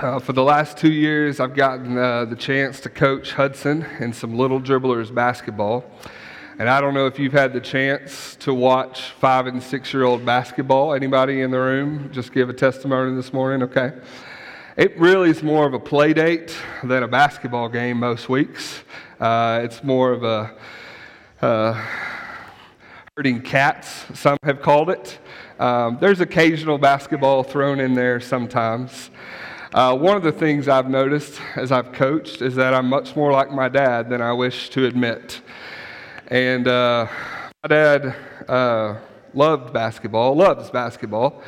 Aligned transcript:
Uh, 0.00 0.18
for 0.18 0.32
the 0.32 0.42
last 0.42 0.78
two 0.78 0.90
years, 0.90 1.40
I've 1.40 1.54
gotten 1.54 1.98
uh, 1.98 2.24
the 2.24 2.34
chance 2.34 2.80
to 2.80 2.88
coach 2.88 3.34
Hudson 3.34 3.84
in 3.98 4.14
some 4.14 4.34
little 4.34 4.58
dribblers 4.58 5.14
basketball. 5.14 5.84
And 6.58 6.70
I 6.70 6.80
don't 6.80 6.94
know 6.94 7.06
if 7.06 7.18
you've 7.18 7.34
had 7.34 7.52
the 7.52 7.60
chance 7.60 8.34
to 8.36 8.54
watch 8.54 9.10
five 9.20 9.46
and 9.46 9.62
six 9.62 9.92
year 9.92 10.04
old 10.04 10.24
basketball. 10.24 10.94
Anybody 10.94 11.42
in 11.42 11.50
the 11.50 11.58
room 11.58 12.08
just 12.14 12.32
give 12.32 12.48
a 12.48 12.54
testimony 12.54 13.14
this 13.14 13.34
morning? 13.34 13.62
Okay. 13.64 13.92
It 14.78 14.98
really 14.98 15.28
is 15.28 15.42
more 15.42 15.66
of 15.66 15.74
a 15.74 15.78
play 15.78 16.14
date 16.14 16.56
than 16.82 17.02
a 17.02 17.08
basketball 17.08 17.68
game 17.68 17.98
most 17.98 18.30
weeks. 18.30 18.82
Uh, 19.20 19.60
it's 19.62 19.84
more 19.84 20.12
of 20.12 20.24
a 20.24 20.56
uh, 21.42 21.86
herding 23.18 23.42
cats, 23.42 24.06
some 24.14 24.38
have 24.44 24.62
called 24.62 24.88
it. 24.88 25.18
Um, 25.58 25.98
there's 26.00 26.20
occasional 26.20 26.78
basketball 26.78 27.42
thrown 27.42 27.80
in 27.80 27.92
there 27.92 28.18
sometimes. 28.18 29.10
Uh, 29.72 29.96
one 29.96 30.16
of 30.16 30.24
the 30.24 30.32
things 30.32 30.66
I've 30.66 30.90
noticed 30.90 31.40
as 31.54 31.70
I've 31.70 31.92
coached 31.92 32.42
is 32.42 32.56
that 32.56 32.74
I'm 32.74 32.88
much 32.88 33.14
more 33.14 33.30
like 33.30 33.52
my 33.52 33.68
dad 33.68 34.10
than 34.10 34.20
I 34.20 34.32
wish 34.32 34.68
to 34.70 34.84
admit. 34.84 35.40
And 36.26 36.66
uh, 36.66 37.06
my 37.62 37.68
dad 37.68 38.16
uh, 38.48 38.98
loved 39.32 39.72
basketball, 39.72 40.34
loves 40.34 40.70
basketball. 40.70 41.40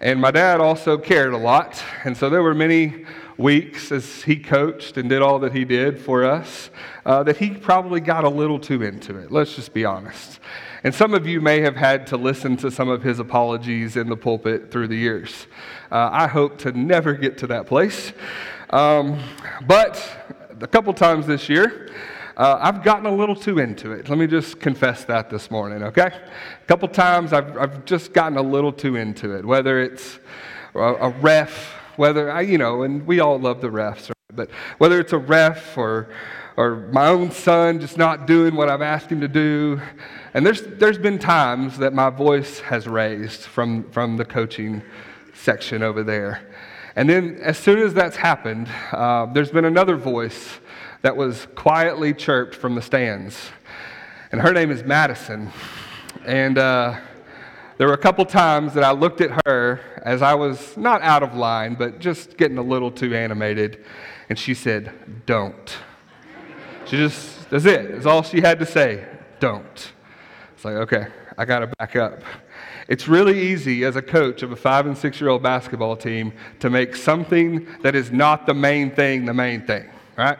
And 0.00 0.20
my 0.20 0.32
dad 0.32 0.60
also 0.60 0.98
cared 0.98 1.32
a 1.32 1.38
lot. 1.38 1.80
And 2.02 2.16
so 2.16 2.28
there 2.28 2.42
were 2.42 2.56
many 2.56 3.04
weeks 3.38 3.92
as 3.92 4.24
he 4.24 4.34
coached 4.34 4.96
and 4.96 5.08
did 5.08 5.22
all 5.22 5.38
that 5.38 5.52
he 5.52 5.64
did 5.64 6.00
for 6.00 6.24
us 6.24 6.70
uh, 7.06 7.22
that 7.22 7.36
he 7.36 7.50
probably 7.50 8.00
got 8.00 8.24
a 8.24 8.28
little 8.28 8.58
too 8.58 8.82
into 8.82 9.16
it. 9.16 9.30
Let's 9.30 9.54
just 9.54 9.72
be 9.72 9.84
honest. 9.84 10.40
And 10.82 10.94
some 10.94 11.12
of 11.12 11.26
you 11.26 11.42
may 11.42 11.60
have 11.60 11.76
had 11.76 12.06
to 12.08 12.16
listen 12.16 12.56
to 12.58 12.70
some 12.70 12.88
of 12.88 13.02
his 13.02 13.18
apologies 13.18 13.96
in 13.96 14.08
the 14.08 14.16
pulpit 14.16 14.70
through 14.70 14.88
the 14.88 14.96
years. 14.96 15.46
Uh, 15.92 16.08
I 16.10 16.26
hope 16.26 16.56
to 16.58 16.72
never 16.72 17.12
get 17.12 17.36
to 17.38 17.46
that 17.48 17.66
place. 17.66 18.12
Um, 18.70 19.20
but 19.66 20.02
a 20.60 20.66
couple 20.66 20.94
times 20.94 21.26
this 21.26 21.50
year, 21.50 21.90
uh, 22.36 22.58
I've 22.60 22.82
gotten 22.82 23.04
a 23.04 23.14
little 23.14 23.36
too 23.36 23.58
into 23.58 23.92
it. 23.92 24.08
Let 24.08 24.18
me 24.18 24.26
just 24.26 24.60
confess 24.60 25.04
that 25.04 25.28
this 25.28 25.50
morning, 25.50 25.82
okay? 25.82 26.06
A 26.62 26.66
couple 26.66 26.88
times 26.88 27.34
I've, 27.34 27.58
I've 27.58 27.84
just 27.84 28.14
gotten 28.14 28.38
a 28.38 28.42
little 28.42 28.72
too 28.72 28.96
into 28.96 29.36
it, 29.36 29.44
whether 29.44 29.82
it's 29.82 30.18
a, 30.74 30.78
a 30.78 31.08
ref, 31.10 31.74
whether 31.96 32.30
I, 32.30 32.40
you 32.40 32.56
know, 32.56 32.84
and 32.84 33.06
we 33.06 33.20
all 33.20 33.38
love 33.38 33.60
the 33.60 33.68
refs? 33.68 34.10
But 34.34 34.50
whether 34.78 35.00
it's 35.00 35.12
a 35.12 35.18
ref 35.18 35.76
or, 35.76 36.08
or 36.56 36.76
my 36.92 37.08
own 37.08 37.30
son 37.30 37.80
just 37.80 37.96
not 37.96 38.26
doing 38.26 38.54
what 38.54 38.68
I've 38.68 38.82
asked 38.82 39.10
him 39.10 39.20
to 39.20 39.28
do, 39.28 39.80
and 40.34 40.46
there's, 40.46 40.62
there's 40.62 40.98
been 40.98 41.18
times 41.18 41.78
that 41.78 41.92
my 41.92 42.10
voice 42.10 42.60
has 42.60 42.86
raised 42.86 43.42
from, 43.42 43.90
from 43.90 44.16
the 44.16 44.24
coaching 44.24 44.82
section 45.34 45.82
over 45.82 46.02
there. 46.02 46.48
And 46.96 47.08
then, 47.08 47.38
as 47.42 47.56
soon 47.56 47.78
as 47.78 47.94
that's 47.94 48.16
happened, 48.16 48.68
uh, 48.92 49.26
there's 49.26 49.50
been 49.50 49.64
another 49.64 49.96
voice 49.96 50.58
that 51.02 51.16
was 51.16 51.46
quietly 51.54 52.12
chirped 52.12 52.54
from 52.54 52.74
the 52.74 52.82
stands. 52.82 53.50
And 54.32 54.40
her 54.40 54.52
name 54.52 54.70
is 54.70 54.82
Madison. 54.84 55.50
And 56.26 56.58
uh, 56.58 56.98
there 57.78 57.86
were 57.86 57.94
a 57.94 57.98
couple 57.98 58.24
times 58.26 58.74
that 58.74 58.84
I 58.84 58.90
looked 58.90 59.20
at 59.20 59.46
her 59.46 59.80
as 60.04 60.20
I 60.20 60.34
was 60.34 60.76
not 60.76 61.00
out 61.02 61.22
of 61.22 61.34
line, 61.34 61.74
but 61.74 61.98
just 61.98 62.36
getting 62.36 62.58
a 62.58 62.62
little 62.62 62.90
too 62.90 63.14
animated. 63.14 63.84
And 64.30 64.38
she 64.38 64.54
said, 64.54 64.92
Don't. 65.26 65.76
She 66.86 66.96
just, 66.96 67.50
that's 67.50 67.66
it. 67.66 67.92
That's 67.92 68.06
all 68.06 68.22
she 68.22 68.40
had 68.40 68.58
to 68.60 68.66
say. 68.66 69.04
Don't. 69.40 69.92
It's 70.54 70.64
like, 70.64 70.74
okay, 70.74 71.08
I 71.36 71.44
got 71.44 71.58
to 71.58 71.66
back 71.78 71.96
up. 71.96 72.22
It's 72.88 73.08
really 73.08 73.38
easy 73.38 73.84
as 73.84 73.96
a 73.96 74.02
coach 74.02 74.42
of 74.42 74.52
a 74.52 74.56
five 74.56 74.86
and 74.86 74.96
six 74.96 75.20
year 75.20 75.30
old 75.30 75.42
basketball 75.42 75.96
team 75.96 76.32
to 76.60 76.70
make 76.70 76.94
something 76.96 77.66
that 77.82 77.94
is 77.94 78.10
not 78.10 78.46
the 78.46 78.54
main 78.54 78.90
thing 78.90 79.24
the 79.24 79.34
main 79.34 79.66
thing, 79.66 79.88
right? 80.16 80.38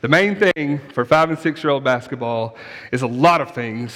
The 0.00 0.08
main 0.08 0.36
thing 0.36 0.80
for 0.92 1.04
five 1.04 1.30
and 1.30 1.38
six 1.38 1.62
year 1.62 1.70
old 1.70 1.84
basketball 1.84 2.56
is 2.92 3.02
a 3.02 3.06
lot 3.06 3.40
of 3.40 3.52
things, 3.52 3.92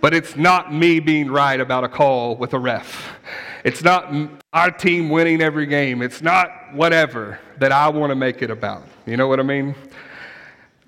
but 0.00 0.14
it's 0.14 0.36
not 0.36 0.72
me 0.72 1.00
being 1.00 1.30
right 1.30 1.60
about 1.60 1.84
a 1.84 1.88
call 1.88 2.36
with 2.36 2.54
a 2.54 2.58
ref. 2.58 3.16
It's 3.64 3.82
not 3.82 4.14
our 4.52 4.70
team 4.70 5.10
winning 5.10 5.42
every 5.42 5.66
game. 5.66 6.02
It's 6.02 6.22
not 6.22 6.50
whatever 6.72 7.38
that 7.60 7.72
I 7.72 7.88
want 7.88 8.10
to 8.10 8.16
make 8.16 8.42
it 8.42 8.50
about. 8.50 8.86
You 9.06 9.16
know 9.16 9.28
what 9.28 9.38
I 9.38 9.44
mean? 9.44 9.74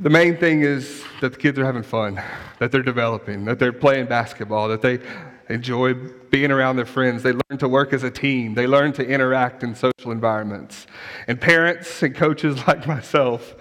The 0.01 0.11
main 0.11 0.37
thing 0.37 0.63
is 0.63 1.05
that 1.21 1.33
the 1.33 1.39
kids 1.39 1.59
are 1.59 1.65
having 1.65 1.85
fun, 1.85 2.21
that 2.59 2.73
they're 2.73 2.83
developing, 2.83 3.45
that 3.45 3.59
they're 3.59 3.73
playing 3.73 4.07
basketball, 4.07 4.69
that 4.69 4.83
they 4.83 4.99
enjoy 5.49 5.95
being 5.95 6.51
around 6.51 6.77
their 6.77 6.87
friends. 6.87 7.23
They 7.23 7.33
learn 7.33 7.59
to 7.59 7.69
work 7.69 7.93
as 7.93 8.03
a 8.03 8.11
team. 8.11 8.55
They 8.55 8.67
learn 8.67 8.93
to 8.95 9.07
interact 9.07 9.63
in 9.63 9.75
social 9.75 10.11
environments. 10.11 10.87
And 11.29 11.41
parents 11.41 12.03
and 12.03 12.15
coaches 12.15 12.57
like 12.67 12.87
myself 12.89 13.55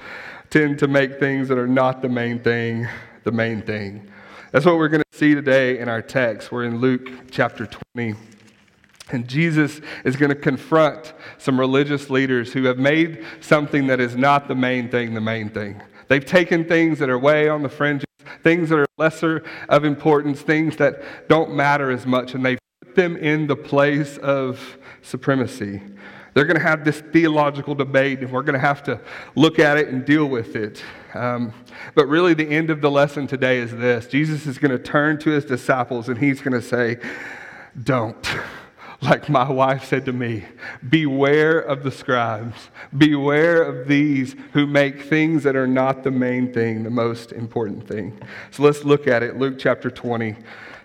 tend 0.50 0.80
to 0.80 0.88
make 0.88 1.20
things 1.20 1.48
that 1.50 1.58
are 1.58 1.68
not 1.68 2.02
the 2.02 2.10
main 2.10 2.40
thing 2.40 2.88
the 3.24 3.32
main 3.32 3.62
thing. 3.62 4.10
That's 4.52 4.66
what 4.66 4.78
we're 4.78 4.90
going 4.90 5.04
to 5.10 5.18
see 5.18 5.36
today 5.36 5.80
in 5.80 5.88
our 5.88 6.02
text. 6.02 6.52
We're 6.52 6.66
in 6.66 6.80
Luke 6.80 7.32
chapter 7.32 7.68
20. 7.96 8.16
And 9.12 9.28
Jesus 9.28 9.82
is 10.06 10.16
going 10.16 10.30
to 10.30 10.36
confront 10.36 11.14
some 11.38 11.60
religious 11.60 12.10
leaders 12.10 12.54
who 12.54 12.64
have 12.66 12.78
made 12.78 13.26
something 13.42 13.88
that 13.88 14.00
is 14.00 14.16
not 14.16 14.48
the 14.48 14.56
main 14.56 14.90
thing 14.90 15.14
the 15.14 15.22
main 15.22 15.50
thing. 15.50 15.82
They've 16.08 16.26
taken 16.26 16.66
things 16.66 17.00
that 17.00 17.10
are 17.10 17.20
way 17.20 17.48
on 17.48 17.64
the 17.64 17.70
fringes, 17.70 18.06
things 18.44 18.70
that 18.70 18.80
are 18.80 18.88
lesser 18.98 19.44
of 19.70 19.86
importance, 19.86 20.42
things 20.42 20.78
that 20.78 21.02
don't 21.30 21.54
matter 21.54 21.90
as 21.92 22.06
much, 22.06 22.34
and 22.34 22.46
they've 22.46 22.60
put 22.84 22.96
them 22.96 23.16
in 23.16 23.48
the 23.48 23.56
place 23.56 24.18
of 24.18 24.78
supremacy. 25.02 25.82
They're 26.34 26.46
going 26.46 26.58
to 26.58 26.64
have 26.64 26.86
this 26.86 27.02
theological 27.02 27.76
debate, 27.76 28.20
and 28.20 28.32
we're 28.32 28.44
going 28.44 28.60
to 28.60 28.60
have 28.60 28.84
to 28.84 29.02
look 29.36 29.60
at 29.60 29.78
it 29.78 29.90
and 29.90 30.06
deal 30.06 30.26
with 30.26 30.56
it. 30.56 30.82
Um, 31.14 31.54
but 31.94 32.08
really, 32.08 32.34
the 32.34 32.50
end 32.50 32.70
of 32.70 32.80
the 32.80 32.90
lesson 32.90 33.28
today 33.28 33.58
is 33.60 33.72
this 33.72 34.08
Jesus 34.08 34.46
is 34.46 34.58
going 34.58 34.72
to 34.72 34.80
turn 34.80 35.18
to 35.20 35.30
his 35.30 35.44
disciples, 35.44 36.08
and 36.08 36.18
he's 36.18 36.42
going 36.42 36.54
to 36.54 36.62
say, 36.62 37.00
Don't 37.84 38.26
like 39.02 39.30
my 39.30 39.50
wife 39.50 39.86
said 39.86 40.06
to 40.06 40.14
me, 40.14 40.46
beware 40.88 41.60
of 41.60 41.84
the 41.84 41.92
scribes. 41.92 42.70
Beware 42.96 43.64
of 43.64 43.88
these 43.88 44.36
who 44.54 44.68
make 44.68 45.02
things 45.02 45.44
that 45.44 45.56
are 45.56 45.68
not 45.68 46.04
the 46.04 46.12
main 46.12 46.54
thing, 46.54 46.84
the 46.84 46.92
most 46.92 47.32
important 47.32 47.88
thing. 47.88 48.20
So 48.52 48.62
let's 48.62 48.84
look 48.84 49.08
at 49.08 49.24
it. 49.24 49.38
Luke 49.38 49.56
chapter 49.58 49.90
20, 49.90 50.36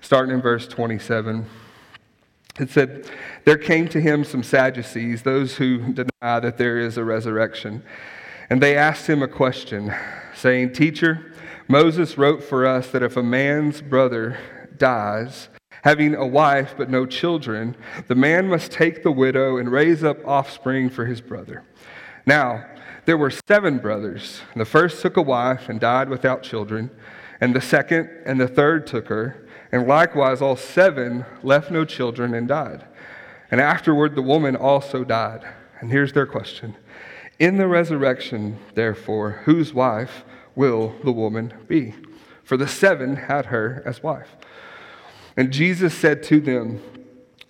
starting 0.00 0.34
in 0.34 0.41
verse 0.41 0.66
27. 0.66 1.44
It 2.59 2.71
said, 2.71 3.10
There 3.44 3.59
came 3.59 3.87
to 3.88 4.00
him 4.00 4.25
some 4.25 4.43
Sadducees, 4.43 5.22
those 5.22 5.56
who 5.56 5.93
deny 5.93 6.41
that 6.41 6.56
there 6.56 6.78
is 6.78 6.97
a 6.97 7.04
resurrection. 7.04 7.83
And 8.48 8.62
they 8.62 8.77
asked 8.77 9.06
him 9.06 9.22
a 9.22 9.28
question, 9.28 9.94
saying, 10.34 10.72
Teacher, 10.72 11.33
Moses 11.69 12.16
wrote 12.16 12.43
for 12.43 12.66
us 12.66 12.91
that 12.93 13.03
if 13.03 13.16
a 13.16 13.22
man's 13.22 13.83
brother 13.83 14.38
dies, 14.78 15.48
having 15.86 16.16
a 16.16 16.26
wife 16.26 16.74
but 16.76 16.91
no 16.91 17.06
children, 17.06 17.76
the 18.08 18.14
man 18.16 18.48
must 18.48 18.72
take 18.72 19.04
the 19.04 19.12
widow 19.12 19.56
and 19.56 19.70
raise 19.70 20.02
up 20.02 20.19
offspring 20.26 20.91
for 20.91 21.06
his 21.06 21.20
brother. 21.20 21.62
Now, 22.26 22.66
there 23.04 23.16
were 23.16 23.30
seven 23.30 23.78
brothers. 23.78 24.41
The 24.56 24.64
first 24.64 25.00
took 25.00 25.16
a 25.16 25.22
wife 25.22 25.69
and 25.69 25.78
died 25.78 26.08
without 26.08 26.42
children, 26.42 26.91
and 27.41 27.54
the 27.54 27.60
second 27.60 28.10
and 28.24 28.41
the 28.41 28.48
third 28.48 28.88
took 28.88 29.06
her, 29.06 29.47
and 29.70 29.86
likewise 29.86 30.42
all 30.42 30.56
seven 30.56 31.24
left 31.44 31.70
no 31.70 31.84
children 31.84 32.34
and 32.34 32.48
died. 32.48 32.84
And 33.53 33.60
afterward 33.60 34.16
the 34.16 34.22
woman 34.22 34.56
also 34.56 35.04
died. 35.04 35.47
And 35.78 35.92
here's 35.92 36.12
their 36.12 36.26
question 36.26 36.74
In 37.38 37.58
the 37.58 37.68
resurrection, 37.68 38.58
therefore, 38.74 39.42
whose 39.44 39.72
wife 39.72 40.24
will 40.56 40.97
the 41.04 41.12
woman 41.12 41.54
be? 41.68 41.94
For 42.42 42.56
the 42.56 42.66
seven 42.66 43.14
had 43.14 43.47
her 43.47 43.84
as 43.86 44.03
wife. 44.03 44.36
And 45.36 45.52
Jesus 45.52 45.94
said 45.94 46.22
to 46.24 46.41
them, 46.41 46.80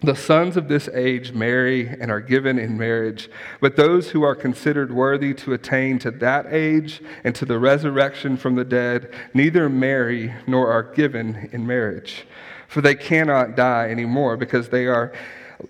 The 0.02 0.16
sons 0.16 0.56
of 0.56 0.68
this 0.68 0.88
age 0.88 1.32
marry 1.32 1.86
and 1.88 2.10
are 2.10 2.20
given 2.20 2.58
in 2.58 2.76
marriage, 2.76 3.30
but 3.60 3.76
those 3.76 4.10
who 4.10 4.22
are 4.24 4.34
considered 4.34 4.92
worthy 4.92 5.32
to 5.34 5.52
attain 5.52 5.98
to 6.00 6.10
that 6.10 6.46
age 6.52 7.00
and 7.22 7.34
to 7.36 7.44
the 7.44 7.58
resurrection 7.58 8.36
from 8.36 8.56
the 8.56 8.64
dead 8.64 9.14
neither 9.32 9.68
marry 9.68 10.34
nor 10.46 10.70
are 10.70 10.82
given 10.82 11.48
in 11.52 11.66
marriage. 11.66 12.26
For 12.66 12.80
they 12.80 12.96
cannot 12.96 13.54
die 13.54 13.88
anymore 13.88 14.36
because 14.36 14.68
they 14.68 14.86
are 14.86 15.12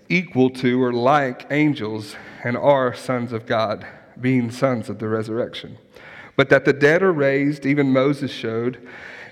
equal 0.09 0.49
to 0.49 0.83
or 0.83 0.91
like 0.91 1.45
angels 1.51 2.15
and 2.43 2.57
are 2.57 2.93
sons 2.93 3.31
of 3.31 3.45
God, 3.45 3.85
being 4.19 4.49
sons 4.49 4.89
of 4.89 4.97
the 4.99 5.07
resurrection. 5.07 5.77
But 6.35 6.49
that 6.49 6.65
the 6.65 6.73
dead 6.73 7.03
are 7.03 7.13
raised, 7.13 7.65
even 7.65 7.93
Moses 7.93 8.31
showed 8.31 8.87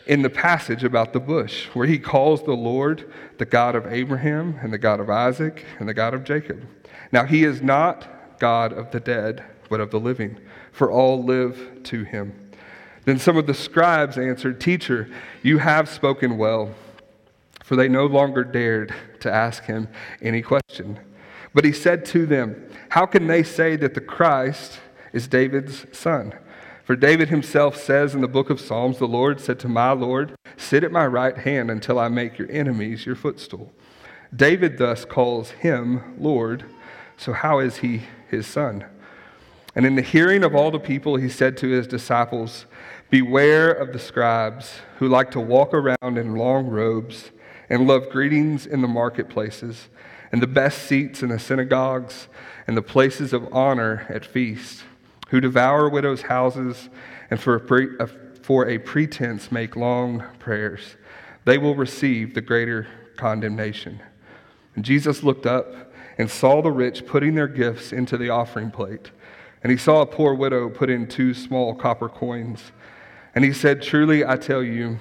in 0.07 0.21
the 0.21 0.29
passage 0.29 0.83
about 0.83 1.13
the 1.13 1.19
bush, 1.19 1.65
where 1.73 1.87
he 1.87 1.97
calls 1.97 2.43
the 2.43 2.53
Lord 2.53 3.11
the 3.37 3.45
God 3.45 3.75
of 3.75 3.87
Abraham 3.87 4.59
and 4.61 4.71
the 4.71 4.77
God 4.77 4.99
of 4.99 5.09
Isaac 5.09 5.65
and 5.79 5.89
the 5.89 5.93
God 5.93 6.13
of 6.13 6.23
Jacob. 6.23 6.65
Now, 7.11 7.25
he 7.25 7.43
is 7.43 7.61
not 7.61 8.39
God 8.39 8.73
of 8.73 8.91
the 8.91 8.99
dead, 8.99 9.43
but 9.69 9.79
of 9.79 9.91
the 9.91 9.99
living, 9.99 10.37
for 10.71 10.91
all 10.91 11.23
live 11.23 11.81
to 11.83 12.03
him. 12.03 12.51
Then 13.05 13.19
some 13.19 13.37
of 13.37 13.47
the 13.47 13.53
scribes 13.53 14.17
answered, 14.17 14.59
Teacher, 14.59 15.09
you 15.41 15.59
have 15.59 15.89
spoken 15.89 16.37
well, 16.37 16.73
for 17.63 17.75
they 17.75 17.87
no 17.87 18.05
longer 18.05 18.43
dared 18.43 18.93
to 19.21 19.31
ask 19.31 19.63
him 19.63 19.87
any 20.21 20.41
question. 20.41 20.99
But 21.53 21.65
he 21.65 21.71
said 21.71 22.05
to 22.05 22.25
them, 22.25 22.69
How 22.89 23.05
can 23.05 23.27
they 23.27 23.43
say 23.43 23.75
that 23.77 23.93
the 23.93 24.01
Christ 24.01 24.79
is 25.13 25.27
David's 25.27 25.85
son? 25.97 26.33
For 26.85 26.95
David 26.95 27.29
himself 27.29 27.75
says 27.77 28.13
in 28.13 28.21
the 28.21 28.27
book 28.27 28.51
of 28.51 28.61
Psalms, 28.61 28.99
The 28.99 29.07
Lord 29.07 29.41
said 29.41 29.57
to 29.61 29.67
my 29.67 29.91
Lord, 29.91 30.35
Sit 30.55 30.83
at 30.83 30.91
my 30.91 31.07
right 31.07 31.35
hand 31.35 31.71
until 31.71 31.97
I 31.97 32.09
make 32.09 32.37
your 32.37 32.49
enemies 32.51 33.07
your 33.07 33.15
footstool. 33.15 33.73
David 34.33 34.77
thus 34.77 35.03
calls 35.03 35.49
him 35.49 36.15
Lord, 36.19 36.65
so 37.17 37.33
how 37.33 37.57
is 37.57 37.77
he 37.77 38.03
his 38.29 38.45
son? 38.45 38.85
And 39.75 39.83
in 39.83 39.95
the 39.95 40.03
hearing 40.03 40.43
of 40.43 40.53
all 40.53 40.69
the 40.69 40.79
people, 40.79 41.15
he 41.15 41.27
said 41.27 41.57
to 41.57 41.69
his 41.69 41.87
disciples, 41.87 42.67
Beware 43.09 43.71
of 43.71 43.91
the 43.91 43.99
scribes 43.99 44.75
who 44.99 45.07
like 45.07 45.31
to 45.31 45.39
walk 45.39 45.73
around 45.73 46.19
in 46.19 46.35
long 46.35 46.67
robes 46.67 47.31
and 47.67 47.87
love 47.87 48.09
greetings 48.11 48.67
in 48.67 48.83
the 48.83 48.87
marketplaces 48.87 49.89
and 50.31 50.39
the 50.39 50.47
best 50.47 50.83
seats 50.83 51.23
in 51.23 51.29
the 51.29 51.39
synagogues 51.39 52.27
and 52.67 52.77
the 52.77 52.83
places 52.83 53.33
of 53.33 53.51
honor 53.51 54.05
at 54.07 54.23
feasts 54.23 54.83
who 55.29 55.41
devour 55.41 55.89
widows' 55.89 56.23
houses 56.23 56.89
and 57.29 57.39
for 57.39 57.55
a, 57.55 57.59
pre- 57.59 57.97
uh, 57.99 58.07
for 58.41 58.67
a 58.67 58.77
pretense 58.77 59.51
make 59.51 59.75
long 59.75 60.23
prayers. 60.39 60.95
They 61.45 61.57
will 61.57 61.75
receive 61.75 62.33
the 62.33 62.41
greater 62.41 62.87
condemnation. 63.17 64.01
And 64.75 64.83
Jesus 64.83 65.23
looked 65.23 65.45
up 65.45 65.91
and 66.17 66.29
saw 66.29 66.61
the 66.61 66.71
rich 66.71 67.05
putting 67.05 67.35
their 67.35 67.47
gifts 67.47 67.91
into 67.91 68.17
the 68.17 68.29
offering 68.29 68.71
plate. 68.71 69.11
And 69.63 69.71
he 69.71 69.77
saw 69.77 70.01
a 70.01 70.05
poor 70.05 70.33
widow 70.33 70.69
put 70.69 70.89
in 70.89 71.07
two 71.07 71.33
small 71.33 71.73
copper 71.73 72.09
coins. 72.09 72.71
And 73.33 73.43
he 73.43 73.51
said, 73.51 73.81
Truly 73.81 74.25
I 74.25 74.37
tell 74.37 74.63
you, 74.63 74.99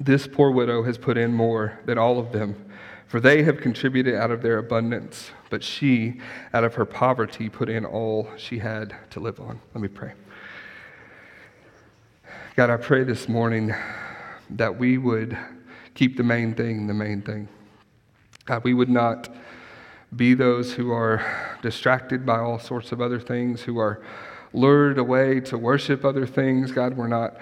this 0.00 0.26
poor 0.26 0.50
widow 0.50 0.84
has 0.84 0.98
put 0.98 1.18
in 1.18 1.34
more 1.34 1.78
than 1.84 1.98
all 1.98 2.18
of 2.18 2.32
them, 2.32 2.70
for 3.06 3.20
they 3.20 3.42
have 3.42 3.60
contributed 3.60 4.14
out 4.14 4.30
of 4.30 4.42
their 4.42 4.58
abundance 4.58 5.32
but 5.52 5.62
she, 5.62 6.18
out 6.54 6.64
of 6.64 6.76
her 6.76 6.86
poverty, 6.86 7.50
put 7.50 7.68
in 7.68 7.84
all 7.84 8.26
she 8.38 8.58
had 8.58 8.96
to 9.10 9.20
live 9.20 9.38
on. 9.38 9.60
Let 9.74 9.82
me 9.82 9.88
pray. 9.88 10.14
God, 12.56 12.70
I 12.70 12.78
pray 12.78 13.04
this 13.04 13.28
morning 13.28 13.74
that 14.48 14.78
we 14.78 14.96
would 14.96 15.36
keep 15.92 16.16
the 16.16 16.22
main 16.22 16.54
thing 16.54 16.86
the 16.86 16.94
main 16.94 17.20
thing. 17.20 17.48
God, 18.46 18.64
we 18.64 18.72
would 18.72 18.88
not 18.88 19.28
be 20.16 20.32
those 20.32 20.72
who 20.72 20.90
are 20.90 21.22
distracted 21.60 22.24
by 22.24 22.38
all 22.38 22.58
sorts 22.58 22.90
of 22.90 23.02
other 23.02 23.20
things, 23.20 23.60
who 23.60 23.78
are 23.78 24.02
lured 24.54 24.96
away 24.96 25.40
to 25.40 25.58
worship 25.58 26.02
other 26.02 26.26
things. 26.26 26.72
God, 26.72 26.96
we're 26.96 27.08
not 27.08 27.36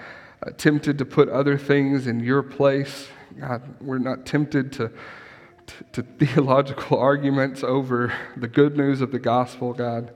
uh, 0.45 0.51
tempted 0.57 0.97
to 0.97 1.05
put 1.05 1.29
other 1.29 1.57
things 1.57 2.07
in 2.07 2.19
your 2.19 2.43
place. 2.43 3.07
God, 3.39 3.61
we're 3.79 3.99
not 3.99 4.25
tempted 4.25 4.73
to 4.73 4.91
to 5.93 6.03
theological 6.03 6.97
arguments 7.11 7.63
over 7.63 8.13
the 8.37 8.47
good 8.47 8.77
news 8.77 9.01
of 9.01 9.11
the 9.11 9.19
gospel, 9.19 9.73
God. 9.73 10.11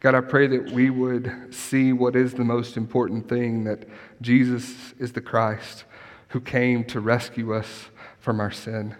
God, 0.00 0.14
I 0.14 0.20
pray 0.20 0.46
that 0.46 0.72
we 0.72 0.90
would 0.90 1.54
see 1.54 1.92
what 1.92 2.14
is 2.14 2.34
the 2.34 2.44
most 2.44 2.76
important 2.76 3.28
thing 3.28 3.64
that 3.64 3.88
Jesus 4.20 4.94
is 4.98 5.12
the 5.12 5.20
Christ 5.20 5.84
who 6.28 6.40
came 6.40 6.84
to 6.84 7.00
rescue 7.00 7.54
us 7.54 7.86
from 8.18 8.40
our 8.40 8.50
sin. 8.50 8.94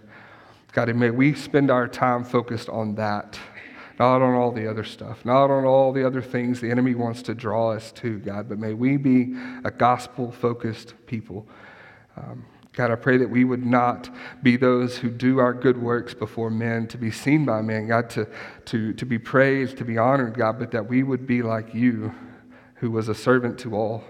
God, 0.72 0.88
and 0.88 0.98
may 0.98 1.10
we 1.10 1.34
spend 1.34 1.70
our 1.70 1.88
time 1.88 2.24
focused 2.24 2.68
on 2.68 2.94
that, 2.96 3.38
not 3.98 4.22
on 4.22 4.34
all 4.34 4.52
the 4.52 4.68
other 4.68 4.84
stuff, 4.84 5.24
not 5.24 5.50
on 5.50 5.64
all 5.64 5.92
the 5.92 6.06
other 6.06 6.22
things 6.22 6.60
the 6.60 6.70
enemy 6.70 6.94
wants 6.94 7.22
to 7.22 7.34
draw 7.34 7.72
us 7.72 7.92
to, 7.92 8.18
God, 8.18 8.48
but 8.48 8.58
may 8.58 8.74
we 8.74 8.96
be 8.96 9.36
a 9.64 9.70
gospel 9.70 10.32
focused 10.32 10.94
people. 11.06 11.46
Um, 12.16 12.44
God, 12.76 12.90
I 12.90 12.94
pray 12.94 13.16
that 13.16 13.30
we 13.30 13.44
would 13.44 13.64
not 13.64 14.10
be 14.42 14.58
those 14.58 14.98
who 14.98 15.08
do 15.08 15.38
our 15.38 15.54
good 15.54 15.80
works 15.80 16.12
before 16.12 16.50
men 16.50 16.86
to 16.88 16.98
be 16.98 17.10
seen 17.10 17.46
by 17.46 17.62
men, 17.62 17.88
God, 17.88 18.10
to, 18.10 18.28
to, 18.66 18.92
to 18.92 19.06
be 19.06 19.18
praised, 19.18 19.78
to 19.78 19.84
be 19.84 19.96
honored, 19.96 20.34
God, 20.34 20.58
but 20.58 20.70
that 20.72 20.86
we 20.86 21.02
would 21.02 21.26
be 21.26 21.40
like 21.40 21.74
you, 21.74 22.14
who 22.74 22.90
was 22.90 23.08
a 23.08 23.14
servant 23.14 23.58
to 23.60 23.74
all, 23.74 24.04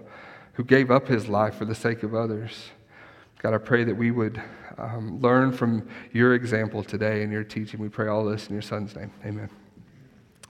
who 0.54 0.64
gave 0.64 0.90
up 0.90 1.06
his 1.06 1.28
life 1.28 1.54
for 1.54 1.64
the 1.64 1.76
sake 1.76 2.02
of 2.02 2.12
others. 2.12 2.70
God, 3.40 3.54
I 3.54 3.58
pray 3.58 3.84
that 3.84 3.94
we 3.94 4.10
would 4.10 4.42
um, 4.78 5.20
learn 5.20 5.52
from 5.52 5.88
your 6.12 6.34
example 6.34 6.82
today 6.82 7.22
and 7.22 7.30
your 7.30 7.44
teaching. 7.44 7.78
We 7.78 7.88
pray 7.88 8.08
all 8.08 8.24
this 8.24 8.48
in 8.48 8.52
your 8.52 8.62
son's 8.62 8.96
name. 8.96 9.12
Amen. 9.24 9.48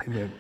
Amen. 0.09 0.33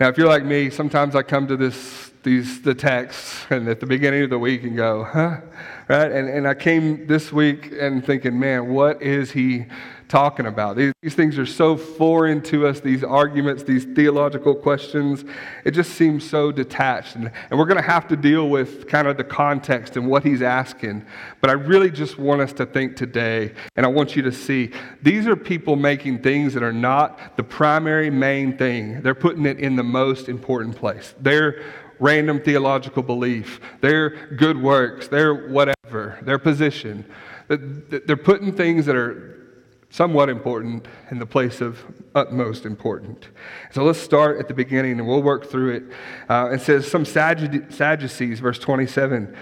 Now, 0.00 0.08
if 0.08 0.18
you're 0.18 0.28
like 0.28 0.44
me, 0.44 0.70
sometimes 0.70 1.14
I 1.14 1.22
come 1.22 1.46
to 1.46 1.56
this, 1.56 2.07
these, 2.22 2.62
the 2.62 2.74
texts 2.74 3.46
and 3.50 3.68
at 3.68 3.80
the 3.80 3.86
beginning 3.86 4.22
of 4.22 4.30
the 4.30 4.38
week 4.38 4.62
and 4.62 4.76
go, 4.76 5.04
huh? 5.04 5.40
right? 5.88 6.12
And, 6.12 6.28
and 6.28 6.46
I 6.46 6.54
came 6.54 7.06
this 7.06 7.32
week 7.32 7.72
and 7.78 8.04
thinking, 8.04 8.38
man, 8.38 8.68
what 8.68 9.02
is 9.02 9.30
he 9.32 9.66
talking 10.08 10.46
about? 10.46 10.76
These, 10.76 10.92
these 11.02 11.14
things 11.14 11.38
are 11.38 11.46
so 11.46 11.76
foreign 11.76 12.40
to 12.42 12.66
us, 12.66 12.80
these 12.80 13.04
arguments, 13.04 13.62
these 13.62 13.84
theological 13.84 14.54
questions. 14.54 15.24
It 15.64 15.72
just 15.72 15.92
seems 15.92 16.28
so 16.28 16.52
detached. 16.52 17.16
And, 17.16 17.30
and 17.50 17.58
we're 17.58 17.66
going 17.66 17.82
to 17.82 17.88
have 17.88 18.08
to 18.08 18.16
deal 18.16 18.48
with 18.48 18.88
kind 18.88 19.08
of 19.08 19.16
the 19.16 19.24
context 19.24 19.96
and 19.96 20.08
what 20.08 20.24
he's 20.24 20.42
asking. 20.42 21.04
But 21.40 21.50
I 21.50 21.54
really 21.54 21.90
just 21.90 22.18
want 22.18 22.40
us 22.40 22.52
to 22.54 22.66
think 22.66 22.96
today, 22.96 23.52
and 23.76 23.84
I 23.84 23.88
want 23.88 24.16
you 24.16 24.22
to 24.22 24.32
see 24.32 24.70
these 25.02 25.26
are 25.26 25.36
people 25.36 25.76
making 25.76 26.22
things 26.22 26.54
that 26.54 26.62
are 26.62 26.72
not 26.72 27.36
the 27.36 27.44
primary 27.44 28.10
main 28.10 28.56
thing. 28.56 29.02
They're 29.02 29.14
putting 29.14 29.46
it 29.46 29.58
in 29.58 29.76
the 29.76 29.82
most 29.82 30.28
important 30.28 30.76
place. 30.76 31.14
They're 31.20 31.62
random 32.00 32.40
theological 32.40 33.02
belief, 33.02 33.60
their 33.80 34.10
good 34.36 34.60
works, 34.60 35.08
their 35.08 35.48
whatever, 35.48 36.18
their 36.22 36.38
position. 36.38 37.04
They're 37.48 38.16
putting 38.16 38.52
things 38.52 38.86
that 38.86 38.96
are 38.96 39.38
somewhat 39.90 40.28
important 40.28 40.86
in 41.10 41.18
the 41.18 41.26
place 41.26 41.60
of 41.60 41.82
utmost 42.14 42.66
important. 42.66 43.28
So 43.72 43.84
let's 43.84 43.98
start 43.98 44.38
at 44.38 44.48
the 44.48 44.54
beginning 44.54 44.98
and 44.98 45.08
we'll 45.08 45.22
work 45.22 45.50
through 45.50 45.76
it. 45.76 45.82
Uh, 46.28 46.50
it 46.52 46.60
says, 46.60 46.90
Some 46.90 47.04
Sadducees, 47.04 48.40
verse 48.40 48.58
27. 48.58 49.34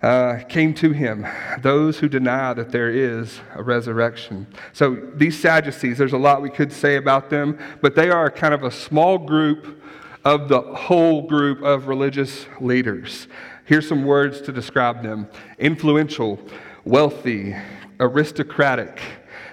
Uh, 0.00 0.42
came 0.48 0.74
to 0.74 0.90
him, 0.90 1.24
those 1.60 2.00
who 2.00 2.08
deny 2.08 2.52
that 2.52 2.72
there 2.72 2.90
is 2.90 3.38
a 3.54 3.62
resurrection. 3.62 4.48
So 4.72 4.96
these 5.14 5.38
Sadducees, 5.38 5.96
there's 5.96 6.12
a 6.12 6.18
lot 6.18 6.42
we 6.42 6.50
could 6.50 6.72
say 6.72 6.96
about 6.96 7.30
them, 7.30 7.56
but 7.80 7.94
they 7.94 8.10
are 8.10 8.28
kind 8.28 8.52
of 8.52 8.64
a 8.64 8.70
small 8.72 9.16
group 9.16 9.80
of 10.24 10.48
the 10.48 10.60
whole 10.60 11.26
group 11.26 11.62
of 11.62 11.88
religious 11.88 12.46
leaders. 12.60 13.26
Here's 13.64 13.88
some 13.88 14.04
words 14.04 14.40
to 14.42 14.52
describe 14.52 15.02
them 15.02 15.28
influential, 15.58 16.38
wealthy, 16.84 17.56
aristocratic, 18.00 19.00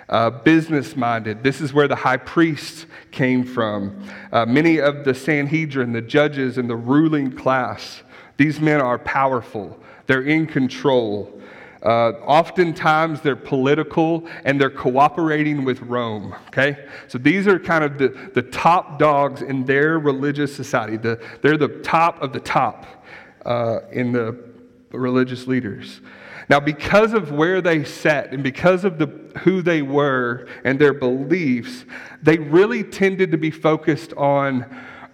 uh, 0.10 0.30
business 0.30 0.96
minded. 0.96 1.44
This 1.44 1.62
is 1.62 1.74
where 1.74 1.88
the 1.88 1.96
high 1.96 2.18
priest 2.18 2.88
came 3.12 3.44
from. 3.44 4.04
Uh, 4.32 4.46
many 4.46 4.80
of 4.80 5.06
the 5.06 5.14
Sanhedrin, 5.14 5.94
the 5.94 6.02
judges, 6.02 6.58
and 6.58 6.70
the 6.70 6.76
ruling 6.76 7.32
class, 7.32 8.02
these 8.38 8.60
men 8.60 8.82
are 8.82 8.98
powerful, 8.98 9.80
they're 10.08 10.24
in 10.24 10.48
control. 10.48 11.39
Uh, 11.82 12.12
oftentimes 12.26 13.22
they're 13.22 13.36
political 13.36 14.28
and 14.44 14.60
they're 14.60 14.70
cooperating 14.70 15.64
with 15.64 15.82
Rome. 15.82 16.36
Okay? 16.48 16.86
So 17.08 17.18
these 17.18 17.48
are 17.48 17.58
kind 17.58 17.84
of 17.84 17.98
the, 17.98 18.10
the 18.34 18.42
top 18.42 19.00
dogs 19.00 19.42
in 19.42 19.64
their 19.66 20.00
religious 20.00 20.54
society. 20.54 20.98
The, 20.98 21.24
they're 21.42 21.58
the 21.58 21.80
top 21.80 22.22
of 22.22 22.34
the 22.34 22.42
top 22.42 22.86
uh, 23.46 23.80
in 23.92 24.12
the 24.12 24.38
religious 24.92 25.48
leaders. 25.48 26.02
Now, 26.50 26.60
because 26.60 27.14
of 27.14 27.32
where 27.32 27.62
they 27.62 27.84
sat 27.84 28.34
and 28.34 28.44
because 28.44 28.84
of 28.84 28.98
the, 28.98 29.08
who 29.44 29.62
they 29.62 29.84
were 29.84 30.48
and 30.64 30.80
their 30.80 30.94
beliefs, 30.94 31.86
they 32.24 32.40
really 32.40 32.84
tended 32.84 33.32
to 33.32 33.38
be 33.38 33.52
focused 33.52 34.14
on 34.14 34.66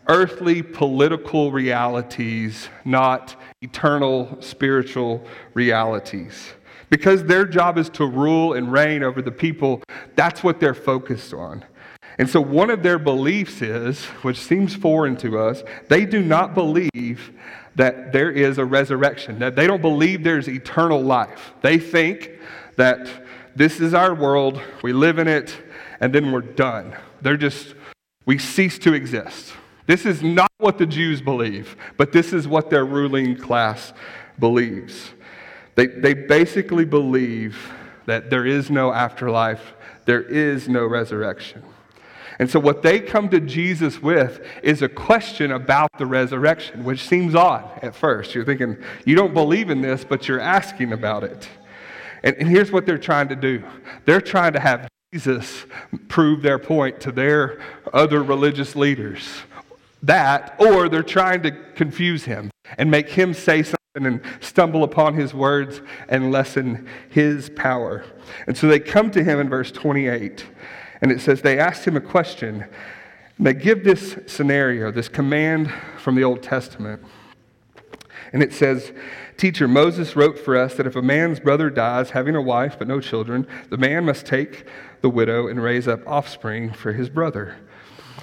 earthly 0.07 0.61
political 0.61 1.51
realities, 1.51 2.69
not 2.85 3.35
eternal 3.65 4.37
spiritual 4.39 5.25
realities. 5.53 6.53
Because 6.89 7.23
their 7.23 7.45
job 7.45 7.77
is 7.77 7.89
to 7.89 8.05
rule 8.05 8.53
and 8.53 8.71
reign 8.71 9.03
over 9.03 9.21
the 9.21 9.31
people, 9.31 9.81
that's 10.15 10.43
what 10.43 10.59
they're 10.59 10.75
focused 10.75 11.33
on. 11.33 11.65
And 12.17 12.29
so, 12.29 12.39
one 12.39 12.69
of 12.69 12.83
their 12.83 12.99
beliefs 12.99 13.61
is, 13.61 14.05
which 14.23 14.37
seems 14.37 14.73
foreign 14.75 15.17
to 15.17 15.37
us, 15.37 15.63
they 15.89 16.05
do 16.05 16.21
not 16.21 16.53
believe 16.53 17.31
that 17.75 18.13
there 18.13 18.31
is 18.31 18.57
a 18.57 18.65
resurrection, 18.65 19.39
that 19.39 19.55
they 19.55 19.67
don't 19.67 19.81
believe 19.81 20.23
there's 20.23 20.47
eternal 20.47 21.01
life. 21.01 21.51
They 21.61 21.77
think 21.77 22.31
that 22.77 23.09
this 23.55 23.81
is 23.81 23.93
our 23.93 24.13
world, 24.13 24.61
we 24.81 24.93
live 24.93 25.19
in 25.19 25.27
it, 25.27 25.57
and 25.99 26.13
then 26.13 26.31
we're 26.31 26.41
done. 26.41 26.95
They're 27.21 27.37
just, 27.37 27.75
we 28.25 28.37
cease 28.37 28.79
to 28.79 28.93
exist. 28.93 29.53
This 29.87 30.05
is 30.05 30.23
not 30.23 30.51
what 30.65 30.79
the 30.79 30.85
Jews 30.87 31.21
believe, 31.21 31.77
but 31.95 32.11
this 32.11 32.33
is 32.33 32.47
what 32.47 32.71
their 32.71 32.85
ruling 32.85 33.37
class 33.37 33.93
believes. 34.39 35.11
They, 35.75 35.85
they 35.85 36.15
basically 36.15 36.85
believe 36.85 37.71
that 38.07 38.31
there 38.31 38.47
is 38.47 38.71
no 38.71 38.91
afterlife, 38.91 39.75
there 40.05 40.23
is 40.23 40.67
no 40.67 40.87
resurrection. 40.87 41.61
And 42.39 42.49
so, 42.49 42.59
what 42.59 42.81
they 42.81 42.99
come 42.99 43.29
to 43.29 43.39
Jesus 43.39 44.01
with 44.01 44.43
is 44.63 44.81
a 44.81 44.89
question 44.89 45.51
about 45.51 45.91
the 45.99 46.07
resurrection, 46.07 46.83
which 46.83 47.07
seems 47.07 47.35
odd 47.35 47.69
at 47.83 47.95
first. 47.95 48.33
You're 48.33 48.43
thinking, 48.43 48.75
you 49.05 49.15
don't 49.15 49.35
believe 49.35 49.69
in 49.69 49.81
this, 49.81 50.03
but 50.03 50.27
you're 50.27 50.39
asking 50.39 50.93
about 50.93 51.23
it. 51.23 51.47
And, 52.23 52.35
and 52.37 52.49
here's 52.49 52.71
what 52.71 52.87
they're 52.87 52.97
trying 52.97 53.27
to 53.27 53.35
do 53.35 53.63
they're 54.05 54.19
trying 54.19 54.53
to 54.53 54.59
have 54.59 54.89
Jesus 55.13 55.67
prove 56.07 56.41
their 56.41 56.57
point 56.57 57.01
to 57.01 57.11
their 57.11 57.61
other 57.93 58.23
religious 58.23 58.75
leaders. 58.75 59.29
That, 60.05 60.55
or 60.59 60.87
they're 60.87 61.03
trying 61.03 61.41
to 61.43 61.51
confuse 61.51 62.25
him 62.25 62.51
and 62.77 62.91
make 62.91 63.09
him 63.09 63.33
say 63.33 63.63
something 63.63 64.05
and 64.05 64.21
stumble 64.39 64.83
upon 64.83 65.15
his 65.15 65.33
words 65.33 65.81
and 66.07 66.31
lessen 66.31 66.87
his 67.09 67.49
power. 67.49 68.05
And 68.45 68.55
so 68.55 68.67
they 68.67 68.79
come 68.79 69.09
to 69.11 69.23
him 69.23 69.39
in 69.39 69.49
verse 69.49 69.71
28, 69.71 70.45
and 71.01 71.11
it 71.11 71.21
says 71.21 71.41
they 71.41 71.57
asked 71.57 71.85
him 71.85 71.97
a 71.97 72.01
question. 72.01 72.65
They 73.39 73.53
give 73.53 73.83
this 73.83 74.19
scenario, 74.27 74.91
this 74.91 75.09
command 75.09 75.73
from 75.97 76.15
the 76.15 76.23
Old 76.23 76.43
Testament. 76.43 77.01
And 78.31 78.43
it 78.43 78.53
says, 78.53 78.93
Teacher, 79.37 79.67
Moses 79.67 80.15
wrote 80.15 80.37
for 80.37 80.55
us 80.55 80.75
that 80.75 80.87
if 80.87 80.95
a 80.95 81.01
man's 81.01 81.39
brother 81.39 81.69
dies 81.69 82.11
having 82.11 82.35
a 82.35 82.41
wife 82.41 82.77
but 82.77 82.87
no 82.87 82.99
children, 82.99 83.47
the 83.69 83.77
man 83.77 84.05
must 84.05 84.25
take 84.25 84.65
the 85.01 85.09
widow 85.09 85.47
and 85.47 85.61
raise 85.61 85.87
up 85.87 86.05
offspring 86.07 86.71
for 86.71 86.93
his 86.93 87.09
brother. 87.09 87.57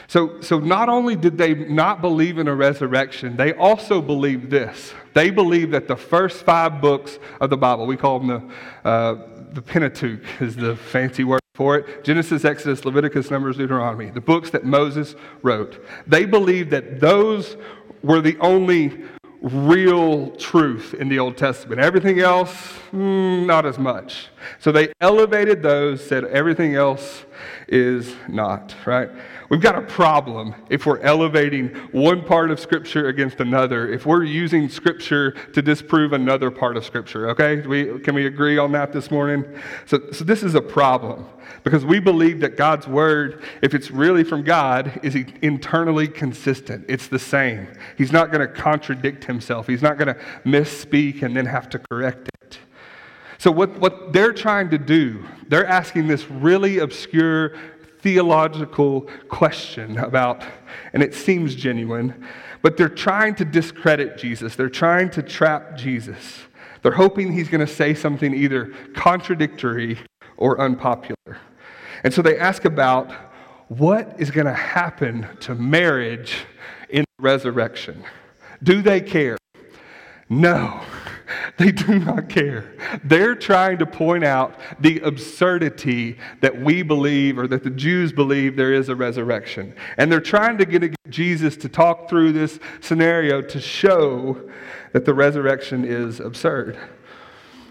So, 0.07 0.41
so 0.41 0.59
not 0.59 0.89
only 0.89 1.17
did 1.17 1.39
they 1.39 1.55
not 1.55 2.01
believe 2.01 2.39
in 2.39 2.49
a 2.49 2.55
resurrection, 2.55 3.37
they 3.37 3.53
also 3.55 4.03
believed 4.03 4.51
this. 4.51 4.95
They 5.15 5.31
believed 5.31 5.73
that 5.73 5.89
the 5.89 5.97
first 5.97 6.45
five 6.45 6.81
books 6.81 7.19
of 7.41 7.51
the 7.51 7.57
Bible, 7.57 7.87
we 7.87 7.97
call 7.97 8.19
them 8.21 8.29
the, 8.29 8.89
uh, 8.89 9.15
the 9.53 9.63
Pentateuch, 9.63 10.23
is 10.41 10.57
the 10.57 10.77
fancy 10.77 11.25
word 11.25 11.41
for 11.55 11.77
it 11.77 12.03
Genesis, 12.05 12.45
Exodus, 12.45 12.85
Leviticus, 12.85 13.31
Numbers, 13.31 13.59
Deuteronomy, 13.59 14.11
the 14.11 14.21
books 14.21 14.51
that 14.51 14.65
Moses 14.65 15.15
wrote. 15.43 15.85
They 16.07 16.25
believed 16.25 16.71
that 16.71 17.01
those 17.01 17.57
were 18.03 18.21
the 18.21 18.39
only 18.39 19.05
real 19.43 20.31
truth 20.37 20.95
in 20.95 21.09
the 21.09 21.19
Old 21.19 21.37
Testament. 21.37 21.81
Everything 21.81 22.21
else, 22.21 22.79
mm, 22.93 23.45
not 23.45 23.67
as 23.67 23.77
much. 23.79 24.29
So 24.61 24.71
they 24.71 24.93
elevated 25.01 25.63
those, 25.63 26.05
said 26.05 26.25
everything 26.27 26.77
else 26.77 27.25
is 27.73 28.15
not, 28.29 28.77
right? 28.85 29.09
We've 29.49 29.61
got 29.61 29.77
a 29.77 29.81
problem 29.83 30.55
if 30.69 30.85
we're 30.85 31.01
elevating 31.01 31.69
one 31.91 32.23
part 32.23 32.51
of 32.51 32.61
Scripture 32.61 33.09
against 33.09 33.41
another, 33.41 33.91
if 33.91 34.05
we're 34.05 34.25
using 34.25 34.69
Scripture 34.69 35.33
to 35.55 35.63
disprove 35.63 36.13
another 36.13 36.51
part 36.51 36.77
of 36.77 36.85
Scripture, 36.85 37.31
okay? 37.31 37.67
We, 37.67 37.99
can 38.01 38.15
we 38.15 38.27
agree 38.27 38.59
on 38.59 38.73
that 38.73 38.93
this 38.93 39.11
morning? 39.11 39.45
So, 39.87 40.11
so 40.13 40.23
this 40.23 40.43
is 40.43 40.55
a 40.55 40.61
problem 40.61 41.27
because 41.65 41.83
we 41.85 41.99
believe 41.99 42.41
that 42.41 42.59
God's 42.59 42.87
Word, 42.87 43.43
if 43.63 43.73
it's 43.73 43.91
really 43.91 44.23
from 44.23 44.43
God, 44.43 45.01
is 45.03 45.17
internally 45.41 46.09
consistent. 46.09 46.85
It's 46.89 47.09
the 47.09 47.19
same. 47.19 47.69
He's 47.97 48.13
not 48.13 48.31
going 48.31 48.47
to 48.47 48.53
contradict 48.53 49.25
himself, 49.25 49.67
He's 49.67 49.83
not 49.83 49.97
going 49.97 50.15
to 50.15 50.21
misspeak 50.45 51.23
and 51.23 51.35
then 51.35 51.47
have 51.47 51.71
to 51.71 51.79
correct 51.79 52.29
it. 52.29 52.42
So, 53.43 53.51
what, 53.51 53.77
what 53.81 54.13
they're 54.13 54.33
trying 54.33 54.71
to 54.71 54.79
do, 54.79 55.27
they're 55.49 55.67
asking 55.67 56.07
this 56.07 56.31
really 56.31 56.79
obscure 56.79 57.57
theological 57.99 59.09
question 59.29 59.99
about, 59.99 60.45
and 60.93 61.03
it 61.03 61.13
seems 61.13 61.57
genuine, 61.57 62.25
but 62.63 62.77
they're 62.77 62.89
trying 62.89 63.35
to 63.35 63.45
discredit 63.45 64.17
Jesus. 64.17 64.55
They're 64.55 64.69
trying 64.69 65.11
to 65.11 65.25
trap 65.25 65.77
Jesus. 65.77 66.43
They're 66.83 66.93
hoping 66.93 67.33
he's 67.33 67.49
going 67.49 67.67
to 67.67 67.73
say 67.73 67.95
something 67.95 68.33
either 68.33 68.73
contradictory 68.95 69.99
or 70.37 70.61
unpopular. 70.61 71.39
And 72.05 72.15
so 72.15 72.23
they 72.23 72.39
ask 72.39 72.65
about 72.65 73.11
what 73.67 74.21
is 74.21 74.31
going 74.31 74.47
to 74.47 74.55
happen 74.55 75.27
to 75.41 75.57
marriage 75.57 76.45
in 76.91 77.05
the 77.19 77.25
resurrection. 77.25 78.05
Do 78.63 78.83
they 78.83 79.01
care? 79.01 79.37
No. 80.29 80.81
They 81.59 81.71
do 81.71 81.99
not 81.99 82.31
care. 82.31 82.73
They're 83.05 83.35
trying 83.35 83.79
to 83.79 83.87
point 83.87 84.25
out 84.25 84.59
the 84.81 85.01
absurdity 85.01 86.17
that 86.41 86.61
we 86.61 86.83
believe 86.83 87.39
or 87.39 87.47
that 87.47 87.63
the 87.63 87.71
Jews 87.71 88.11
believe 88.11 88.57
there 88.57 88.73
is 88.73 88.89
a 88.89 88.97
resurrection. 88.97 89.75
And 89.99 90.11
they're 90.11 90.21
trying 90.21 90.57
to 90.59 90.65
get 90.65 90.95
Jesus 91.11 91.57
to 91.59 91.69
talk 91.69 92.09
through 92.09 92.33
this 92.33 92.59
scenario 92.81 93.43
to 93.43 93.61
show 93.61 94.51
that 94.93 95.05
the 95.05 95.13
resurrection 95.13 95.85
is 95.85 96.21
absurd. 96.21 96.79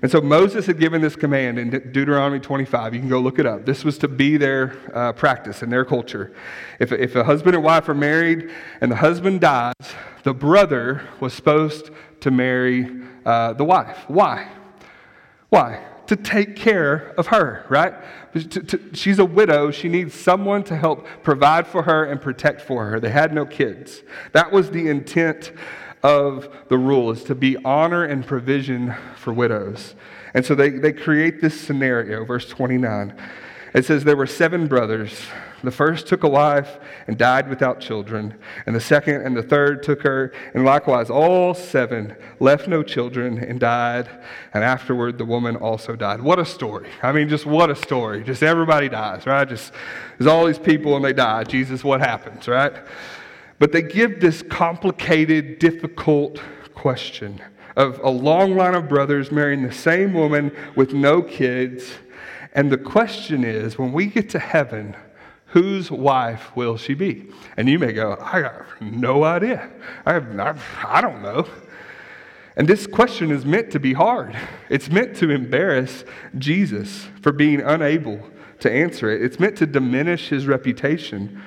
And 0.03 0.09
so 0.09 0.19
Moses 0.19 0.65
had 0.65 0.79
given 0.79 1.01
this 1.01 1.15
command 1.15 1.59
in 1.59 1.69
Deuteronomy 1.91 2.39
25. 2.39 2.95
You 2.95 2.99
can 2.99 3.09
go 3.09 3.19
look 3.19 3.37
it 3.37 3.45
up. 3.45 3.65
This 3.65 3.83
was 3.83 3.99
to 3.99 4.07
be 4.07 4.37
their 4.37 4.75
uh, 4.93 5.13
practice 5.13 5.61
in 5.61 5.69
their 5.69 5.85
culture. 5.85 6.33
If, 6.79 6.91
if 6.91 7.15
a 7.15 7.23
husband 7.23 7.55
and 7.55 7.63
wife 7.63 7.87
are 7.87 7.93
married 7.93 8.49
and 8.79 8.91
the 8.91 8.95
husband 8.95 9.41
dies, 9.41 9.73
the 10.23 10.33
brother 10.33 11.07
was 11.19 11.33
supposed 11.33 11.91
to 12.21 12.31
marry 12.31 12.89
uh, 13.25 13.53
the 13.53 13.63
wife. 13.63 13.97
Why? 14.07 14.49
Why? 15.49 15.85
To 16.07 16.15
take 16.15 16.55
care 16.55 17.13
of 17.17 17.27
her, 17.27 17.65
right? 17.69 17.93
She's 18.93 19.19
a 19.19 19.25
widow. 19.25 19.71
She 19.71 19.87
needs 19.87 20.13
someone 20.13 20.63
to 20.65 20.75
help 20.75 21.07
provide 21.23 21.67
for 21.67 21.83
her 21.83 22.05
and 22.05 22.21
protect 22.21 22.61
for 22.61 22.85
her. 22.87 22.99
They 22.99 23.09
had 23.09 23.33
no 23.33 23.45
kids. 23.45 24.01
That 24.33 24.51
was 24.51 24.71
the 24.71 24.89
intent 24.89 25.51
of 26.03 26.49
the 26.67 26.77
rule, 26.77 27.11
is 27.11 27.23
to 27.25 27.35
be 27.35 27.57
honor 27.63 28.05
and 28.05 28.25
provision 28.25 28.95
for 29.15 29.33
widows. 29.33 29.95
And 30.33 30.45
so 30.45 30.55
they, 30.55 30.69
they 30.69 30.93
create 30.93 31.41
this 31.41 31.59
scenario, 31.59 32.25
verse 32.25 32.47
29. 32.47 33.15
It 33.73 33.85
says, 33.85 34.03
There 34.03 34.17
were 34.17 34.27
seven 34.27 34.67
brothers. 34.67 35.21
The 35.63 35.71
first 35.71 36.07
took 36.07 36.23
a 36.23 36.29
wife 36.29 36.79
and 37.07 37.17
died 37.17 37.47
without 37.47 37.79
children, 37.79 38.33
and 38.65 38.75
the 38.75 38.81
second 38.81 39.21
and 39.21 39.37
the 39.37 39.43
third 39.43 39.83
took 39.83 40.01
her, 40.01 40.33
and 40.55 40.65
likewise 40.65 41.11
all 41.11 41.53
seven 41.53 42.15
left 42.39 42.67
no 42.67 42.81
children 42.81 43.37
and 43.37 43.59
died, 43.59 44.09
and 44.53 44.63
afterward 44.63 45.19
the 45.19 45.25
woman 45.25 45.55
also 45.55 45.95
died. 45.95 46.19
What 46.19 46.39
a 46.39 46.45
story. 46.45 46.89
I 47.03 47.11
mean, 47.11 47.29
just 47.29 47.45
what 47.45 47.69
a 47.69 47.75
story. 47.75 48.23
Just 48.23 48.41
everybody 48.41 48.89
dies, 48.89 49.27
right? 49.27 49.47
Just 49.47 49.71
there's 50.17 50.27
all 50.27 50.47
these 50.47 50.59
people 50.59 50.95
and 50.95 51.05
they 51.05 51.13
die. 51.13 51.43
Jesus, 51.43 51.83
what 51.83 52.01
happens, 52.01 52.47
right? 52.47 52.73
But 53.59 53.71
they 53.71 53.83
give 53.83 54.19
this 54.19 54.41
complicated, 54.41 55.59
difficult 55.59 56.41
question 56.73 57.39
of 57.75 57.99
a 58.03 58.09
long 58.09 58.55
line 58.55 58.73
of 58.73 58.89
brothers 58.89 59.31
marrying 59.31 59.61
the 59.61 59.71
same 59.71 60.13
woman 60.13 60.51
with 60.75 60.93
no 60.93 61.21
kids 61.21 61.93
and 62.53 62.71
the 62.71 62.77
question 62.77 63.43
is 63.43 63.77
when 63.77 63.93
we 63.93 64.07
get 64.07 64.29
to 64.31 64.39
heaven, 64.39 64.95
whose 65.47 65.91
wife 65.91 66.55
will 66.55 66.77
she 66.77 66.93
be? 66.93 67.29
And 67.57 67.67
you 67.67 67.79
may 67.79 67.93
go, 67.93 68.17
I 68.19 68.41
have 68.41 68.65
no 68.81 69.23
idea. 69.23 69.69
I, 70.05 70.13
have, 70.13 70.39
I, 70.39 70.55
I 70.85 71.01
don't 71.01 71.21
know. 71.21 71.47
And 72.55 72.67
this 72.67 72.85
question 72.87 73.31
is 73.31 73.45
meant 73.45 73.71
to 73.71 73.79
be 73.79 73.93
hard. 73.93 74.37
It's 74.69 74.89
meant 74.89 75.15
to 75.17 75.29
embarrass 75.29 76.03
Jesus 76.37 77.07
for 77.21 77.31
being 77.31 77.61
unable 77.61 78.19
to 78.59 78.71
answer 78.71 79.09
it. 79.09 79.21
It's 79.21 79.39
meant 79.39 79.57
to 79.57 79.65
diminish 79.65 80.29
his 80.29 80.47
reputation. 80.47 81.41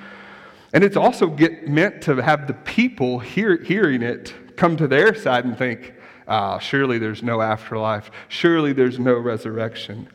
And 0.72 0.82
it's 0.82 0.96
also 0.96 1.28
get, 1.28 1.68
meant 1.68 2.02
to 2.02 2.16
have 2.16 2.46
the 2.46 2.54
people 2.54 3.18
hear, 3.20 3.62
hearing 3.62 4.02
it 4.02 4.34
come 4.56 4.76
to 4.76 4.88
their 4.88 5.14
side 5.14 5.44
and 5.44 5.56
think, 5.56 5.94
ah, 6.26 6.58
surely 6.58 6.98
there's 6.98 7.22
no 7.22 7.40
afterlife. 7.40 8.10
Surely 8.28 8.72
there's 8.72 8.98
no 8.98 9.14
resurrection. 9.14 10.08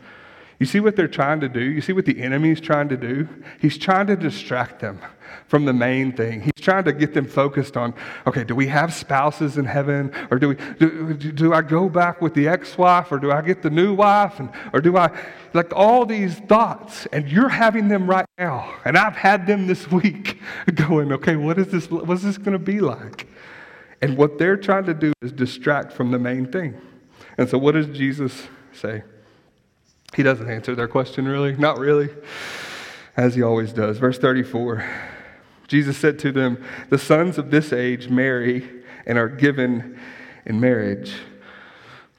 You 0.59 0.65
see 0.65 0.81
what 0.81 0.97
they're 0.97 1.07
trying 1.07 1.39
to 1.39 1.49
do? 1.49 1.61
You 1.61 1.79
see 1.79 1.93
what 1.93 2.05
the 2.05 2.21
enemy's 2.21 2.59
trying 2.59 2.89
to 2.89 2.97
do? 2.97 3.29
He's 3.61 3.77
trying 3.77 4.07
to 4.07 4.17
distract 4.17 4.81
them 4.81 4.99
from 5.47 5.63
the 5.63 5.71
main 5.71 6.11
thing. 6.11 6.41
He's 6.41 6.51
trying 6.59 6.83
to 6.83 6.91
get 6.91 7.13
them 7.13 7.25
focused 7.25 7.77
on, 7.77 7.93
okay, 8.27 8.43
do 8.43 8.55
we 8.55 8.67
have 8.67 8.93
spouses 8.93 9.57
in 9.57 9.63
heaven? 9.63 10.11
Or 10.29 10.37
do, 10.37 10.49
we, 10.49 10.55
do, 10.55 11.13
do 11.13 11.53
I 11.53 11.61
go 11.61 11.87
back 11.87 12.21
with 12.21 12.33
the 12.33 12.49
ex 12.49 12.77
wife? 12.77 13.09
Or 13.11 13.19
do 13.19 13.31
I 13.31 13.41
get 13.41 13.61
the 13.61 13.69
new 13.69 13.93
wife? 13.93 14.39
And, 14.39 14.49
or 14.73 14.81
do 14.81 14.97
I, 14.97 15.17
like 15.53 15.73
all 15.73 16.05
these 16.05 16.35
thoughts, 16.39 17.05
and 17.13 17.29
you're 17.29 17.49
having 17.49 17.87
them 17.87 18.09
right 18.09 18.25
now. 18.37 18.75
And 18.83 18.97
I've 18.97 19.15
had 19.15 19.47
them 19.47 19.65
this 19.65 19.89
week 19.89 20.41
going, 20.75 21.13
okay, 21.13 21.37
what 21.37 21.57
is 21.57 21.67
this, 21.67 21.89
what's 21.89 22.23
this 22.23 22.37
going 22.37 22.51
to 22.51 22.59
be 22.59 22.81
like? 22.81 23.27
And 24.01 24.17
what 24.17 24.37
they're 24.37 24.57
trying 24.57 24.85
to 24.85 24.93
do 24.93 25.13
is 25.21 25.31
distract 25.31 25.93
from 25.93 26.11
the 26.11 26.19
main 26.19 26.51
thing. 26.51 26.79
And 27.37 27.47
so 27.47 27.57
what 27.57 27.73
does 27.73 27.87
Jesus 27.87 28.49
say? 28.73 29.03
He 30.15 30.23
doesn't 30.23 30.49
answer 30.49 30.75
their 30.75 30.87
question, 30.87 31.27
really. 31.27 31.55
Not 31.55 31.77
really, 31.77 32.09
as 33.15 33.35
he 33.35 33.41
always 33.41 33.73
does. 33.73 33.97
Verse 33.97 34.17
34 34.17 34.83
Jesus 35.69 35.97
said 35.97 36.17
to 36.19 36.31
them, 36.31 36.63
The 36.89 36.97
sons 36.97 37.37
of 37.37 37.51
this 37.51 37.71
age 37.71 38.09
marry 38.09 38.67
and 39.05 39.19
are 39.19 39.29
given 39.29 39.99
in 40.45 40.59
marriage. 40.59 41.13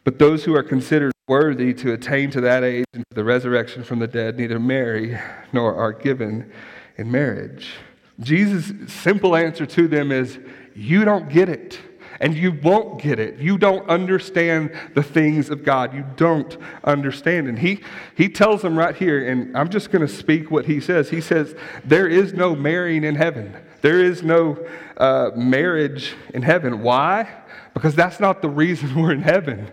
But 0.04 0.20
those 0.20 0.44
who 0.44 0.54
are 0.54 0.62
considered 0.62 1.12
worthy 1.26 1.74
to 1.74 1.92
attain 1.92 2.30
to 2.30 2.40
that 2.42 2.62
age 2.62 2.86
and 2.94 3.04
to 3.10 3.14
the 3.14 3.24
resurrection 3.24 3.82
from 3.82 3.98
the 3.98 4.06
dead 4.06 4.38
neither 4.38 4.60
marry 4.60 5.18
nor 5.52 5.74
are 5.74 5.92
given 5.92 6.50
in 6.96 7.10
marriage. 7.10 7.72
Jesus' 8.20 8.92
simple 8.92 9.34
answer 9.34 9.66
to 9.66 9.88
them 9.88 10.12
is, 10.12 10.38
You 10.74 11.04
don't 11.04 11.28
get 11.28 11.48
it 11.48 11.78
and 12.20 12.36
you 12.36 12.52
won't 12.52 13.00
get 13.00 13.18
it. 13.18 13.38
You 13.38 13.56
don't 13.56 13.88
understand 13.88 14.72
the 14.94 15.02
things 15.02 15.48
of 15.48 15.64
God. 15.64 15.94
You 15.94 16.04
don't 16.16 16.56
understand. 16.84 17.48
And 17.48 17.58
he, 17.58 17.80
he 18.14 18.28
tells 18.28 18.62
them 18.62 18.78
right 18.78 18.94
here, 18.94 19.28
and 19.28 19.56
I'm 19.56 19.70
just 19.70 19.90
going 19.90 20.06
to 20.06 20.12
speak 20.12 20.50
what 20.50 20.66
he 20.66 20.80
says. 20.80 21.08
He 21.08 21.20
says, 21.20 21.54
There 21.84 22.06
is 22.06 22.34
no 22.34 22.54
marrying 22.54 23.04
in 23.04 23.14
heaven, 23.14 23.56
there 23.80 24.00
is 24.00 24.22
no 24.22 24.58
uh, 24.98 25.30
marriage 25.34 26.14
in 26.34 26.42
heaven. 26.42 26.82
Why? 26.82 27.28
Because 27.72 27.94
that's 27.94 28.20
not 28.20 28.42
the 28.42 28.50
reason 28.50 28.94
we're 29.00 29.12
in 29.12 29.22
heaven. 29.22 29.70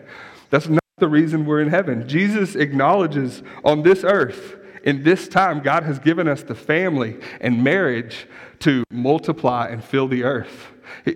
That's 0.50 0.70
not 0.70 0.84
the 0.98 1.10
reason 1.10 1.46
we're 1.46 1.62
in 1.62 1.70
heaven. 1.70 2.08
Jesus 2.08 2.56
acknowledges 2.56 3.44
on 3.66 3.84
this 3.84 4.04
earth 4.06 4.56
in 4.88 5.04
this 5.04 5.28
time, 5.28 5.60
God 5.60 5.84
has 5.84 6.00
given 6.00 6.30
us 6.30 6.44
the 6.44 6.56
family 6.56 7.18
and 7.42 7.62
marriage 7.62 8.26
to 8.60 8.86
multiply 8.90 9.68
and 9.68 9.84
fill 9.84 10.08
the 10.08 10.24
earth, 10.24 10.72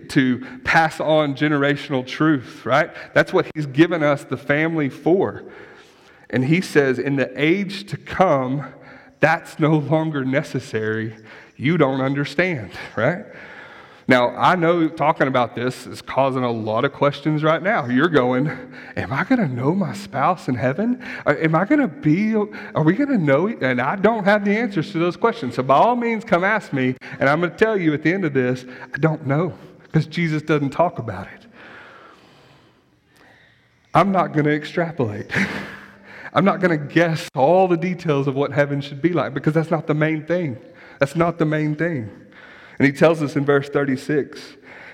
to 0.08 0.60
pass 0.64 1.00
on 1.00 1.34
generational 1.34 2.06
truth, 2.06 2.64
right? 2.64 2.90
That's 3.14 3.32
what 3.32 3.50
He's 3.54 3.66
given 3.66 4.02
us 4.02 4.24
the 4.24 4.36
family 4.36 4.88
for. 4.88 5.44
And 6.30 6.44
He 6.44 6.60
says, 6.60 6.98
in 6.98 7.16
the 7.16 7.30
age 7.40 7.86
to 7.88 7.96
come, 7.96 8.72
that's 9.20 9.58
no 9.58 9.76
longer 9.76 10.24
necessary. 10.24 11.16
You 11.56 11.76
don't 11.78 12.00
understand, 12.00 12.72
right? 12.96 13.24
Now, 14.12 14.36
I 14.36 14.56
know 14.56 14.90
talking 14.90 15.26
about 15.26 15.54
this 15.54 15.86
is 15.86 16.02
causing 16.02 16.44
a 16.44 16.50
lot 16.50 16.84
of 16.84 16.92
questions 16.92 17.42
right 17.42 17.62
now. 17.62 17.86
You're 17.86 18.10
going, 18.10 18.46
Am 18.94 19.10
I 19.10 19.24
going 19.24 19.40
to 19.40 19.48
know 19.48 19.74
my 19.74 19.94
spouse 19.94 20.48
in 20.48 20.54
heaven? 20.54 21.02
Uh, 21.24 21.34
am 21.38 21.54
I 21.54 21.64
going 21.64 21.80
to 21.80 21.88
be, 21.88 22.34
are 22.34 22.82
we 22.82 22.92
going 22.92 23.08
to 23.08 23.16
know? 23.16 23.48
And 23.48 23.80
I 23.80 23.96
don't 23.96 24.24
have 24.24 24.44
the 24.44 24.54
answers 24.54 24.92
to 24.92 24.98
those 24.98 25.16
questions. 25.16 25.54
So, 25.54 25.62
by 25.62 25.76
all 25.76 25.96
means, 25.96 26.24
come 26.24 26.44
ask 26.44 26.74
me. 26.74 26.94
And 27.20 27.26
I'm 27.26 27.40
going 27.40 27.52
to 27.52 27.56
tell 27.56 27.78
you 27.78 27.94
at 27.94 28.02
the 28.02 28.12
end 28.12 28.26
of 28.26 28.34
this, 28.34 28.66
I 28.94 28.98
don't 28.98 29.26
know 29.26 29.54
because 29.80 30.04
Jesus 30.04 30.42
doesn't 30.42 30.72
talk 30.72 30.98
about 30.98 31.28
it. 31.28 31.46
I'm 33.94 34.12
not 34.12 34.34
going 34.34 34.44
to 34.44 34.54
extrapolate. 34.54 35.30
I'm 36.34 36.44
not 36.44 36.60
going 36.60 36.78
to 36.78 36.86
guess 36.86 37.30
all 37.34 37.66
the 37.66 37.78
details 37.78 38.26
of 38.26 38.34
what 38.34 38.52
heaven 38.52 38.82
should 38.82 39.00
be 39.00 39.14
like 39.14 39.32
because 39.32 39.54
that's 39.54 39.70
not 39.70 39.86
the 39.86 39.94
main 39.94 40.26
thing. 40.26 40.58
That's 40.98 41.16
not 41.16 41.38
the 41.38 41.46
main 41.46 41.76
thing. 41.76 42.21
And 42.82 42.92
he 42.92 42.98
tells 42.98 43.22
us 43.22 43.36
in 43.36 43.44
verse 43.44 43.68
36, 43.68 44.40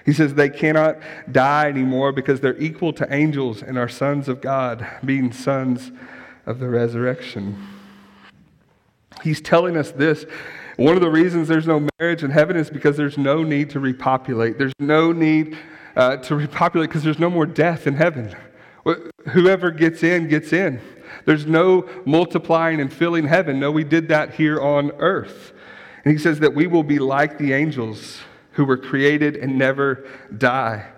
he 0.05 0.13
says, 0.13 0.35
They 0.35 0.51
cannot 0.51 0.99
die 1.33 1.71
anymore 1.71 2.13
because 2.13 2.39
they're 2.39 2.59
equal 2.59 2.93
to 2.93 3.11
angels 3.11 3.63
and 3.63 3.79
are 3.79 3.89
sons 3.89 4.29
of 4.29 4.43
God, 4.43 4.87
being 5.03 5.33
sons 5.33 5.91
of 6.45 6.59
the 6.59 6.69
resurrection. 6.69 7.67
He's 9.23 9.41
telling 9.41 9.75
us 9.75 9.91
this. 9.91 10.27
One 10.77 10.97
of 10.97 11.01
the 11.01 11.09
reasons 11.09 11.49
there's 11.49 11.67
no 11.67 11.89
marriage 11.99 12.23
in 12.23 12.31
heaven 12.31 12.59
is 12.59 12.69
because 12.69 12.99
there's 12.99 13.17
no 13.17 13.43
need 13.43 13.71
to 13.71 13.81
repopulate. 13.81 14.59
There's 14.59 14.75
no 14.79 15.11
need 15.11 15.57
uh, 15.97 16.19
to 16.19 16.37
repopulate 16.37 16.91
because 16.91 17.05
there's 17.05 17.19
no 17.19 17.31
more 17.31 17.47
death 17.47 17.87
in 17.87 17.95
heaven. 17.95 18.37
Whoever 19.31 19.71
gets 19.71 20.03
in, 20.03 20.29
gets 20.29 20.53
in. 20.53 20.83
There's 21.25 21.47
no 21.47 21.89
multiplying 22.05 22.83
and 22.83 22.93
filling 22.93 23.29
heaven. 23.29 23.59
No, 23.59 23.73
we 23.73 23.83
did 23.83 24.09
that 24.09 24.35
here 24.35 24.61
on 24.61 24.91
earth. 24.99 25.55
And 26.09 26.17
he 26.17 26.23
says 26.23 26.41
that 26.41 26.55
we 26.55 26.67
will 26.67 26.85
be 26.85 26.99
like 26.99 27.37
the 27.37 27.53
angels 27.53 28.21
who 28.53 28.65
were 28.65 28.79
created 28.79 29.37
and 29.37 29.59
never 29.59 30.09
die. 30.39 30.89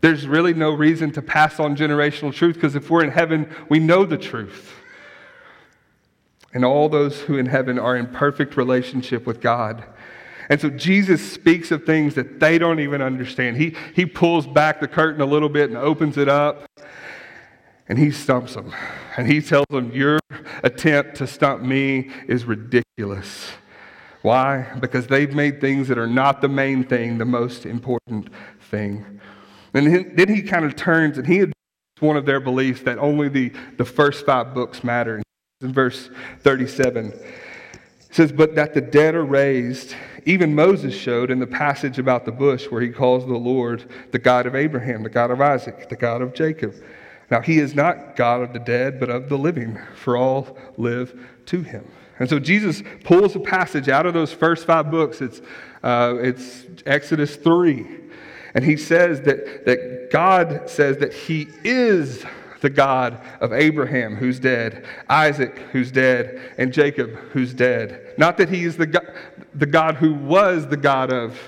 There's 0.00 0.26
really 0.26 0.54
no 0.54 0.72
reason 0.72 1.12
to 1.12 1.22
pass 1.22 1.60
on 1.60 1.76
generational 1.76 2.34
truth 2.34 2.56
because 2.56 2.74
if 2.74 2.90
we're 2.90 3.04
in 3.04 3.12
heaven, 3.12 3.48
we 3.68 3.78
know 3.78 4.04
the 4.04 4.18
truth. 4.18 4.74
And 6.52 6.64
all 6.64 6.88
those 6.88 7.20
who 7.20 7.38
in 7.38 7.46
heaven 7.46 7.78
are 7.78 7.96
in 7.96 8.08
perfect 8.08 8.56
relationship 8.56 9.24
with 9.24 9.40
God. 9.40 9.84
And 10.50 10.60
so 10.60 10.68
Jesus 10.68 11.22
speaks 11.32 11.70
of 11.70 11.84
things 11.84 12.16
that 12.16 12.40
they 12.40 12.58
don't 12.58 12.80
even 12.80 13.00
understand. 13.00 13.58
He, 13.58 13.76
he 13.94 14.04
pulls 14.04 14.48
back 14.48 14.80
the 14.80 14.88
curtain 14.88 15.20
a 15.20 15.26
little 15.26 15.48
bit 15.48 15.70
and 15.70 15.78
opens 15.78 16.18
it 16.18 16.28
up, 16.28 16.66
and 17.88 18.00
he 18.00 18.10
stumps 18.10 18.54
them. 18.54 18.74
And 19.16 19.30
he 19.30 19.40
tells 19.40 19.66
them, 19.70 19.92
Your 19.92 20.18
attempt 20.64 21.18
to 21.18 21.28
stump 21.28 21.62
me 21.62 22.10
is 22.26 22.44
ridiculous. 22.44 23.52
Why? 24.26 24.66
Because 24.80 25.06
they've 25.06 25.32
made 25.32 25.60
things 25.60 25.86
that 25.86 25.98
are 25.98 26.06
not 26.08 26.40
the 26.40 26.48
main 26.48 26.82
thing 26.82 27.16
the 27.16 27.24
most 27.24 27.64
important 27.64 28.28
thing. 28.60 29.20
And 29.72 30.18
then 30.18 30.28
he 30.28 30.42
kind 30.42 30.64
of 30.64 30.74
turns 30.74 31.16
and 31.16 31.24
he 31.28 31.36
had 31.36 31.52
one 32.00 32.16
of 32.16 32.26
their 32.26 32.40
beliefs 32.40 32.82
that 32.82 32.98
only 32.98 33.28
the, 33.28 33.52
the 33.76 33.84
first 33.84 34.26
five 34.26 34.52
books 34.52 34.82
matter. 34.82 35.22
In 35.60 35.72
verse 35.72 36.10
37, 36.40 37.12
it 37.12 37.24
says, 38.10 38.32
But 38.32 38.56
that 38.56 38.74
the 38.74 38.80
dead 38.80 39.14
are 39.14 39.24
raised, 39.24 39.94
even 40.24 40.56
Moses 40.56 40.92
showed 40.92 41.30
in 41.30 41.38
the 41.38 41.46
passage 41.46 42.00
about 42.00 42.24
the 42.24 42.32
bush 42.32 42.68
where 42.68 42.82
he 42.82 42.88
calls 42.88 43.24
the 43.26 43.36
Lord 43.36 43.88
the 44.10 44.18
God 44.18 44.46
of 44.46 44.56
Abraham, 44.56 45.04
the 45.04 45.08
God 45.08 45.30
of 45.30 45.40
Isaac, 45.40 45.88
the 45.88 45.94
God 45.94 46.20
of 46.20 46.34
Jacob. 46.34 46.74
Now, 47.30 47.42
he 47.42 47.60
is 47.60 47.76
not 47.76 48.16
God 48.16 48.42
of 48.42 48.52
the 48.52 48.58
dead, 48.58 48.98
but 48.98 49.08
of 49.08 49.28
the 49.28 49.38
living, 49.38 49.78
for 49.94 50.16
all 50.16 50.58
live 50.76 51.16
to 51.46 51.62
him. 51.62 51.86
And 52.18 52.28
so 52.28 52.38
Jesus 52.38 52.82
pulls 53.04 53.36
a 53.36 53.40
passage 53.40 53.88
out 53.88 54.06
of 54.06 54.14
those 54.14 54.32
first 54.32 54.66
five 54.66 54.90
books. 54.90 55.20
It's, 55.20 55.40
uh, 55.82 56.14
it's 56.18 56.66
Exodus 56.86 57.36
3. 57.36 57.86
And 58.54 58.64
he 58.64 58.76
says 58.76 59.20
that, 59.22 59.66
that 59.66 60.08
God 60.10 60.70
says 60.70 60.96
that 60.98 61.12
he 61.12 61.48
is 61.62 62.24
the 62.62 62.70
God 62.70 63.20
of 63.40 63.52
Abraham, 63.52 64.16
who's 64.16 64.40
dead, 64.40 64.86
Isaac, 65.10 65.58
who's 65.72 65.92
dead, 65.92 66.54
and 66.56 66.72
Jacob, 66.72 67.10
who's 67.32 67.52
dead. 67.52 68.14
Not 68.16 68.38
that 68.38 68.48
he 68.48 68.64
is 68.64 68.78
the 68.78 68.86
God, 68.86 69.14
the 69.54 69.66
God 69.66 69.96
who 69.96 70.14
was 70.14 70.66
the 70.66 70.76
God 70.76 71.12
of 71.12 71.38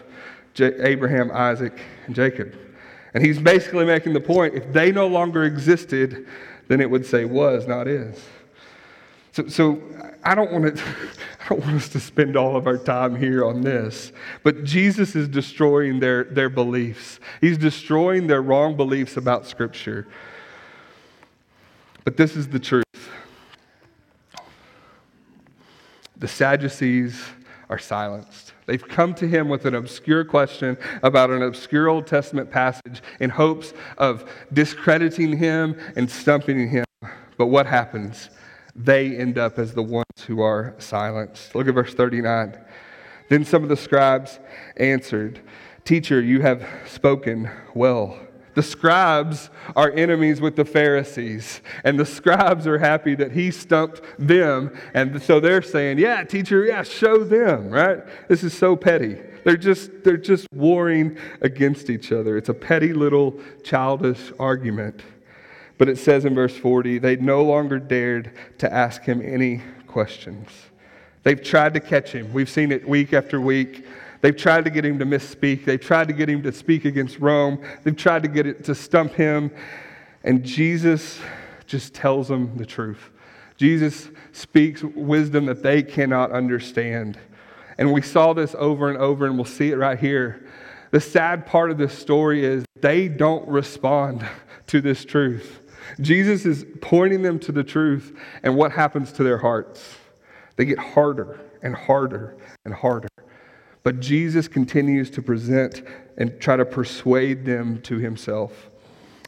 J- 0.54 0.78
Abraham, 0.82 1.30
Isaac, 1.32 1.80
and 2.06 2.14
Jacob. 2.14 2.54
And 3.14 3.24
he's 3.24 3.38
basically 3.38 3.86
making 3.86 4.12
the 4.12 4.20
point 4.20 4.54
if 4.54 4.70
they 4.72 4.92
no 4.92 5.06
longer 5.06 5.44
existed, 5.44 6.26
then 6.68 6.80
it 6.80 6.90
would 6.90 7.06
say 7.06 7.24
was, 7.24 7.66
not 7.66 7.88
is. 7.88 8.22
So, 9.38 9.46
so 9.46 9.82
I 10.24 10.34
don't 10.34 10.50
want 10.50 10.76
to. 10.76 10.82
I 11.40 11.48
don't 11.54 11.60
want 11.60 11.76
us 11.76 11.88
to 11.90 12.00
spend 12.00 12.36
all 12.36 12.56
of 12.56 12.66
our 12.66 12.76
time 12.76 13.14
here 13.14 13.44
on 13.44 13.62
this, 13.62 14.12
but 14.42 14.64
Jesus 14.64 15.14
is 15.14 15.28
destroying 15.28 16.00
their, 16.00 16.24
their 16.24 16.50
beliefs. 16.50 17.20
He's 17.40 17.56
destroying 17.56 18.26
their 18.26 18.42
wrong 18.42 18.76
beliefs 18.76 19.16
about 19.16 19.46
Scripture. 19.46 20.08
But 22.04 22.16
this 22.16 22.36
is 22.36 22.48
the 22.48 22.58
truth. 22.58 22.84
The 26.16 26.28
Sadducees 26.28 27.24
are 27.70 27.78
silenced. 27.78 28.54
They've 28.66 28.86
come 28.86 29.14
to 29.14 29.28
him 29.28 29.48
with 29.48 29.64
an 29.66 29.76
obscure 29.76 30.24
question 30.24 30.76
about 31.02 31.30
an 31.30 31.42
obscure 31.42 31.88
Old 31.88 32.08
Testament 32.08 32.50
passage 32.50 33.02
in 33.20 33.30
hopes 33.30 33.72
of 33.96 34.28
discrediting 34.52 35.38
him 35.38 35.78
and 35.96 36.10
stumping 36.10 36.68
him. 36.68 36.84
But 37.38 37.46
what 37.46 37.66
happens? 37.66 38.30
They 38.78 39.16
end 39.16 39.38
up 39.38 39.58
as 39.58 39.74
the 39.74 39.82
ones 39.82 40.06
who 40.26 40.40
are 40.40 40.74
silenced. 40.78 41.54
Look 41.54 41.66
at 41.66 41.74
verse 41.74 41.94
39. 41.94 42.56
Then 43.28 43.44
some 43.44 43.62
of 43.62 43.68
the 43.68 43.76
scribes 43.76 44.38
answered, 44.76 45.40
Teacher, 45.84 46.20
you 46.20 46.40
have 46.42 46.66
spoken 46.86 47.50
well. 47.74 48.18
The 48.54 48.62
scribes 48.62 49.50
are 49.76 49.90
enemies 49.92 50.40
with 50.40 50.56
the 50.56 50.64
Pharisees, 50.64 51.60
and 51.84 51.98
the 51.98 52.06
scribes 52.06 52.66
are 52.66 52.78
happy 52.78 53.14
that 53.14 53.32
he 53.32 53.50
stumped 53.50 54.00
them. 54.18 54.76
And 54.94 55.22
so 55.22 55.40
they're 55.40 55.62
saying, 55.62 55.98
Yeah, 55.98 56.24
teacher, 56.24 56.64
yeah, 56.64 56.82
show 56.82 57.24
them, 57.24 57.70
right? 57.70 57.98
This 58.28 58.42
is 58.42 58.56
so 58.56 58.76
petty. 58.76 59.16
They're 59.44 59.56
just, 59.56 60.04
they're 60.04 60.16
just 60.16 60.46
warring 60.52 61.18
against 61.40 61.88
each 61.88 62.12
other. 62.12 62.36
It's 62.36 62.48
a 62.48 62.54
petty 62.54 62.92
little 62.92 63.38
childish 63.64 64.32
argument. 64.38 65.02
But 65.78 65.88
it 65.88 65.98
says 65.98 66.24
in 66.24 66.34
verse 66.34 66.56
40, 66.56 66.98
they 66.98 67.16
no 67.16 67.42
longer 67.42 67.78
dared 67.78 68.32
to 68.58 68.72
ask 68.72 69.02
him 69.02 69.22
any 69.24 69.62
questions. 69.86 70.48
They've 71.22 71.42
tried 71.42 71.74
to 71.74 71.80
catch 71.80 72.12
him. 72.12 72.32
We've 72.32 72.50
seen 72.50 72.72
it 72.72 72.88
week 72.88 73.12
after 73.12 73.40
week. 73.40 73.84
They've 74.20 74.36
tried 74.36 74.64
to 74.64 74.70
get 74.70 74.84
him 74.84 74.98
to 74.98 75.06
misspeak. 75.06 75.64
They've 75.64 75.80
tried 75.80 76.08
to 76.08 76.14
get 76.14 76.28
him 76.28 76.42
to 76.42 76.52
speak 76.52 76.84
against 76.84 77.18
Rome. 77.20 77.62
They've 77.84 77.96
tried 77.96 78.22
to 78.24 78.28
get 78.28 78.46
it 78.46 78.64
to 78.64 78.74
stump 78.74 79.14
him. 79.14 79.50
And 80.24 80.44
Jesus 80.44 81.20
just 81.66 81.94
tells 81.94 82.28
them 82.28 82.56
the 82.56 82.66
truth. 82.66 83.10
Jesus 83.56 84.08
speaks 84.32 84.82
wisdom 84.82 85.46
that 85.46 85.62
they 85.62 85.82
cannot 85.82 86.32
understand. 86.32 87.18
And 87.76 87.92
we 87.92 88.02
saw 88.02 88.32
this 88.32 88.54
over 88.58 88.88
and 88.88 88.98
over, 88.98 89.26
and 89.26 89.36
we'll 89.36 89.44
see 89.44 89.70
it 89.70 89.76
right 89.76 89.98
here. 89.98 90.44
The 90.90 91.00
sad 91.00 91.46
part 91.46 91.70
of 91.70 91.78
this 91.78 91.96
story 91.96 92.44
is 92.44 92.64
they 92.80 93.08
don't 93.08 93.46
respond 93.46 94.26
to 94.68 94.80
this 94.80 95.04
truth. 95.04 95.60
Jesus 96.00 96.44
is 96.44 96.66
pointing 96.80 97.22
them 97.22 97.38
to 97.40 97.52
the 97.52 97.64
truth, 97.64 98.16
and 98.42 98.56
what 98.56 98.72
happens 98.72 99.12
to 99.12 99.22
their 99.22 99.38
hearts? 99.38 99.96
They 100.56 100.64
get 100.64 100.78
harder 100.78 101.40
and 101.62 101.74
harder 101.74 102.36
and 102.64 102.74
harder. 102.74 103.08
But 103.82 104.00
Jesus 104.00 104.48
continues 104.48 105.10
to 105.12 105.22
present 105.22 105.82
and 106.16 106.40
try 106.40 106.56
to 106.56 106.64
persuade 106.64 107.44
them 107.44 107.80
to 107.82 107.98
himself. 107.98 108.70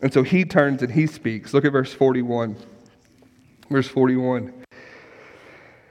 And 0.02 0.12
so 0.12 0.22
he 0.22 0.44
turns 0.44 0.82
and 0.82 0.92
he 0.92 1.06
speaks. 1.06 1.54
Look 1.54 1.64
at 1.64 1.72
verse 1.72 1.92
41. 1.92 2.56
Verse 3.70 3.86
41 3.88 4.52
it 4.72 4.78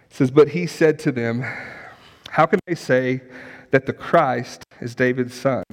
says, 0.09 0.31
But 0.31 0.49
he 0.49 0.67
said 0.67 0.99
to 0.99 1.11
them, 1.11 1.45
How 2.31 2.45
can 2.45 2.59
they 2.67 2.75
say 2.75 3.21
that 3.71 3.85
the 3.85 3.93
Christ 3.93 4.63
is 4.81 4.95
David's 4.95 5.33
son? 5.33 5.63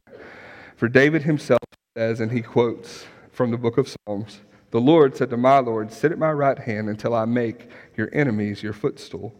For 0.76 0.88
David 0.88 1.22
himself 1.22 1.60
says, 1.96 2.20
and 2.20 2.30
he 2.30 2.42
quotes 2.42 3.06
from 3.32 3.50
the 3.50 3.56
book 3.56 3.78
of 3.78 3.88
Psalms, 3.88 4.40
the 4.70 4.80
Lord 4.80 5.16
said 5.16 5.30
to 5.30 5.36
my 5.36 5.58
Lord, 5.58 5.92
Sit 5.92 6.12
at 6.12 6.18
my 6.18 6.32
right 6.32 6.58
hand 6.58 6.88
until 6.88 7.14
I 7.14 7.24
make 7.24 7.68
your 7.96 8.08
enemies 8.12 8.62
your 8.62 8.72
footstool. 8.72 9.34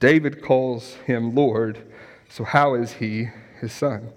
David 0.00 0.42
calls 0.42 0.94
him 1.06 1.34
Lord, 1.34 1.78
so 2.28 2.44
how 2.44 2.74
is 2.74 2.92
he 2.92 3.28
his 3.60 3.72
son? 3.72 4.10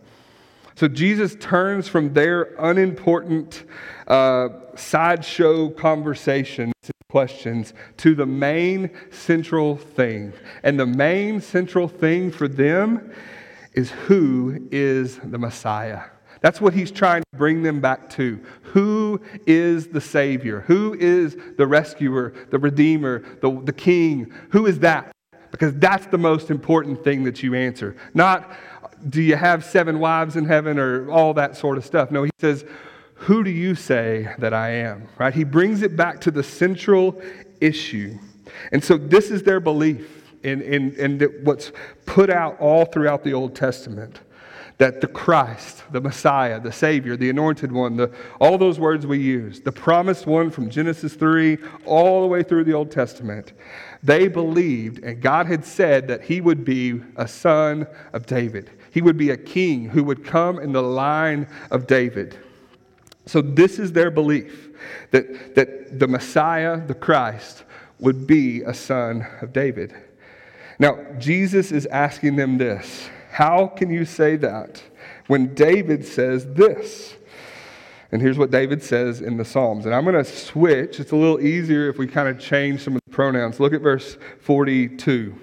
So 0.76 0.88
Jesus 0.88 1.36
turns 1.39 1.88
from 1.88 2.13
their 2.13 2.54
unimportant 2.60 3.63
uh, 4.08 4.50
sideshow 4.76 5.70
conversation 5.70 6.72
questions 7.10 7.74
to 7.98 8.13
the 8.13 8.26
main 8.26 8.91
central 9.12 9.78
thing. 9.78 10.34
And 10.63 10.80
the 10.80 10.86
main 10.86 11.39
central 11.41 11.88
thing 11.88 12.32
for 12.32 12.48
them 12.48 13.13
is 13.74 13.91
who 13.91 14.67
is 14.72 15.17
the 15.24 15.38
Messiah? 15.38 16.02
That's 16.41 16.62
what 16.62 16.73
he's 16.73 16.91
trying 16.91 17.23
to 17.32 17.38
bring 17.38 17.63
them 17.63 17.80
back 17.80 18.10
to. 18.12 18.39
Who 18.63 19.21
is 19.45 19.88
the 19.88 20.02
Savior? 20.02 20.62
Who 20.62 20.93
is 20.93 21.38
the 21.58 21.67
rescuer, 21.67 22.34
the 22.50 22.60
Redeemer, 22.60 23.23
the, 23.41 23.62
the 23.63 23.73
King? 23.73 24.32
Who 24.52 24.65
is 24.65 24.80
that? 24.80 25.12
Because 25.52 25.73
that's 25.76 26.06
the 26.08 26.17
most 26.17 26.52
important 26.52 27.04
thing 27.04 27.23
that 27.23 27.41
you 27.41 27.56
answer. 27.56 27.95
Not, 28.13 28.52
do 29.10 29.21
you 29.21 29.36
have 29.36 29.63
seven 29.63 30.00
wives 30.00 30.36
in 30.36 30.45
heaven 30.45 30.78
or 30.78 31.10
all 31.10 31.34
that 31.36 31.56
sort 31.56 31.78
of 31.78 31.86
stuff. 31.86 32.12
No, 32.12 32.23
he 32.23 32.32
says, 32.39 32.65
who 33.15 33.43
do 33.43 33.50
you 33.50 33.73
say 33.73 34.34
that 34.39 34.54
I 34.54 34.69
am? 34.69 35.08
Right? 35.17 35.34
He 35.34 35.43
brings 35.43 35.82
it 35.82 35.95
back 35.95 36.21
to 36.21 36.32
the 36.32 36.43
central 36.43 37.21
issue. 37.60 38.17
And 38.71 38.84
so 38.84 38.97
this 38.97 39.32
is 39.32 39.43
their 39.43 39.60
belief 39.60 40.34
in, 40.43 40.62
in, 40.62 40.93
in 40.95 41.19
what's 41.43 41.71
put 42.06 42.30
out 42.30 42.60
all 42.60 42.86
throughout 42.86 43.23
the 43.23 43.34
Old 43.34 43.56
Testament 43.56 44.19
that 44.78 45.02
the 45.02 45.08
Christ, 45.08 45.84
the 45.92 46.02
Messiah, 46.02 46.60
the 46.60 46.72
Savior, 46.72 47.18
the 47.18 47.30
Anointed 47.30 47.72
One, 47.72 47.98
the, 47.98 48.12
all 48.40 48.58
those 48.58 48.80
words 48.80 49.08
we 49.08 49.18
use, 49.18 49.60
the 49.60 49.72
promised 49.72 50.28
one 50.28 50.52
from 50.52 50.70
Genesis 50.70 51.16
3 51.16 51.58
all 51.86 52.22
the 52.22 52.28
way 52.28 52.44
through 52.44 52.63
the 52.63 52.74
Old 52.74 52.92
Testament, 52.92 53.54
they 54.04 54.28
believed, 54.28 55.04
and 55.04 55.20
God 55.20 55.48
had 55.48 55.66
said 55.66 56.08
that 56.10 56.22
He 56.22 56.42
would 56.42 56.63
be 56.63 57.02
a 57.16 57.28
son 57.28 57.88
of 58.13 58.28
David. 58.28 58.70
He 58.92 59.02
would 59.02 59.18
be 59.18 59.32
a 59.32 59.38
king 59.38 59.90
who 59.90 60.04
would 60.04 60.24
come 60.24 60.60
in 60.60 60.74
the 60.74 60.84
line 60.84 61.48
of 61.72 61.88
David. 61.88 62.38
So, 63.26 63.42
this 63.42 63.80
is 63.80 63.92
their 63.92 64.12
belief 64.12 64.70
that, 65.12 65.56
that 65.56 66.00
the 66.00 66.08
Messiah, 66.08 66.80
the 66.86 66.94
Christ, 66.94 67.63
would 68.00 68.28
be 68.28 68.62
a 68.62 68.74
son 68.74 69.28
of 69.42 69.52
David. 69.52 69.94
Now, 70.80 71.04
Jesus 71.18 71.72
is 71.72 71.88
asking 71.88 72.36
them 72.36 72.60
this 72.60 73.10
How 73.38 73.67
can 73.67 73.91
you 73.91 74.04
say 74.04 74.36
that 74.38 74.82
when 75.28 75.54
David 75.54 76.04
says 76.04 76.43
this? 76.54 77.15
And 78.12 78.19
here's 78.19 78.39
what 78.39 78.50
David 78.50 78.82
says 78.82 79.21
in 79.21 79.38
the 79.38 79.45
Psalms. 79.45 79.86
And 79.86 79.93
I'm 79.93 80.06
going 80.06 80.15
to 80.15 80.26
switch. 80.26 81.00
It's 81.00 81.12
a 81.12 81.15
little 81.15 81.39
easier 81.39 81.88
if 81.88 82.00
we 82.00 82.08
kind 82.08 82.28
of 82.28 82.39
change 82.39 82.82
some 82.82 82.95
of 82.95 83.02
the 83.06 83.12
pronouns. 83.12 83.60
Look 83.60 83.73
at 83.73 83.82
verse 83.82 84.17
42. 84.41 85.36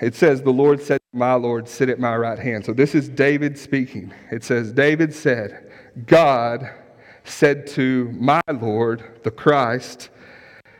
It 0.00 0.14
says, 0.14 0.42
The 0.42 0.52
Lord 0.52 0.80
said, 0.80 1.00
My 1.12 1.34
Lord, 1.34 1.68
sit 1.68 1.88
at 1.88 1.98
my 1.98 2.16
right 2.16 2.38
hand. 2.38 2.64
So 2.64 2.72
this 2.72 2.94
is 2.94 3.08
David 3.08 3.58
speaking. 3.58 4.14
It 4.30 4.44
says, 4.44 4.70
David 4.70 5.12
said, 5.12 5.72
God 6.06 6.70
said 7.24 7.66
to 7.70 8.12
my 8.12 8.42
Lord, 8.48 9.02
the 9.24 9.32
Christ, 9.32 10.10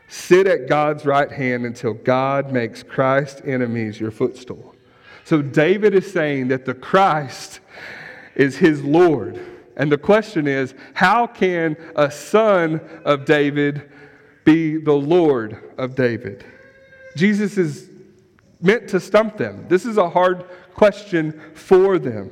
Sit 0.07 0.47
at 0.47 0.69
God's 0.69 1.05
right 1.05 1.33
hand 1.33 1.65
until 1.65 1.93
God 1.93 2.53
makes 2.53 2.81
Christ's 2.81 3.41
enemies 3.43 3.99
your 3.99 4.11
footstool. 4.11 4.73
So 5.27 5.41
David 5.41 5.93
is 5.93 6.09
saying 6.09 6.47
that 6.47 6.63
the 6.63 6.73
Christ 6.73 7.59
is 8.33 8.55
his 8.55 8.81
Lord. 8.81 9.37
And 9.75 9.91
the 9.91 9.97
question 9.97 10.47
is 10.47 10.73
how 10.93 11.27
can 11.27 11.75
a 11.97 12.09
son 12.09 12.79
of 13.03 13.25
David 13.25 13.91
be 14.45 14.77
the 14.77 14.93
Lord 14.93 15.73
of 15.77 15.95
David? 15.95 16.45
Jesus 17.17 17.57
is 17.57 17.89
meant 18.61 18.87
to 18.87 19.01
stump 19.01 19.35
them. 19.35 19.65
This 19.67 19.85
is 19.85 19.97
a 19.97 20.09
hard 20.09 20.45
question 20.73 21.37
for 21.53 21.99
them. 21.99 22.31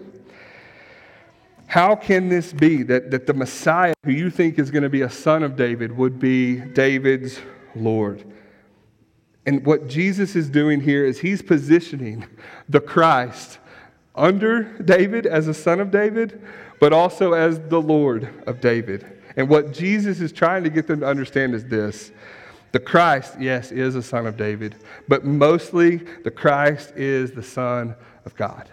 How 1.67 1.97
can 1.97 2.29
this 2.29 2.53
be 2.53 2.81
that, 2.83 3.11
that 3.11 3.27
the 3.27 3.33
Messiah, 3.33 3.93
who 4.05 4.11
you 4.11 4.29
think 4.29 4.57
is 4.57 4.71
going 4.71 4.83
to 4.83 4.89
be 4.89 5.01
a 5.01 5.09
son 5.09 5.43
of 5.43 5.57
David, 5.57 5.91
would 5.97 6.17
be 6.17 6.61
David's 6.61 7.41
Lord? 7.75 8.23
And 9.45 9.65
what 9.65 9.87
Jesus 9.87 10.35
is 10.35 10.49
doing 10.49 10.81
here 10.81 11.05
is 11.05 11.19
he's 11.19 11.41
positioning 11.41 12.25
the 12.67 12.79
Christ 12.79 13.59
under 14.15 14.63
David 14.81 15.25
as 15.25 15.47
a 15.47 15.53
son 15.53 15.79
of 15.79 15.91
David, 15.91 16.41
but 16.79 16.93
also 16.93 17.33
as 17.33 17.59
the 17.59 17.81
Lord 17.81 18.29
of 18.47 18.61
David. 18.61 19.05
And 19.35 19.49
what 19.49 19.73
Jesus 19.73 20.21
is 20.21 20.31
trying 20.31 20.63
to 20.63 20.69
get 20.69 20.87
them 20.87 21.01
to 21.01 21.05
understand 21.05 21.53
is 21.53 21.65
this 21.65 22.11
the 22.71 22.79
Christ, 22.79 23.35
yes, 23.39 23.71
is 23.71 23.95
a 23.95 24.03
son 24.03 24.25
of 24.27 24.35
David, 24.35 24.75
but 25.07 25.23
mostly 25.23 25.97
the 26.23 26.31
Christ 26.31 26.91
is 26.95 27.31
the 27.31 27.43
Son 27.43 27.95
of 28.25 28.35
God. 28.35 28.69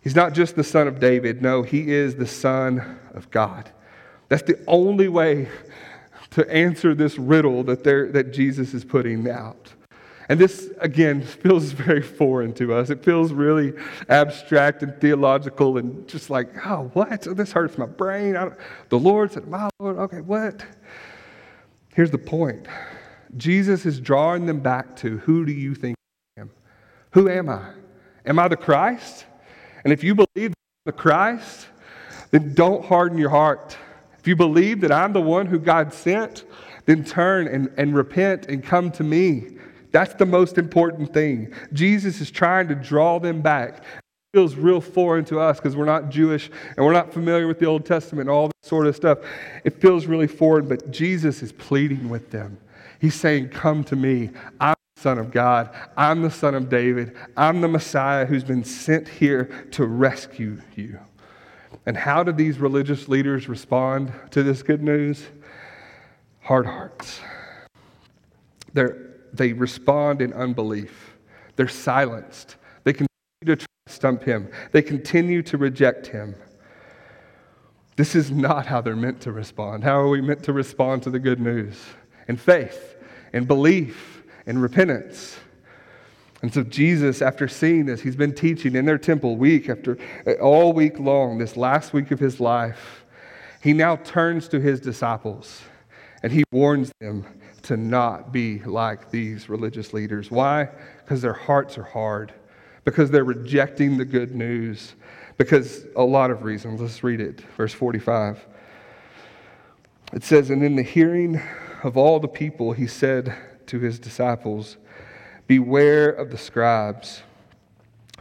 He's 0.00 0.16
not 0.16 0.32
just 0.32 0.56
the 0.56 0.64
son 0.64 0.88
of 0.88 0.98
David. 0.98 1.42
No, 1.42 1.62
he 1.62 1.92
is 1.92 2.16
the 2.16 2.26
son 2.26 2.98
of 3.14 3.30
God. 3.30 3.70
That's 4.28 4.42
the 4.42 4.58
only 4.66 5.08
way 5.08 5.48
to 6.30 6.50
answer 6.50 6.94
this 6.94 7.18
riddle 7.18 7.62
that, 7.64 7.84
that 7.84 8.32
Jesus 8.32 8.72
is 8.72 8.84
putting 8.84 9.28
out. 9.28 9.74
And 10.30 10.38
this, 10.38 10.70
again, 10.78 11.22
feels 11.42 11.72
very 11.72 12.00
foreign 12.00 12.54
to 12.54 12.72
us. 12.72 12.88
It 12.88 13.04
feels 13.04 13.32
really 13.32 13.72
abstract 14.08 14.84
and 14.84 14.98
theological 15.00 15.76
and 15.76 16.06
just 16.06 16.30
like, 16.30 16.48
oh, 16.64 16.88
what? 16.92 17.26
Oh, 17.26 17.34
this 17.34 17.50
hurts 17.50 17.76
my 17.76 17.86
brain. 17.86 18.36
the 18.90 18.98
Lord 18.98 19.32
said, 19.32 19.48
my 19.48 19.68
Lord, 19.80 19.98
okay, 19.98 20.20
what? 20.20 20.64
Here's 21.94 22.12
the 22.12 22.18
point 22.18 22.68
Jesus 23.36 23.84
is 23.84 23.98
drawing 23.98 24.46
them 24.46 24.60
back 24.60 24.94
to 24.96 25.18
who 25.18 25.44
do 25.44 25.52
you 25.52 25.74
think 25.74 25.96
I 26.36 26.42
am? 26.42 26.50
Who 27.10 27.28
am 27.28 27.48
I? 27.48 27.72
Am 28.24 28.38
I 28.38 28.46
the 28.46 28.56
Christ? 28.56 29.26
And 29.82 29.92
if 29.92 30.04
you 30.04 30.14
believe 30.14 30.54
the 30.84 30.92
Christ, 30.92 31.66
then 32.30 32.54
don't 32.54 32.84
harden 32.84 33.18
your 33.18 33.30
heart. 33.30 33.76
If 34.20 34.28
you 34.28 34.36
believe 34.36 34.82
that 34.82 34.92
I'm 34.92 35.12
the 35.12 35.20
one 35.20 35.46
who 35.46 35.58
God 35.58 35.92
sent, 35.92 36.44
then 36.86 37.04
turn 37.04 37.48
and, 37.48 37.72
and 37.76 37.96
repent 37.96 38.46
and 38.46 38.62
come 38.62 38.92
to 38.92 39.02
me. 39.02 39.56
That's 39.92 40.14
the 40.14 40.26
most 40.26 40.58
important 40.58 41.12
thing. 41.12 41.52
Jesus 41.72 42.20
is 42.20 42.30
trying 42.30 42.68
to 42.68 42.74
draw 42.74 43.18
them 43.18 43.42
back. 43.42 43.78
It 43.78 44.38
feels 44.38 44.54
real 44.54 44.80
foreign 44.80 45.24
to 45.26 45.40
us 45.40 45.58
because 45.58 45.76
we're 45.76 45.84
not 45.84 46.08
Jewish 46.08 46.50
and 46.76 46.86
we're 46.86 46.92
not 46.92 47.12
familiar 47.12 47.46
with 47.46 47.58
the 47.58 47.66
Old 47.66 47.84
Testament 47.84 48.28
and 48.28 48.30
all 48.30 48.48
that 48.48 48.66
sort 48.66 48.86
of 48.86 48.94
stuff. 48.94 49.18
It 49.64 49.80
feels 49.80 50.06
really 50.06 50.28
foreign, 50.28 50.68
but 50.68 50.90
Jesus 50.90 51.42
is 51.42 51.52
pleading 51.52 52.08
with 52.08 52.30
them. 52.30 52.58
He's 53.00 53.14
saying, 53.14 53.48
Come 53.48 53.82
to 53.84 53.96
me. 53.96 54.30
I'm 54.60 54.76
the 54.94 55.02
Son 55.02 55.18
of 55.18 55.32
God. 55.32 55.74
I'm 55.96 56.22
the 56.22 56.30
Son 56.30 56.54
of 56.54 56.68
David. 56.68 57.16
I'm 57.36 57.60
the 57.60 57.68
Messiah 57.68 58.26
who's 58.26 58.44
been 58.44 58.62
sent 58.62 59.08
here 59.08 59.66
to 59.72 59.86
rescue 59.86 60.60
you. 60.76 61.00
And 61.86 61.96
how 61.96 62.22
do 62.22 62.30
these 62.30 62.58
religious 62.58 63.08
leaders 63.08 63.48
respond 63.48 64.12
to 64.30 64.42
this 64.42 64.62
good 64.62 64.82
news? 64.82 65.26
Hard 66.42 66.66
hearts. 66.66 67.20
They're, 68.72 69.09
they 69.32 69.52
respond 69.52 70.22
in 70.22 70.32
unbelief. 70.32 71.16
They're 71.56 71.68
silenced. 71.68 72.56
They 72.84 72.92
continue 72.92 73.08
to 73.44 73.56
try 73.56 73.66
to 73.86 73.92
stump 73.92 74.24
him, 74.24 74.50
they 74.72 74.82
continue 74.82 75.42
to 75.44 75.58
reject 75.58 76.06
him. 76.06 76.34
This 77.96 78.14
is 78.14 78.30
not 78.30 78.64
how 78.64 78.80
they're 78.80 78.96
meant 78.96 79.20
to 79.22 79.32
respond. 79.32 79.84
How 79.84 80.00
are 80.00 80.08
we 80.08 80.22
meant 80.22 80.42
to 80.44 80.54
respond 80.54 81.02
to 81.02 81.10
the 81.10 81.18
good 81.18 81.38
news? 81.38 81.78
In 82.28 82.36
faith, 82.36 82.96
in 83.34 83.44
belief, 83.44 84.22
in 84.46 84.58
repentance. 84.58 85.36
And 86.40 86.52
so, 86.52 86.62
Jesus, 86.62 87.20
after 87.20 87.46
seeing 87.46 87.84
this, 87.84 88.00
he's 88.00 88.16
been 88.16 88.34
teaching 88.34 88.74
in 88.74 88.86
their 88.86 88.96
temple 88.96 89.36
week 89.36 89.68
after 89.68 89.98
uh, 90.26 90.32
all 90.34 90.72
week 90.72 90.98
long, 90.98 91.36
this 91.36 91.56
last 91.56 91.92
week 91.92 92.10
of 92.10 92.18
his 92.18 92.40
life. 92.40 93.04
He 93.62 93.74
now 93.74 93.96
turns 93.96 94.48
to 94.48 94.60
his 94.60 94.80
disciples 94.80 95.60
and 96.22 96.32
he 96.32 96.44
warns 96.52 96.92
them 97.00 97.26
to 97.62 97.76
not 97.76 98.32
be 98.32 98.60
like 98.60 99.10
these 99.10 99.48
religious 99.48 99.92
leaders. 99.92 100.30
Why? 100.30 100.68
Because 101.04 101.22
their 101.22 101.32
hearts 101.32 101.78
are 101.78 101.84
hard, 101.84 102.32
because 102.84 103.10
they're 103.10 103.24
rejecting 103.24 103.98
the 103.98 104.04
good 104.04 104.34
news, 104.34 104.94
because 105.36 105.86
a 105.96 106.02
lot 106.02 106.30
of 106.30 106.42
reasons. 106.42 106.80
Let's 106.80 107.02
read 107.02 107.20
it. 107.20 107.40
Verse 107.56 107.72
45. 107.72 108.46
It 110.12 110.24
says, 110.24 110.50
And 110.50 110.62
in 110.62 110.76
the 110.76 110.82
hearing 110.82 111.40
of 111.82 111.96
all 111.96 112.20
the 112.20 112.28
people, 112.28 112.72
he 112.72 112.86
said, 112.86 113.34
to 113.70 113.78
his 113.78 113.98
disciples 113.98 114.76
Beware 115.46 116.10
of 116.10 116.30
the 116.30 116.38
scribes. 116.38 117.22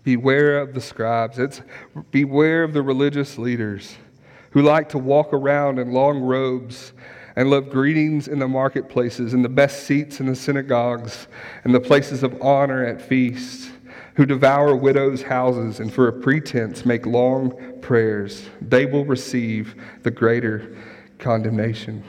Beware 0.04 0.60
of 0.60 0.73
the 0.73 0.82
scribes. 0.82 1.38
It's 1.38 1.62
beware 2.10 2.63
of 2.63 2.73
the 2.73 2.82
religious 2.82 3.38
leaders 3.38 3.95
who 4.52 4.63
like 4.63 4.89
to 4.89 4.97
walk 4.97 5.32
around 5.32 5.78
in 5.78 5.91
long 5.91 6.21
robes 6.21 6.93
and 7.36 7.50
love 7.50 7.70
greetings 7.70 8.28
in 8.28 8.39
the 8.39 8.48
marketplaces 8.48 9.34
and 9.34 9.44
the 9.44 9.50
best 9.50 9.84
seats 9.84 10.20
in 10.20 10.26
the 10.26 10.36
synagogues 10.36 11.28
and 11.63 11.74
the 11.74 11.80
places 11.80 12.24
of 12.24 12.42
honor 12.42 12.86
at 12.86 13.02
feasts, 13.02 13.72
who 14.15 14.26
devour 14.26 14.76
widows' 14.76 15.24
houses 15.24 15.80
and 15.80 15.94
for 15.94 16.08
a 16.08 16.13
pretense 16.13 16.86
make 16.86 17.06
long 17.06 17.80
prayers. 17.82 18.50
They 18.62 18.86
will 18.86 19.06
receive 19.06 19.76
the 20.04 20.12
greater 20.12 20.76
condemnation. 21.20 22.04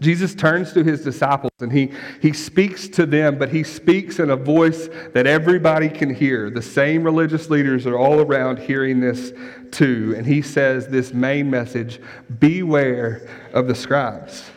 Jesus 0.00 0.34
turns 0.34 0.72
to 0.72 0.82
his 0.82 1.02
disciples 1.04 1.52
and 1.60 1.72
he, 1.72 1.92
he 2.20 2.32
speaks 2.32 2.88
to 2.88 3.06
them, 3.06 3.38
but 3.38 3.50
he 3.50 3.62
speaks 3.62 4.18
in 4.18 4.30
a 4.30 4.36
voice 4.36 4.88
that 5.12 5.26
everybody 5.26 5.88
can 5.88 6.12
hear. 6.12 6.50
The 6.50 6.62
same 6.62 7.04
religious 7.04 7.48
leaders 7.48 7.86
are 7.86 7.96
all 7.96 8.20
around 8.20 8.58
hearing 8.58 9.00
this 9.00 9.32
too. 9.70 10.14
And 10.16 10.26
he 10.26 10.42
says 10.42 10.88
this 10.88 11.12
main 11.12 11.48
message 11.48 12.00
Beware 12.40 13.28
of 13.52 13.68
the 13.68 13.74
scribes. 13.74 14.50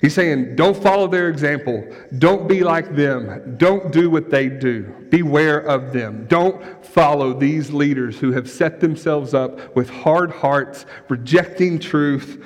He's 0.00 0.14
saying, 0.14 0.56
don't 0.56 0.80
follow 0.82 1.08
their 1.08 1.28
example. 1.28 1.86
Don't 2.16 2.48
be 2.48 2.62
like 2.62 2.96
them. 2.96 3.56
Don't 3.58 3.92
do 3.92 4.08
what 4.08 4.30
they 4.30 4.48
do. 4.48 4.84
Beware 5.10 5.58
of 5.58 5.92
them. 5.92 6.24
Don't 6.26 6.86
follow 6.86 7.34
these 7.34 7.70
leaders 7.70 8.18
who 8.18 8.32
have 8.32 8.48
set 8.48 8.80
themselves 8.80 9.34
up 9.34 9.76
with 9.76 9.90
hard 9.90 10.30
hearts, 10.30 10.86
rejecting 11.10 11.78
truth, 11.78 12.42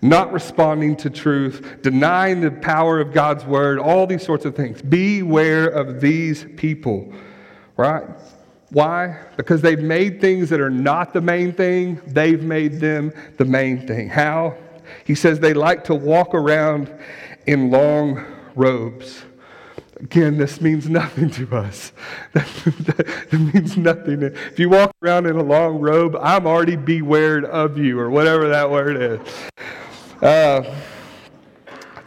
not 0.00 0.32
responding 0.32 0.96
to 0.96 1.10
truth, 1.10 1.78
denying 1.82 2.40
the 2.40 2.50
power 2.50 3.00
of 3.00 3.12
God's 3.12 3.44
word, 3.44 3.78
all 3.78 4.06
these 4.06 4.22
sorts 4.22 4.44
of 4.44 4.54
things. 4.54 4.80
Beware 4.82 5.66
of 5.66 6.00
these 6.00 6.46
people, 6.56 7.12
right? 7.76 8.04
Why? 8.70 9.18
Because 9.36 9.62
they've 9.62 9.78
made 9.78 10.20
things 10.20 10.50
that 10.50 10.60
are 10.60 10.70
not 10.70 11.12
the 11.12 11.20
main 11.20 11.52
thing, 11.52 12.00
they've 12.06 12.42
made 12.42 12.80
them 12.80 13.12
the 13.38 13.44
main 13.44 13.86
thing. 13.86 14.08
How? 14.08 14.56
He 15.04 15.14
says 15.14 15.40
they 15.40 15.54
like 15.54 15.84
to 15.84 15.94
walk 15.94 16.34
around 16.34 16.92
in 17.46 17.70
long 17.70 18.24
robes. 18.54 19.24
Again, 20.00 20.38
this 20.38 20.60
means 20.60 20.88
nothing 20.88 21.30
to 21.30 21.56
us. 21.56 21.92
that, 22.32 23.28
means 23.32 23.76
nothing. 23.76 24.22
If 24.22 24.58
you 24.58 24.68
walk 24.68 24.94
around 25.02 25.26
in 25.26 25.36
a 25.36 25.42
long 25.42 25.80
robe, 25.80 26.16
I'm 26.20 26.46
already 26.46 26.76
beware 26.76 27.38
of 27.38 27.78
you, 27.78 27.98
or 27.98 28.08
whatever 28.08 28.48
that 28.48 28.70
word 28.70 28.96
is. 28.96 29.20
Uh, 30.22 30.64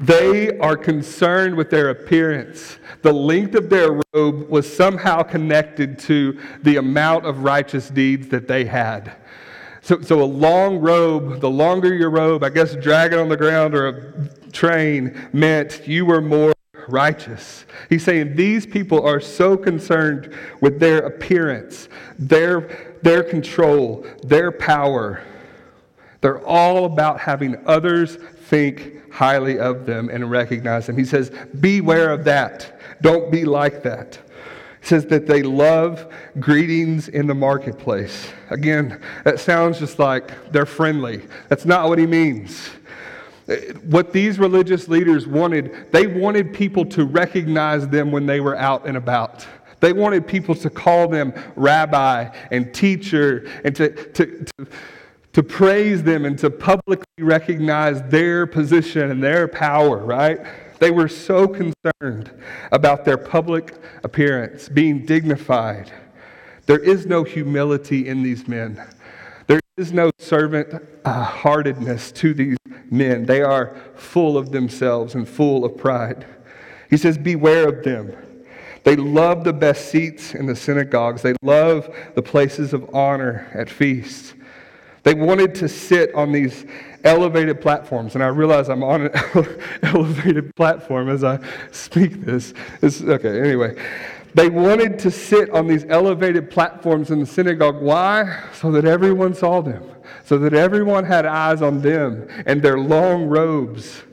they 0.02 0.58
are 0.58 0.76
concerned 0.76 1.56
with 1.56 1.70
their 1.70 1.92
appearance. 1.92 2.78
The 3.04 3.14
length 3.14 3.56
of 3.56 3.70
their 3.70 4.02
robe 4.14 4.50
was 4.50 4.72
somehow 4.72 5.22
connected 5.24 6.00
to 6.00 6.40
the 6.64 6.78
amount 6.78 7.26
of 7.26 7.44
righteous 7.44 7.90
deeds 7.90 8.28
that 8.30 8.48
they 8.48 8.66
had. 8.66 9.16
So, 9.82 10.02
so 10.02 10.22
a 10.22 10.26
long 10.26 10.80
robe, 10.80 11.40
the 11.40 11.50
longer 11.50 11.94
your 11.94 12.10
robe, 12.10 12.44
I 12.44 12.50
guess 12.50 12.76
dragging 12.76 13.20
on 13.20 13.30
the 13.30 13.38
ground 13.38 13.74
or 13.76 13.88
a 13.88 14.52
train 14.52 15.30
meant 15.34 15.88
you 15.88 16.06
were 16.06 16.22
more 16.22 16.54
righteous. 16.88 17.66
He's 17.90 18.04
saying 18.04 18.36
these 18.36 18.66
people 18.66 19.06
are 19.06 19.20
so 19.20 19.56
concerned 19.56 20.36
with 20.62 20.80
their 20.80 21.00
appearance, 21.00 21.90
their, 22.20 22.98
their 23.02 23.24
control, 23.24 24.06
their 24.24 24.52
power. 24.52 25.24
They're 26.22 26.46
all 26.46 26.86
about 26.86 27.20
having 27.20 27.58
others 27.66 28.16
think 28.16 29.12
highly 29.12 29.60
of 29.60 29.86
them 29.86 30.10
and 30.10 30.30
recognize 30.30 30.88
them. 30.88 30.98
He 30.98 31.06
says, 31.06 31.32
Beware 31.60 32.12
of 32.12 32.24
that. 32.26 32.80
Don't 33.02 33.32
be 33.32 33.46
like 33.46 33.84
that. 33.84 34.20
He 34.82 34.88
says 34.88 35.06
that 35.08 35.28
they 35.28 35.44
love 35.44 36.12
greetings 36.40 37.08
in 37.08 37.28
the 37.28 37.36
marketplace. 37.36 38.32
Again, 38.50 39.02
that 39.24 39.40
sounds 39.40 39.80
just 39.80 40.00
like 40.00 40.52
they're 40.52 40.66
friendly. 40.66 41.22
That's 41.50 41.66
not 41.66 41.90
what 41.90 42.00
he 42.00 42.08
means. 42.08 42.70
What 43.84 44.14
these 44.14 44.40
religious 44.40 44.88
leaders 44.88 45.28
wanted, 45.28 45.92
they 45.92 46.08
wanted 46.08 46.54
people 46.54 46.86
to 46.86 47.06
recognize 47.06 47.88
them 47.88 48.12
when 48.12 48.26
they 48.26 48.40
were 48.40 48.56
out 48.56 48.88
and 48.88 48.96
about. 48.96 49.46
They 49.82 49.94
wanted 49.94 50.28
people 50.28 50.56
to 50.56 50.70
call 50.70 51.08
them 51.08 51.34
rabbi 51.56 52.30
and 52.52 52.74
teacher 52.74 53.50
and 53.66 53.76
to, 53.76 53.90
to, 53.90 54.46
to, 54.46 54.68
to 55.34 55.44
praise 55.44 56.04
them 56.04 56.26
and 56.26 56.38
to 56.40 56.50
publicly 56.50 57.06
recognize 57.20 58.02
their 58.04 58.46
position 58.46 59.12
and 59.12 59.24
their 59.24 59.48
power, 59.48 59.98
right? 59.98 60.40
They 60.80 60.92
were 60.92 61.08
so 61.08 61.48
concerned 61.48 62.32
about 62.72 63.06
their 63.06 63.18
public 63.18 63.76
appearance, 64.04 64.68
being 64.68 65.06
dignified. 65.06 65.92
There 66.66 66.80
is 66.80 67.06
no 67.06 67.24
humility 67.24 68.08
in 68.08 68.24
these 68.24 68.48
men. 68.48 68.82
There 69.48 69.60
is 69.78 69.94
no 69.94 70.12
servant 70.20 70.74
uh, 71.06 71.24
heartedness 71.24 72.12
to 72.14 72.34
these 72.34 72.58
men. 72.90 73.26
They 73.26 73.42
are 73.42 73.76
full 73.96 74.38
of 74.38 74.52
themselves 74.52 75.16
and 75.16 75.28
full 75.28 75.66
of 75.66 75.78
pride. 75.78 76.26
He 76.90 76.98
says, 76.98 77.18
Beware 77.18 77.70
of 77.70 77.84
them. 77.84 78.16
They 78.84 78.96
love 78.96 79.44
the 79.44 79.54
best 79.54 79.92
seats 79.92 80.34
in 80.34 80.48
the 80.48 80.56
synagogues, 80.56 81.22
they 81.22 81.36
love 81.42 81.96
the 82.16 82.24
places 82.24 82.74
of 82.74 82.90
honor 82.94 83.50
at 83.54 83.70
feasts. 83.70 84.34
They 85.04 85.14
wanted 85.14 85.56
to 85.56 85.68
sit 85.68 86.14
on 86.14 86.32
these 86.32 86.66
elevated 87.04 87.62
platforms, 87.62 88.16
and 88.16 88.24
I 88.24 88.28
realize 88.28 88.70
I'm 88.70 88.84
on 88.84 89.08
an 89.08 89.60
elevated 89.84 90.56
platform 90.56 91.10
as 91.10 91.24
I 91.24 91.40
speak 91.72 92.22
this. 92.24 92.54
It's, 92.82 93.02
okay, 93.02 93.40
anyway. 93.40 93.76
They 94.34 94.50
wanted 94.50 94.98
to 95.00 95.12
sit 95.12 95.50
on 95.50 95.68
these 95.68 95.86
elevated 95.90 96.50
platforms 96.50 97.12
in 97.12 97.20
the 97.20 97.26
synagogue. 97.26 97.82
Why? 97.82 98.44
So 98.54 98.72
that 98.72 98.86
everyone 98.86 99.34
saw 99.34 99.62
them, 99.62 99.84
so 100.24 100.38
that 100.38 100.54
everyone 100.54 101.04
had 101.04 101.26
eyes 101.26 101.62
on 101.62 101.82
them 101.82 102.28
and 102.46 102.62
their 102.62 102.78
long 102.78 103.26
robes 103.26 104.04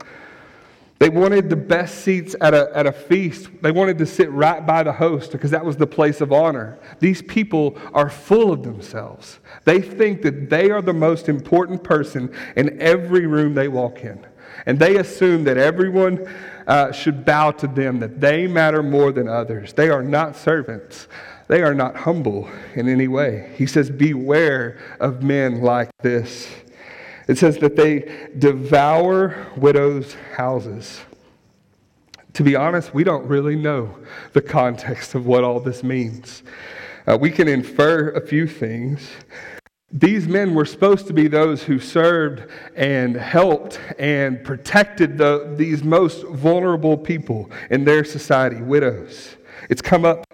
they 0.99 1.09
wanted 1.09 1.49
the 1.49 1.55
best 1.55 2.03
seats 2.03 2.35
at 2.41 2.53
a, 2.53 2.69
at 2.75 2.85
a 2.85 2.91
feast. 2.91 3.49
They 3.61 3.71
wanted 3.71 3.97
to 3.99 4.05
sit 4.05 4.29
right 4.31 4.65
by 4.65 4.83
the 4.83 4.91
host 4.91 5.31
because 5.31 5.51
that 5.51 5.63
was 5.63 5.77
the 5.77 5.87
place 5.87 6.19
of 6.19 6.33
honor. 6.33 6.77
These 6.99 7.21
people 7.21 7.77
are 7.93 8.09
full 8.09 8.51
of 8.51 8.63
themselves. 8.63 9.39
They 9.63 9.81
think 9.81 10.21
that 10.23 10.49
they 10.49 10.69
are 10.69 10.81
the 10.81 10.93
most 10.93 11.29
important 11.29 11.85
person 11.85 12.35
in 12.57 12.81
every 12.81 13.27
room 13.27 13.53
they 13.53 13.69
walk 13.69 14.03
in. 14.03 14.25
And 14.65 14.77
they 14.77 14.97
assume 14.97 15.45
that 15.45 15.57
everyone 15.57 16.27
uh, 16.67 16.91
should 16.91 17.23
bow 17.23 17.51
to 17.51 17.67
them, 17.67 17.99
that 17.99 18.19
they 18.19 18.45
matter 18.45 18.83
more 18.83 19.13
than 19.13 19.29
others. 19.29 19.71
They 19.71 19.89
are 19.89 20.03
not 20.03 20.35
servants. 20.35 21.07
They 21.47 21.61
are 21.63 21.73
not 21.73 21.95
humble 21.95 22.49
in 22.75 22.89
any 22.89 23.07
way. 23.07 23.53
He 23.55 23.65
says, 23.65 23.89
Beware 23.89 24.77
of 24.99 25.23
men 25.23 25.61
like 25.61 25.89
this. 26.01 26.47
It 27.29 27.37
says 27.37 27.59
that 27.59 27.75
they 27.75 28.11
devour 28.39 29.45
widows' 29.55 30.15
houses. 30.35 31.01
To 32.33 32.41
be 32.41 32.55
honest, 32.55 32.91
we 32.91 33.03
don't 33.03 33.23
really 33.27 33.55
know 33.55 33.95
the 34.33 34.41
context 34.41 35.13
of 35.13 35.27
what 35.27 35.43
all 35.43 35.59
this 35.59 35.83
means. 35.83 36.41
Uh, 37.05 37.19
we 37.21 37.29
can 37.29 37.47
infer 37.47 38.09
a 38.09 38.25
few 38.25 38.47
things. 38.47 39.07
These 39.91 40.27
men 40.27 40.55
were 40.55 40.65
supposed 40.65 41.05
to 41.05 41.13
be 41.13 41.27
those 41.27 41.61
who 41.61 41.77
served 41.77 42.51
and 42.75 43.15
helped 43.15 43.79
and 43.99 44.43
protected 44.43 45.19
the, 45.19 45.53
these 45.55 45.83
most 45.83 46.25
vulnerable 46.29 46.97
people 46.97 47.51
in 47.69 47.83
their 47.83 48.03
society, 48.03 48.59
widows. 48.59 49.35
It's 49.69 49.83
come 49.83 50.03
up 50.03 50.25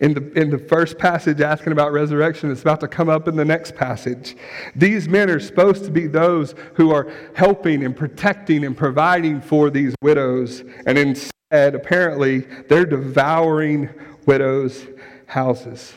in 0.00 0.14
the, 0.14 0.32
in 0.32 0.50
the 0.50 0.58
first 0.58 0.98
passage 0.98 1.40
asking 1.40 1.72
about 1.72 1.92
resurrection. 1.92 2.50
It's 2.50 2.62
about 2.62 2.80
to 2.80 2.88
come 2.88 3.08
up 3.08 3.28
in 3.28 3.36
the 3.36 3.44
next 3.44 3.74
passage. 3.74 4.36
These 4.74 5.08
men 5.08 5.30
are 5.30 5.40
supposed 5.40 5.84
to 5.84 5.90
be 5.90 6.06
those 6.06 6.54
who 6.74 6.90
are 6.90 7.12
helping 7.34 7.84
and 7.84 7.94
protecting 7.94 8.64
and 8.64 8.76
providing 8.76 9.40
for 9.40 9.70
these 9.70 9.94
widows. 10.02 10.64
And 10.86 10.96
instead, 10.96 11.74
apparently, 11.74 12.40
they're 12.68 12.86
devouring 12.86 13.90
widows' 14.26 14.86
houses. 15.26 15.92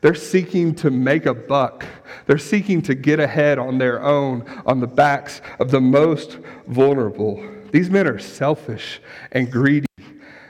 They're 0.00 0.14
seeking 0.14 0.76
to 0.76 0.90
make 0.90 1.26
a 1.26 1.34
buck. 1.34 1.84
They're 2.26 2.38
seeking 2.38 2.82
to 2.82 2.94
get 2.94 3.18
ahead 3.18 3.58
on 3.58 3.78
their 3.78 4.00
own, 4.00 4.44
on 4.64 4.78
the 4.78 4.86
backs 4.86 5.40
of 5.58 5.72
the 5.72 5.80
most 5.80 6.38
vulnerable. 6.68 7.44
These 7.72 7.90
men 7.90 8.06
are 8.06 8.20
selfish 8.20 9.00
and 9.32 9.50
greedy, 9.50 9.88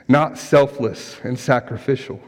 not 0.07 0.37
selfless 0.37 1.19
and 1.23 1.37
sacrificial. 1.37 2.21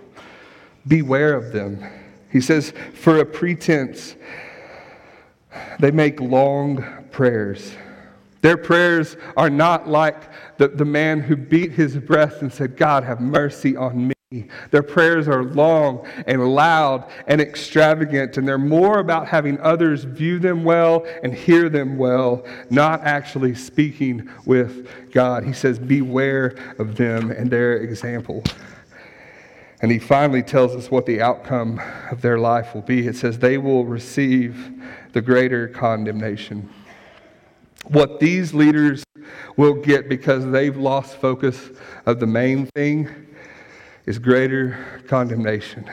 Beware 0.88 1.34
of 1.34 1.52
them. 1.52 1.84
He 2.32 2.42
says, 2.42 2.74
for 2.94 3.20
a 3.20 3.26
pretense, 3.26 4.16
they 5.80 5.92
make 5.92 6.20
long 6.20 6.84
prayers. 7.12 7.74
Their 8.42 8.58
prayers 8.58 9.18
are 9.38 9.50
not 9.50 9.88
like 9.88 10.18
the, 10.58 10.70
the 10.70 10.86
man 10.86 11.20
who 11.20 11.36
beat 11.36 11.72
his 11.72 11.98
breast 11.98 12.42
and 12.42 12.52
said, 12.52 12.76
God, 12.76 13.04
have 13.04 13.22
mercy 13.22 13.76
on 13.76 14.08
me. 14.08 14.14
Their 14.72 14.82
prayers 14.82 15.28
are 15.28 15.44
long 15.44 16.08
and 16.26 16.56
loud 16.56 17.12
and 17.28 17.42
extravagant, 17.42 18.38
and 18.38 18.48
they're 18.48 18.58
more 18.58 19.00
about 19.00 19.28
having 19.28 19.60
others 19.60 20.06
view 20.06 20.40
them 20.40 20.64
well 20.64 21.06
and 21.22 21.34
hear 21.34 21.68
them 21.68 21.98
well, 21.98 22.46
not 22.70 23.02
actually 23.02 23.54
speaking 23.56 24.30
with 24.46 24.88
God. 25.12 25.44
He 25.44 25.52
says, 25.52 25.78
Beware 25.78 26.56
of 26.80 26.96
them 26.96 27.30
and 27.32 27.52
their 27.52 27.74
example. 27.78 28.42
And 29.82 29.92
he 29.92 29.98
finally 29.98 30.44
tells 30.44 30.76
us 30.76 30.92
what 30.92 31.08
the 31.08 31.22
outcome 31.22 31.82
of 32.12 32.22
their 32.22 32.38
life 32.38 32.76
will 32.76 32.84
be. 32.84 33.08
It 33.08 33.16
says, 33.16 33.40
they 33.40 33.58
will 33.58 33.86
receive 33.86 34.72
the 35.14 35.22
greater 35.22 35.68
condemnation. 35.68 36.70
What 37.88 38.20
these 38.20 38.54
leaders 38.54 39.04
will 39.58 39.74
get 39.74 40.08
because 40.08 40.46
they've 40.52 40.78
lost 40.78 41.18
focus 41.18 41.70
of 42.06 42.20
the 42.20 42.28
main 42.28 42.68
thing 42.68 43.10
is 44.06 44.20
greater 44.20 45.04
condemnation. 45.08 45.90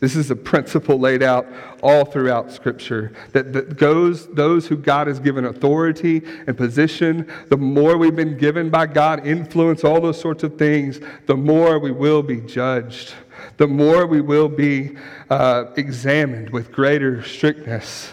This 0.00 0.16
is 0.16 0.30
a 0.30 0.36
principle 0.36 0.98
laid 0.98 1.22
out 1.22 1.46
all 1.82 2.06
throughout 2.06 2.50
Scripture 2.50 3.12
that, 3.32 3.52
that 3.52 3.76
goes, 3.76 4.26
those 4.28 4.66
who 4.66 4.76
God 4.76 5.06
has 5.06 5.20
given 5.20 5.44
authority 5.44 6.22
and 6.46 6.56
position, 6.56 7.30
the 7.48 7.58
more 7.58 7.98
we've 7.98 8.16
been 8.16 8.38
given 8.38 8.70
by 8.70 8.86
God, 8.86 9.26
influence, 9.26 9.84
all 9.84 10.00
those 10.00 10.18
sorts 10.18 10.42
of 10.42 10.56
things, 10.56 11.00
the 11.26 11.36
more 11.36 11.78
we 11.78 11.90
will 11.90 12.22
be 12.22 12.40
judged 12.40 13.14
the 13.56 13.66
more 13.66 14.06
we 14.06 14.20
will 14.20 14.48
be 14.48 14.96
uh, 15.28 15.66
examined 15.76 16.50
with 16.50 16.72
greater 16.72 17.22
strictness. 17.22 18.12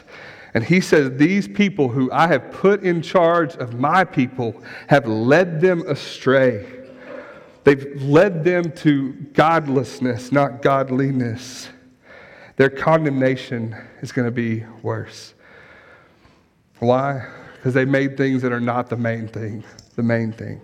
And 0.54 0.64
he 0.64 0.82
says, 0.82 1.18
These 1.18 1.48
people 1.48 1.90
who 1.90 2.12
I 2.12 2.28
have 2.28 2.52
put 2.52 2.84
in 2.84 3.02
charge 3.02 3.56
of 3.56 3.80
my 3.80 4.04
people 4.04 4.62
have 4.88 5.08
led 5.08 5.62
them 5.62 5.84
astray. 5.88 6.66
They've 7.64 8.02
led 8.02 8.44
them 8.44 8.72
to 8.78 9.14
godlessness, 9.34 10.32
not 10.32 10.62
godliness. 10.62 11.70
Their 12.56 12.70
condemnation 12.70 13.76
is 14.02 14.12
going 14.12 14.26
to 14.26 14.32
be 14.32 14.64
worse. 14.82 15.34
Why? 16.80 17.28
Because 17.56 17.74
they 17.74 17.86
made 17.86 18.18
things 18.18 18.42
that 18.42 18.52
are 18.52 18.60
not 18.60 18.90
the 18.90 18.98
main 18.98 19.28
thing, 19.28 19.64
the 19.96 20.04
main 20.04 20.32
thing. 20.32 20.62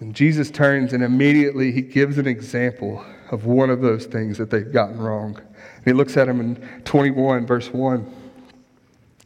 And 0.00 0.14
Jesus 0.14 0.50
turns 0.50 0.92
and 0.92 1.02
immediately 1.02 1.70
he 1.72 1.82
gives 1.82 2.18
an 2.18 2.26
example 2.26 3.04
of 3.30 3.46
one 3.46 3.70
of 3.70 3.80
those 3.80 4.06
things 4.06 4.38
that 4.38 4.50
they've 4.50 4.72
gotten 4.72 4.98
wrong. 4.98 5.36
And 5.36 5.84
he 5.84 5.92
looks 5.92 6.16
at 6.16 6.28
him 6.28 6.40
in 6.40 6.56
21, 6.84 7.46
verse 7.46 7.72
1. 7.72 8.14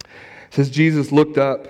It 0.00 0.08
says, 0.50 0.70
Jesus 0.70 1.12
looked 1.12 1.38
up 1.38 1.66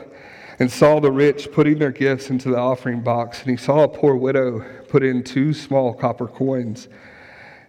and 0.58 0.70
saw 0.70 1.00
the 1.00 1.10
rich 1.10 1.52
putting 1.52 1.78
their 1.78 1.92
gifts 1.92 2.30
into 2.30 2.50
the 2.50 2.58
offering 2.58 3.00
box, 3.00 3.42
and 3.42 3.50
he 3.50 3.56
saw 3.56 3.84
a 3.84 3.88
poor 3.88 4.16
widow 4.16 4.64
put 4.88 5.02
in 5.02 5.22
two 5.22 5.52
small 5.52 5.94
copper 5.94 6.26
coins. 6.26 6.88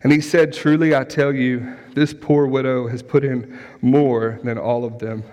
And 0.01 0.11
he 0.11 0.21
said, 0.21 0.53
Truly 0.53 0.95
I 0.95 1.03
tell 1.03 1.33
you, 1.33 1.75
this 1.93 2.13
poor 2.13 2.47
widow 2.47 2.87
has 2.87 3.03
put 3.03 3.23
in 3.23 3.59
more 3.81 4.39
than 4.43 4.57
all 4.57 4.85
of 4.85 4.99
them, 4.99 5.23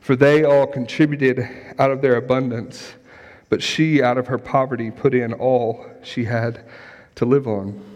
for 0.00 0.16
they 0.16 0.44
all 0.44 0.66
contributed 0.66 1.48
out 1.78 1.90
of 1.90 2.00
their 2.02 2.16
abundance 2.16 2.94
but 3.48 3.62
she, 3.62 4.02
out 4.02 4.18
of 4.18 4.26
her 4.26 4.38
poverty, 4.38 4.90
put 4.90 5.14
in 5.14 5.32
all 5.32 5.86
she 6.02 6.24
had 6.24 6.64
to 7.14 7.24
live 7.24 7.46
on. 7.46 7.95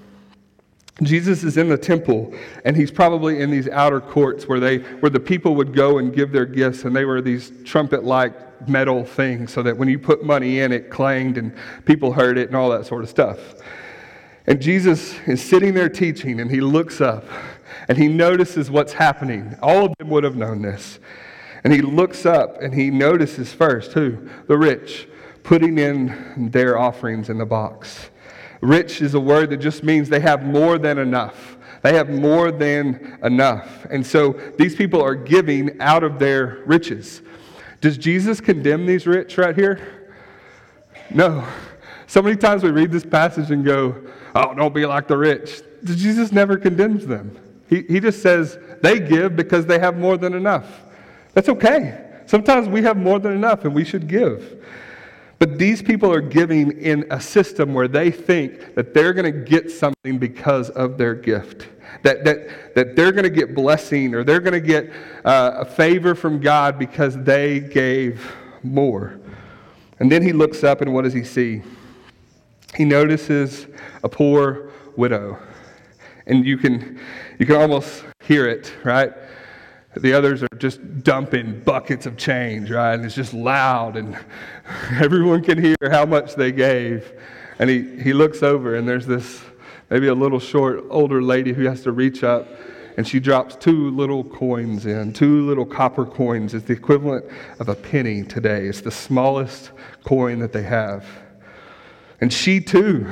Jesus 1.03 1.45
is 1.45 1.57
in 1.57 1.69
the 1.69 1.79
temple, 1.79 2.35
and 2.65 2.77
he's 2.77 2.91
probably 2.91 3.41
in 3.41 3.51
these 3.51 3.69
outer 3.69 4.01
courts 4.01 4.47
where, 4.47 4.61
they, 4.61 4.79
where 4.79 5.11
the 5.11 5.21
people 5.21 5.55
would 5.55 5.75
go 5.75 5.99
and 5.99 6.15
give 6.15 6.31
their 6.33 6.47
gifts, 6.47 6.85
and 6.85 6.95
they 6.95 7.05
were 7.05 7.23
these 7.23 7.53
trumpet 7.65 8.05
like 8.05 8.69
metal 8.69 9.05
things 9.05 9.53
so 9.53 9.63
that 9.63 9.77
when 9.77 9.89
you 9.89 9.99
put 9.99 10.23
money 10.23 10.61
in, 10.61 10.73
it 10.73 10.91
clanged 10.91 11.39
and 11.39 11.55
people 11.87 12.13
heard 12.13 12.37
it 12.37 12.49
and 12.49 12.57
all 12.57 12.69
that 12.71 12.85
sort 12.85 13.03
of 13.03 13.09
stuff. 13.09 13.39
And 14.47 14.61
Jesus 14.61 15.19
is 15.27 15.43
sitting 15.43 15.75
there 15.75 15.89
teaching, 15.89 16.41
and 16.41 16.51
he 16.51 16.61
looks 16.61 17.01
up 17.01 17.25
and 17.89 17.97
he 17.97 18.09
notices 18.09 18.71
what's 18.71 18.93
happening. 18.93 19.57
All 19.63 19.87
of 19.87 19.95
them 19.99 20.11
would 20.11 20.25
have 20.25 20.37
known 20.37 20.63
this. 20.63 20.99
And 21.65 21.73
he 21.73 21.83
looks 21.83 22.25
up 22.25 22.61
and 22.63 22.75
he 22.75 22.91
notices 22.91 23.53
first 23.53 23.93
who? 23.93 24.29
The 24.47 24.57
rich 24.57 25.09
putting 25.43 25.79
in 25.79 26.51
their 26.53 26.79
offerings 26.79 27.31
in 27.31 27.39
the 27.39 27.47
box. 27.47 28.10
Rich 28.61 29.01
is 29.01 29.15
a 29.15 29.21
word 29.21 29.51
that 29.51 29.59
just 29.59 29.83
means 29.83 30.09
they 30.09 30.21
have 30.21 30.45
more 30.45 30.79
than 30.79 30.99
enough. 30.99 31.57
They 31.83 31.95
have 31.95 32.11
more 32.11 32.53
than 32.53 33.19
enough. 33.23 33.87
And 33.91 34.07
so 34.07 34.33
these 34.59 34.75
people 34.75 35.03
are 35.03 35.15
giving 35.15 35.81
out 35.81 36.05
of 36.05 36.19
their 36.19 36.63
riches. 36.67 37.23
Does 37.81 37.97
Jesus 37.97 38.41
condemn 38.41 38.85
these 38.85 39.07
rich 39.07 39.39
right 39.39 39.57
here? 39.57 40.11
No. 41.09 41.47
So 42.07 42.21
many 42.21 42.37
times 42.37 42.63
we 42.63 42.71
read 42.71 42.91
this 42.91 43.05
passage 43.05 43.51
and 43.51 43.65
go, 43.65 43.97
oh, 44.35 44.55
don't 44.55 44.75
be 44.75 44.85
like 44.85 45.09
the 45.09 45.17
rich. 45.17 45.63
Jesus 45.85 46.33
never 46.33 46.59
condemns 46.59 47.07
them. 47.07 47.39
He, 47.69 47.83
he 47.83 48.01
just 48.01 48.21
says 48.21 48.59
they 48.83 49.01
give 49.01 49.37
because 49.37 49.65
they 49.65 49.79
have 49.79 49.97
more 49.97 50.19
than 50.19 50.35
enough. 50.35 50.83
That's 51.33 51.49
okay. 51.49 52.07
Sometimes 52.27 52.69
we 52.69 52.83
have 52.83 52.97
more 52.97 53.19
than 53.19 53.33
enough 53.33 53.65
and 53.65 53.75
we 53.75 53.85
should 53.85 54.07
give. 54.07 54.63
But 55.41 55.59
these 55.59 55.81
people 55.81 56.13
are 56.13 56.21
giving 56.21 56.79
in 56.79 57.07
a 57.11 57.19
system 57.19 57.73
where 57.73 57.89
they 57.89 58.11
think 58.11 58.75
that 58.75 58.93
they're 58.93 59.15
going 59.15 59.33
to 59.33 59.41
get 59.41 59.71
something 59.71 60.19
because 60.19 60.69
of 60.69 60.99
their 60.99 61.15
gift. 61.15 61.67
That, 62.03 62.25
that, 62.25 62.75
that 62.75 62.95
they're 62.95 63.11
going 63.11 63.25
to 63.25 63.31
get 63.31 63.55
blessing 63.55 64.15
or 64.15 64.23
they're 64.23 64.41
going 64.41 64.53
to 64.53 64.61
get 64.61 64.93
uh, 65.25 65.53
a 65.57 65.65
favor 65.65 66.15
from 66.15 66.41
God 66.41 66.79
because 66.79 67.17
they 67.17 67.59
gave 67.59 68.31
more. 68.63 69.19
And 69.99 70.13
then 70.13 70.21
he 70.23 70.35
looks 70.35 70.63
up 70.63 70.83
and 70.83 70.93
what 70.93 71.05
does 71.05 71.15
he 71.15 71.25
see? 71.25 71.63
He 72.75 72.85
notices 72.85 73.67
a 74.05 74.11
poor 74.11 74.71
widow. 74.95 75.39
And 76.27 76.45
you 76.45 76.59
can, 76.59 77.01
you 77.39 77.47
can 77.47 77.57
almost 77.57 78.05
hear 78.23 78.47
it, 78.47 78.75
right? 78.85 79.15
The 79.97 80.13
others 80.13 80.43
are 80.43 80.57
just 80.59 81.03
dumping 81.03 81.61
buckets 81.61 82.07
of 82.07 82.17
change, 82.17 82.71
right? 82.71 82.95
And 82.95 83.05
it's 83.05 83.15
just 83.15 83.35
loud, 83.35 83.97
and 83.97 84.17
everyone 85.01 85.43
can 85.43 85.59
hear 85.59 85.77
how 85.91 86.07
much 86.07 86.37
they 86.37 86.53
gave. 86.53 87.13
And 87.59 87.69
he, 87.69 88.01
he 88.01 88.13
looks 88.13 88.43
over, 88.43 88.77
and 88.77 88.89
there's 88.89 89.07
this 89.07 89.43
maybe 89.91 90.07
a 90.07 90.15
little 90.15 90.39
short 90.39 90.85
older 90.91 91.21
lady 91.21 91.53
who 91.53 91.65
has 91.65 91.83
to 91.83 91.93
reach 91.93 92.23
up, 92.23 92.49
and 92.97 93.07
she 93.07 93.19
drops 93.19 93.57
two 93.57 93.91
little 93.91 94.23
coins 94.23 94.87
in. 94.87 95.13
Two 95.13 95.45
little 95.47 95.67
copper 95.67 96.07
coins 96.07 96.55
It's 96.55 96.67
the 96.67 96.73
equivalent 96.73 97.25
of 97.59 97.69
a 97.69 97.75
penny 97.75 98.23
today. 98.23 98.67
It's 98.67 98.81
the 98.81 98.91
smallest 98.91 99.73
coin 100.05 100.39
that 100.39 100.53
they 100.53 100.63
have. 100.63 101.05
And 102.21 102.33
she 102.33 102.61
too 102.61 103.07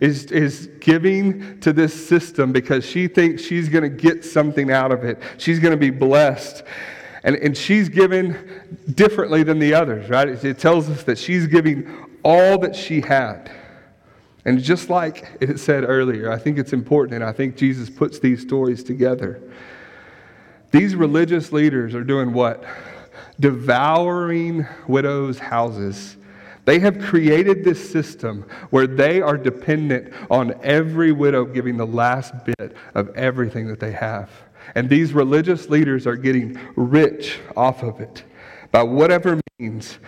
is, 0.00 0.26
is 0.26 0.68
giving 0.80 1.60
to 1.60 1.72
this 1.72 2.08
system 2.08 2.52
because 2.52 2.84
she 2.84 3.08
thinks 3.08 3.42
she's 3.42 3.68
going 3.68 3.82
to 3.82 3.90
get 3.90 4.24
something 4.24 4.70
out 4.70 4.90
of 4.90 5.04
it. 5.04 5.20
She's 5.36 5.58
going 5.58 5.72
to 5.72 5.78
be 5.78 5.90
blessed. 5.90 6.62
And, 7.24 7.36
and 7.36 7.56
she's 7.56 7.88
giving 7.88 8.36
differently 8.94 9.42
than 9.42 9.58
the 9.58 9.74
others, 9.74 10.08
right? 10.08 10.28
It, 10.28 10.44
it 10.44 10.58
tells 10.58 10.88
us 10.88 11.02
that 11.04 11.18
she's 11.18 11.46
giving 11.46 12.06
all 12.22 12.58
that 12.58 12.74
she 12.74 13.00
had. 13.00 13.50
And 14.46 14.62
just 14.62 14.90
like 14.90 15.36
it 15.40 15.58
said 15.58 15.84
earlier, 15.84 16.30
I 16.30 16.38
think 16.38 16.58
it's 16.58 16.74
important, 16.74 17.14
and 17.14 17.24
I 17.24 17.32
think 17.32 17.56
Jesus 17.56 17.88
puts 17.88 18.18
these 18.18 18.42
stories 18.42 18.84
together. 18.84 19.40
These 20.70 20.94
religious 20.94 21.50
leaders 21.50 21.94
are 21.94 22.04
doing 22.04 22.32
what? 22.32 22.64
Devouring 23.40 24.66
widows' 24.86 25.38
houses 25.38 26.16
they 26.64 26.78
have 26.78 26.98
created 26.98 27.62
this 27.62 27.90
system 27.90 28.46
where 28.70 28.86
they 28.86 29.20
are 29.20 29.36
dependent 29.36 30.12
on 30.30 30.54
every 30.62 31.12
widow 31.12 31.44
giving 31.44 31.76
the 31.76 31.86
last 31.86 32.32
bit 32.44 32.74
of 32.94 33.14
everything 33.16 33.66
that 33.68 33.80
they 33.80 33.92
have. 33.92 34.30
And 34.74 34.88
these 34.88 35.12
religious 35.12 35.68
leaders 35.68 36.06
are 36.06 36.16
getting 36.16 36.58
rich 36.74 37.38
off 37.56 37.82
of 37.82 38.00
it. 38.00 38.24
By 38.72 38.82
whatever 38.82 39.40
means, 39.58 39.98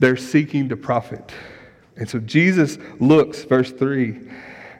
they're 0.00 0.16
seeking 0.16 0.68
to 0.70 0.76
profit. 0.76 1.32
And 1.96 2.08
so 2.08 2.18
Jesus 2.18 2.78
looks, 2.98 3.44
verse 3.44 3.70
3, 3.70 4.18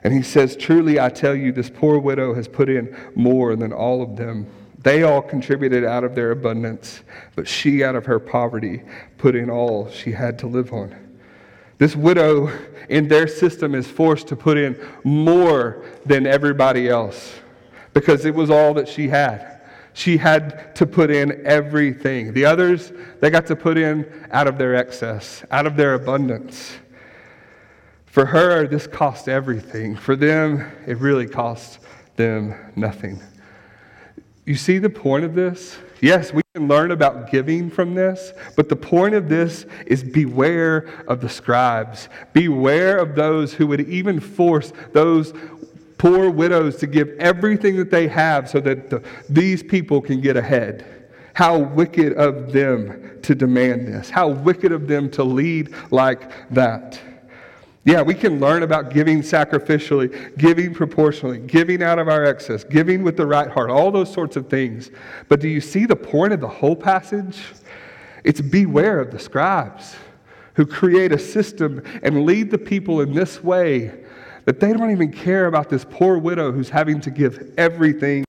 and 0.03 0.13
he 0.13 0.23
says, 0.23 0.57
Truly 0.57 0.99
I 0.99 1.09
tell 1.09 1.35
you, 1.35 1.51
this 1.51 1.69
poor 1.69 1.97
widow 1.99 2.33
has 2.33 2.47
put 2.47 2.67
in 2.67 2.95
more 3.15 3.55
than 3.55 3.71
all 3.71 4.01
of 4.01 4.17
them. 4.17 4.47
They 4.79 5.03
all 5.03 5.21
contributed 5.21 5.85
out 5.85 6.03
of 6.03 6.15
their 6.15 6.31
abundance, 6.31 7.01
but 7.35 7.47
she, 7.47 7.83
out 7.83 7.95
of 7.95 8.07
her 8.07 8.19
poverty, 8.19 8.81
put 9.19 9.35
in 9.35 9.49
all 9.49 9.89
she 9.91 10.11
had 10.11 10.39
to 10.39 10.47
live 10.47 10.73
on. 10.73 11.10
This 11.81 11.95
widow 11.95 12.51
in 12.89 13.07
their 13.07 13.27
system 13.27 13.73
is 13.73 13.87
forced 13.87 14.27
to 14.27 14.35
put 14.35 14.55
in 14.55 14.79
more 15.03 15.83
than 16.05 16.27
everybody 16.27 16.87
else 16.87 17.33
because 17.95 18.23
it 18.23 18.35
was 18.35 18.51
all 18.51 18.75
that 18.75 18.87
she 18.87 19.07
had. 19.07 19.61
She 19.93 20.17
had 20.17 20.75
to 20.75 20.85
put 20.85 21.09
in 21.09 21.43
everything. 21.43 22.33
The 22.33 22.45
others, 22.45 22.91
they 23.19 23.31
got 23.31 23.47
to 23.47 23.55
put 23.55 23.79
in 23.79 24.05
out 24.31 24.45
of 24.45 24.59
their 24.59 24.75
excess, 24.75 25.43
out 25.49 25.65
of 25.65 25.75
their 25.75 25.95
abundance. 25.95 26.77
For 28.05 28.27
her, 28.27 28.67
this 28.67 28.85
cost 28.85 29.27
everything. 29.27 29.95
For 29.95 30.15
them, 30.15 30.71
it 30.85 30.99
really 30.99 31.25
cost 31.25 31.79
them 32.15 32.53
nothing. 32.75 33.19
You 34.45 34.53
see 34.53 34.77
the 34.77 34.91
point 34.91 35.25
of 35.25 35.33
this? 35.33 35.79
Yes, 36.01 36.33
we 36.33 36.41
can 36.55 36.67
learn 36.67 36.89
about 36.89 37.29
giving 37.29 37.69
from 37.69 37.93
this, 37.93 38.33
but 38.55 38.69
the 38.69 38.75
point 38.75 39.13
of 39.13 39.29
this 39.29 39.67
is 39.85 40.03
beware 40.03 40.89
of 41.07 41.21
the 41.21 41.29
scribes. 41.29 42.09
Beware 42.33 42.97
of 42.97 43.13
those 43.15 43.53
who 43.53 43.67
would 43.67 43.87
even 43.87 44.19
force 44.19 44.73
those 44.93 45.31
poor 45.99 46.31
widows 46.31 46.77
to 46.77 46.87
give 46.87 47.09
everything 47.19 47.77
that 47.77 47.91
they 47.91 48.07
have 48.07 48.49
so 48.49 48.59
that 48.59 48.89
the, 48.89 49.03
these 49.29 49.61
people 49.61 50.01
can 50.01 50.19
get 50.19 50.35
ahead. 50.35 50.83
How 51.35 51.59
wicked 51.59 52.13
of 52.13 52.51
them 52.51 53.19
to 53.21 53.35
demand 53.35 53.87
this. 53.87 54.09
How 54.09 54.27
wicked 54.27 54.71
of 54.71 54.87
them 54.87 55.11
to 55.11 55.23
lead 55.23 55.73
like 55.91 56.49
that. 56.49 56.99
Yeah, 57.83 58.03
we 58.03 58.13
can 58.13 58.39
learn 58.39 58.61
about 58.61 58.93
giving 58.93 59.21
sacrificially, 59.21 60.37
giving 60.37 60.73
proportionally, 60.73 61.39
giving 61.39 61.81
out 61.81 61.97
of 61.97 62.07
our 62.07 62.25
excess, 62.25 62.63
giving 62.63 63.01
with 63.01 63.17
the 63.17 63.25
right 63.25 63.49
heart, 63.49 63.71
all 63.71 63.89
those 63.89 64.11
sorts 64.13 64.35
of 64.35 64.47
things. 64.49 64.91
But 65.29 65.39
do 65.39 65.47
you 65.47 65.59
see 65.59 65.87
the 65.87 65.95
point 65.95 66.31
of 66.31 66.41
the 66.41 66.47
whole 66.47 66.75
passage? 66.75 67.41
It's 68.23 68.39
beware 68.39 68.99
of 68.99 69.09
the 69.09 69.17
scribes 69.17 69.95
who 70.53 70.65
create 70.65 71.11
a 71.11 71.17
system 71.17 71.81
and 72.03 72.25
lead 72.25 72.51
the 72.51 72.57
people 72.57 73.01
in 73.01 73.13
this 73.13 73.43
way 73.43 74.03
that 74.45 74.59
they 74.59 74.73
don't 74.73 74.91
even 74.91 75.11
care 75.11 75.47
about 75.47 75.69
this 75.69 75.85
poor 75.89 76.19
widow 76.19 76.51
who's 76.51 76.69
having 76.69 77.01
to 77.01 77.09
give 77.09 77.51
everything 77.57 78.23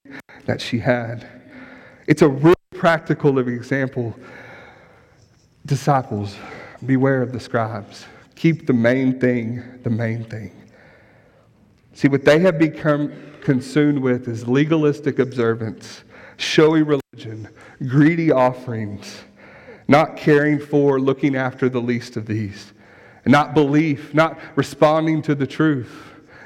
that 0.47 0.63
she 0.63 0.79
had. 0.79 1.27
It's 2.07 2.23
a 2.23 2.29
real 2.29 2.55
practical 2.75 3.33
living 3.33 3.55
example. 3.55 4.17
Disciples, 5.67 6.37
beware 6.85 7.21
of 7.21 7.33
the 7.33 7.41
scribes. 7.41 8.07
Keep 8.35 8.67
the 8.67 8.73
main 8.73 9.21
thing 9.21 9.63
the 9.83 9.91
main 9.91 10.25
thing. 10.25 10.53
See, 11.95 12.09
what 12.09 12.25
they 12.25 12.39
have 12.41 12.59
become 12.59 13.13
consumed 13.43 13.99
with 13.99 14.29
is 14.29 14.49
legalistic 14.49 15.19
observance, 15.19 16.05
showy 16.37 16.83
religion, 16.83 17.49
greedy 17.87 18.31
offerings, 18.31 19.23
not 19.89 20.17
caring 20.17 20.59
for, 20.59 21.01
looking 21.01 21.37
after 21.37 21.69
the 21.69 21.81
least 21.81 22.17
of 22.17 22.27
these, 22.27 22.73
not 23.27 23.55
belief, 23.55 24.15
not 24.15 24.39
responding 24.57 25.21
to 25.23 25.35
the 25.35 25.47
truth. 25.47 25.93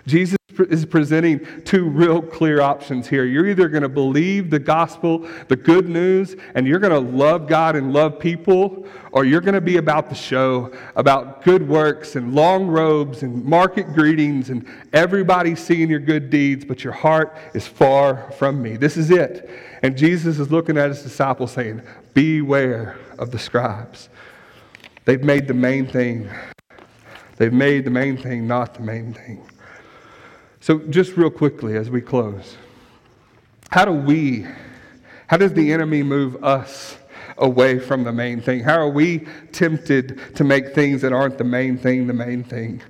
Jesus 0.06 0.38
is 0.60 0.84
presenting 0.84 1.46
two 1.64 1.88
real 1.88 2.20
clear 2.22 2.60
options 2.60 3.08
here. 3.08 3.24
You're 3.24 3.46
either 3.46 3.68
going 3.68 3.82
to 3.82 3.88
believe 3.88 4.50
the 4.50 4.58
gospel, 4.58 5.28
the 5.48 5.56
good 5.56 5.88
news, 5.88 6.36
and 6.54 6.66
you're 6.66 6.78
going 6.78 6.92
to 6.92 7.16
love 7.16 7.46
God 7.46 7.76
and 7.76 7.92
love 7.92 8.18
people, 8.18 8.86
or 9.12 9.24
you're 9.24 9.40
going 9.40 9.54
to 9.54 9.60
be 9.60 9.76
about 9.76 10.08
the 10.08 10.14
show, 10.14 10.72
about 10.96 11.42
good 11.42 11.66
works 11.68 12.16
and 12.16 12.34
long 12.34 12.66
robes 12.66 13.22
and 13.22 13.44
market 13.44 13.92
greetings 13.92 14.50
and 14.50 14.66
everybody 14.92 15.54
seeing 15.54 15.88
your 15.88 16.00
good 16.00 16.30
deeds, 16.30 16.64
but 16.64 16.84
your 16.84 16.92
heart 16.92 17.36
is 17.54 17.66
far 17.66 18.30
from 18.32 18.60
me. 18.62 18.76
This 18.76 18.96
is 18.96 19.10
it. 19.10 19.50
And 19.82 19.96
Jesus 19.96 20.38
is 20.38 20.50
looking 20.50 20.76
at 20.78 20.88
his 20.88 21.02
disciples 21.02 21.52
saying, 21.52 21.82
Beware 22.14 22.98
of 23.18 23.30
the 23.30 23.38
scribes. 23.38 24.08
They've 25.04 25.22
made 25.22 25.46
the 25.46 25.54
main 25.54 25.86
thing. 25.86 26.28
They've 27.36 27.52
made 27.52 27.84
the 27.84 27.90
main 27.90 28.16
thing 28.16 28.46
not 28.46 28.74
the 28.74 28.80
main 28.80 29.12
thing. 29.12 29.46
So, 30.66 30.80
just 30.80 31.16
real 31.16 31.30
quickly 31.30 31.76
as 31.76 31.90
we 31.90 32.00
close, 32.00 32.56
how 33.70 33.84
do 33.84 33.92
we, 33.92 34.44
how 35.28 35.36
does 35.36 35.52
the 35.52 35.72
enemy 35.72 36.02
move 36.02 36.42
us 36.42 36.98
away 37.38 37.78
from 37.78 38.02
the 38.02 38.10
main 38.10 38.40
thing? 38.40 38.64
How 38.64 38.80
are 38.80 38.88
we 38.88 39.28
tempted 39.52 40.34
to 40.34 40.42
make 40.42 40.74
things 40.74 41.02
that 41.02 41.12
aren't 41.12 41.38
the 41.38 41.44
main 41.44 41.78
thing 41.78 42.08
the 42.08 42.12
main 42.12 42.42
thing? 42.42 42.82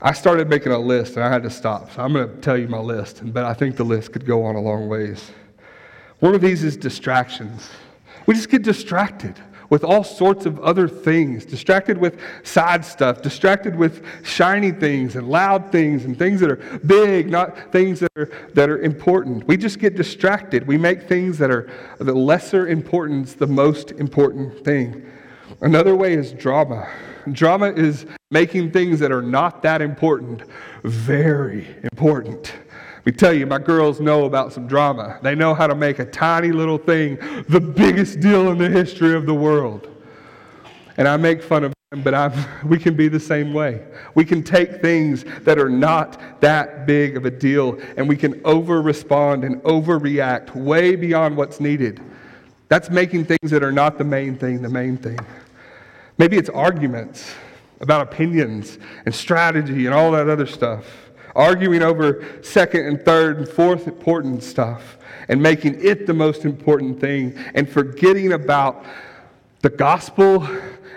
I 0.00 0.14
started 0.14 0.48
making 0.48 0.72
a 0.72 0.78
list 0.78 1.16
and 1.16 1.24
I 1.24 1.28
had 1.28 1.42
to 1.42 1.50
stop. 1.50 1.92
So 1.92 2.00
I'm 2.00 2.14
going 2.14 2.26
to 2.26 2.40
tell 2.40 2.56
you 2.56 2.68
my 2.68 2.78
list, 2.78 3.20
but 3.34 3.44
I 3.44 3.52
think 3.52 3.76
the 3.76 3.84
list 3.84 4.14
could 4.14 4.24
go 4.24 4.42
on 4.42 4.56
a 4.56 4.60
long 4.62 4.88
ways. 4.88 5.30
One 6.20 6.34
of 6.34 6.40
these 6.40 6.64
is 6.64 6.74
distractions. 6.74 7.68
We 8.24 8.32
just 8.32 8.48
get 8.48 8.62
distracted 8.62 9.38
with 9.70 9.84
all 9.84 10.04
sorts 10.04 10.46
of 10.46 10.60
other 10.60 10.88
things, 10.88 11.44
distracted 11.44 11.98
with 11.98 12.20
side 12.42 12.84
stuff, 12.84 13.22
distracted 13.22 13.74
with 13.74 14.04
shiny 14.24 14.70
things 14.70 15.16
and 15.16 15.28
loud 15.28 15.70
things 15.72 16.04
and 16.04 16.18
things 16.18 16.40
that 16.40 16.50
are 16.50 16.78
big, 16.86 17.30
not 17.30 17.72
things 17.72 18.00
that 18.00 18.10
are, 18.16 18.30
that 18.54 18.68
are 18.68 18.78
important. 18.80 19.46
We 19.46 19.56
just 19.56 19.78
get 19.78 19.96
distracted. 19.96 20.66
We 20.66 20.78
make 20.78 21.08
things 21.08 21.38
that 21.38 21.50
are 21.50 21.70
the 21.98 22.14
lesser 22.14 22.68
importance 22.68 23.34
the 23.34 23.46
most 23.46 23.92
important 23.92 24.64
thing. 24.64 25.10
Another 25.60 25.94
way 25.94 26.14
is 26.14 26.32
drama. 26.32 26.88
Drama 27.32 27.72
is 27.72 28.06
making 28.30 28.72
things 28.72 29.00
that 29.00 29.10
are 29.10 29.22
not 29.22 29.62
that 29.62 29.80
important 29.80 30.42
very 30.84 31.66
important. 31.82 32.52
We 33.04 33.12
tell 33.12 33.34
you, 33.34 33.44
my 33.44 33.58
girls 33.58 34.00
know 34.00 34.24
about 34.24 34.52
some 34.52 34.66
drama. 34.66 35.18
They 35.22 35.34
know 35.34 35.54
how 35.54 35.66
to 35.66 35.74
make 35.74 35.98
a 35.98 36.06
tiny 36.06 36.52
little 36.52 36.78
thing 36.78 37.16
the 37.48 37.60
biggest 37.60 38.20
deal 38.20 38.50
in 38.50 38.58
the 38.58 38.70
history 38.70 39.14
of 39.14 39.26
the 39.26 39.34
world. 39.34 39.88
And 40.96 41.06
I 41.06 41.16
make 41.18 41.42
fun 41.42 41.64
of 41.64 41.74
them, 41.90 42.02
but 42.02 42.14
I'm, 42.14 42.32
we 42.68 42.78
can 42.78 42.96
be 42.96 43.08
the 43.08 43.20
same 43.20 43.52
way. 43.52 43.84
We 44.14 44.24
can 44.24 44.42
take 44.42 44.80
things 44.80 45.24
that 45.42 45.58
are 45.58 45.68
not 45.68 46.40
that 46.40 46.86
big 46.86 47.16
of 47.18 47.26
a 47.26 47.30
deal 47.30 47.78
and 47.96 48.08
we 48.08 48.16
can 48.16 48.40
over 48.44 48.80
respond 48.80 49.44
and 49.44 49.60
overreact 49.62 50.54
way 50.54 50.96
beyond 50.96 51.36
what's 51.36 51.60
needed. 51.60 52.00
That's 52.68 52.88
making 52.88 53.26
things 53.26 53.50
that 53.50 53.62
are 53.62 53.72
not 53.72 53.98
the 53.98 54.04
main 54.04 54.38
thing 54.38 54.62
the 54.62 54.70
main 54.70 54.96
thing. 54.96 55.18
Maybe 56.16 56.38
it's 56.38 56.48
arguments 56.48 57.34
about 57.80 58.00
opinions 58.00 58.78
and 59.04 59.14
strategy 59.14 59.84
and 59.84 59.94
all 59.94 60.12
that 60.12 60.28
other 60.28 60.46
stuff 60.46 61.03
arguing 61.34 61.82
over 61.82 62.24
second 62.42 62.86
and 62.86 63.04
third 63.04 63.38
and 63.38 63.48
fourth 63.48 63.86
important 63.86 64.42
stuff 64.42 64.96
and 65.28 65.42
making 65.42 65.82
it 65.84 66.06
the 66.06 66.14
most 66.14 66.44
important 66.44 67.00
thing 67.00 67.36
and 67.54 67.68
forgetting 67.68 68.32
about 68.32 68.84
the 69.62 69.70
gospel 69.70 70.46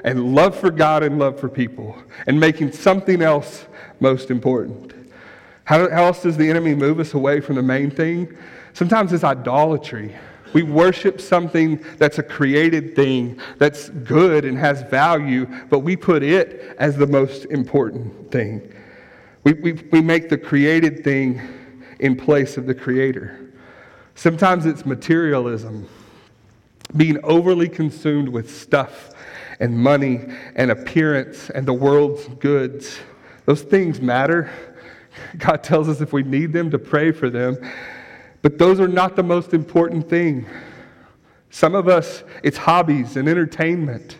and 0.04 0.36
love 0.36 0.58
for 0.58 0.70
God 0.70 1.04
and 1.04 1.18
love 1.18 1.40
for 1.40 1.50
people 1.50 1.98
and 2.28 2.40
making 2.40 2.72
something 2.72 3.22
else 3.22 3.66
most 4.00 4.30
important. 4.30 4.94
How, 5.64 5.90
how 5.90 6.06
else 6.06 6.22
does 6.24 6.38
the 6.38 6.50
enemy 6.50 6.76
move 6.76 7.00
us 7.00 7.14
away 7.14 7.42
from 7.42 7.56
the 7.56 7.64
main 7.64 7.92
thing? 7.92 8.38
Sometimes 8.74 9.12
it's 9.12 9.24
idolatry. 9.24 10.16
We 10.54 10.64
worship 10.64 11.20
something 11.20 11.84
that's 11.98 12.20
a 12.20 12.24
created 12.24 12.96
thing, 12.96 13.40
that's 13.58 13.90
good 13.90 14.46
and 14.46 14.58
has 14.58 14.82
value, 14.84 15.46
but 15.70 15.80
we 15.80 15.96
put 15.98 16.24
it 16.24 16.76
as 16.80 16.96
the 16.96 17.08
most 17.08 17.46
important 17.46 18.32
thing. 18.32 18.74
We, 19.48 19.54
we, 19.54 19.72
we 19.94 20.02
make 20.02 20.28
the 20.28 20.38
created 20.38 21.06
thing 21.06 21.40
in 22.02 22.18
place 22.18 22.58
of 22.58 22.66
the 22.66 22.76
creator. 22.76 23.54
Sometimes 24.14 24.66
it's 24.66 24.86
materialism, 24.86 25.88
being 26.98 27.18
overly 27.24 27.70
consumed 27.70 28.28
with 28.28 28.54
stuff 28.54 29.16
and 29.62 29.80
money 29.80 30.26
and 30.58 30.70
appearance 30.70 31.50
and 31.50 31.66
the 31.66 31.72
world's 31.72 32.28
goods. 32.28 33.00
Those 33.46 33.62
things 33.62 34.02
matter. 34.02 34.52
God 35.38 35.64
tells 35.64 35.88
us 35.88 36.02
if 36.02 36.12
we 36.12 36.24
need 36.24 36.52
them 36.52 36.70
to 36.72 36.78
pray 36.78 37.14
for 37.14 37.30
them. 37.30 37.56
But 38.42 38.58
those 38.58 38.82
are 38.82 38.88
not 38.90 39.16
the 39.16 39.24
most 39.24 39.54
important 39.54 40.10
thing. 40.10 40.46
Some 41.52 41.74
of 41.74 41.88
us, 41.88 42.26
it's 42.44 42.58
hobbies 42.58 43.16
and 43.16 43.30
entertainment 43.30 44.18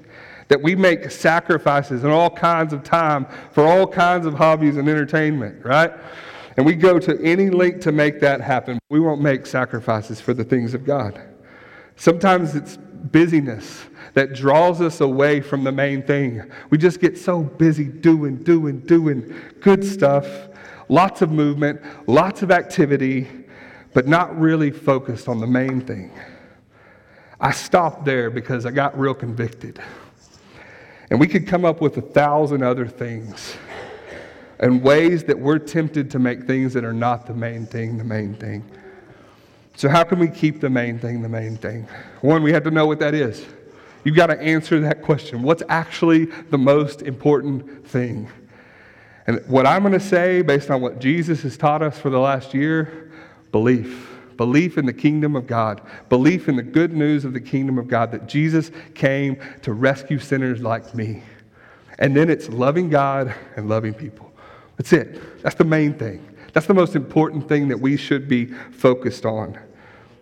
that 0.48 0.62
we 0.62 0.76
make 0.76 1.12
sacrifices 1.12 2.04
and 2.04 2.12
all 2.12 2.30
kinds 2.30 2.74
of 2.74 2.84
time 2.84 3.28
for 3.52 3.66
all 3.66 3.88
kinds 3.88 4.26
of 4.26 4.34
hobbies 4.34 4.78
and 4.78 4.88
entertainment, 4.88 5.66
right? 5.66 5.92
And 6.56 6.66
we 6.66 6.74
go 6.74 7.00
to 7.00 7.22
any 7.24 7.50
length 7.50 7.82
to 7.82 7.92
make 7.92 8.20
that 8.22 8.42
happen. 8.42 8.80
We 8.90 9.00
won't 9.00 9.22
make 9.22 9.46
sacrifices 9.46 10.20
for 10.20 10.34
the 10.34 10.44
things 10.44 10.74
of 10.74 10.86
God. 10.86 11.22
Sometimes 11.96 12.56
it's 12.56 12.78
busyness 12.78 13.86
that 14.14 14.34
draws 14.34 14.82
us 14.82 15.02
away 15.02 15.42
from 15.42 15.64
the 15.64 15.72
main 15.72 16.02
thing. 16.02 16.42
We 16.72 16.78
just 16.78 17.00
get 17.00 17.18
so 17.18 17.44
busy 17.44 17.86
doing, 17.86 18.38
doing, 18.38 18.80
doing 18.80 19.36
good 19.60 19.86
stuff, 19.86 20.28
lots 20.90 21.22
of 21.22 21.32
movement, 21.32 21.82
lots 22.08 22.42
of 22.42 22.50
activity, 22.50 23.28
but 23.94 24.08
not 24.08 24.38
really 24.40 24.72
focused 24.72 25.28
on 25.28 25.40
the 25.40 25.48
main 25.48 25.82
thing. 25.82 26.12
I 27.40 27.52
stopped 27.52 28.06
there 28.06 28.32
because 28.32 28.66
I 28.66 28.72
got 28.72 28.98
real 28.98 29.14
convicted. 29.14 29.80
And 31.10 31.20
we 31.20 31.28
could 31.28 31.48
come 31.48 31.66
up 31.66 31.82
with 31.82 31.98
a 31.98 32.02
thousand 32.02 32.64
other 32.64 32.88
things 32.88 33.56
and 34.60 34.82
ways 34.82 35.24
that 35.26 35.40
we're 35.40 35.60
tempted 35.60 36.12
to 36.12 36.20
make 36.20 36.44
things 36.46 36.74
that 36.74 36.84
are 36.84 36.94
not 36.94 37.28
the 37.28 37.34
main 37.34 37.66
thing 37.66 37.98
the 37.98 38.04
main 38.04 38.34
thing. 38.36 38.64
So, 39.76 39.90
how 39.90 40.04
can 40.04 40.20
we 40.20 40.28
keep 40.28 40.60
the 40.60 40.70
main 40.70 40.98
thing 41.00 41.22
the 41.22 41.30
main 41.30 41.56
thing? 41.56 41.88
One, 42.22 42.42
we 42.42 42.52
have 42.52 42.64
to 42.64 42.72
know 42.72 42.88
what 42.88 43.00
that 43.00 43.14
is. 43.14 43.46
You've 44.04 44.16
got 44.16 44.28
to 44.28 44.40
answer 44.42 44.80
that 44.82 45.04
question. 45.04 45.44
What's 45.44 45.64
actually 45.70 46.26
the 46.26 46.58
most 46.58 47.04
important 47.04 47.88
thing? 47.88 48.30
And 49.28 49.46
what 49.48 49.68
I'm 49.68 49.82
going 49.82 49.94
to 49.94 50.00
say, 50.00 50.42
based 50.42 50.72
on 50.72 50.82
what 50.82 51.00
Jesus 51.00 51.42
has 51.44 51.58
taught 51.58 51.82
us 51.82 52.00
for 52.00 52.10
the 52.10 52.20
last 52.20 52.54
year, 52.54 53.12
belief 53.52 54.17
belief 54.38 54.78
in 54.78 54.86
the 54.86 54.94
kingdom 54.94 55.36
of 55.36 55.48
God, 55.48 55.82
belief 56.10 56.48
in 56.48 56.56
the 56.56 56.64
good 56.64 56.94
news 56.94 57.26
of 57.26 57.34
the 57.34 57.42
kingdom 57.42 57.78
of 57.78 57.88
God 57.88 58.12
that 58.12 58.28
Jesus 58.28 58.72
came 58.94 59.38
to 59.64 59.74
rescue 59.74 60.20
sinners 60.20 60.62
like 60.62 60.94
me. 60.96 61.24
And 62.00 62.16
then 62.16 62.30
it's 62.30 62.48
loving 62.50 62.90
God 62.90 63.34
and 63.56 63.68
loving 63.68 63.94
people. 63.94 64.32
That's 64.78 64.94
it. 64.94 65.42
That's 65.42 65.56
the 65.56 65.64
main 65.64 65.96
thing. 65.96 66.24
That's 66.54 66.68
the 66.68 66.74
most 66.74 66.96
important 66.96 67.50
thing 67.50 67.68
that 67.68 67.80
we 67.80 67.98
should 67.98 68.28
be 68.28 68.46
focused 68.46 69.26
on. 69.26 69.60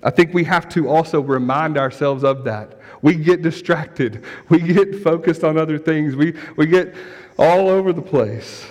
I 0.01 0.11
think 0.11 0.33
we 0.33 0.43
have 0.45 0.69
to 0.69 0.87
also 0.87 1.19
remind 1.19 1.77
ourselves 1.77 2.23
of 2.23 2.43
that. 2.45 2.79
We 3.01 3.15
get 3.15 3.41
distracted, 3.41 4.23
we 4.49 4.59
get 4.59 5.03
focused 5.03 5.43
on 5.43 5.57
other 5.57 5.77
things, 5.77 6.15
we, 6.15 6.35
we 6.55 6.65
get 6.67 6.95
all 7.37 7.69
over 7.69 7.91
the 7.91 8.01
place. 8.01 8.65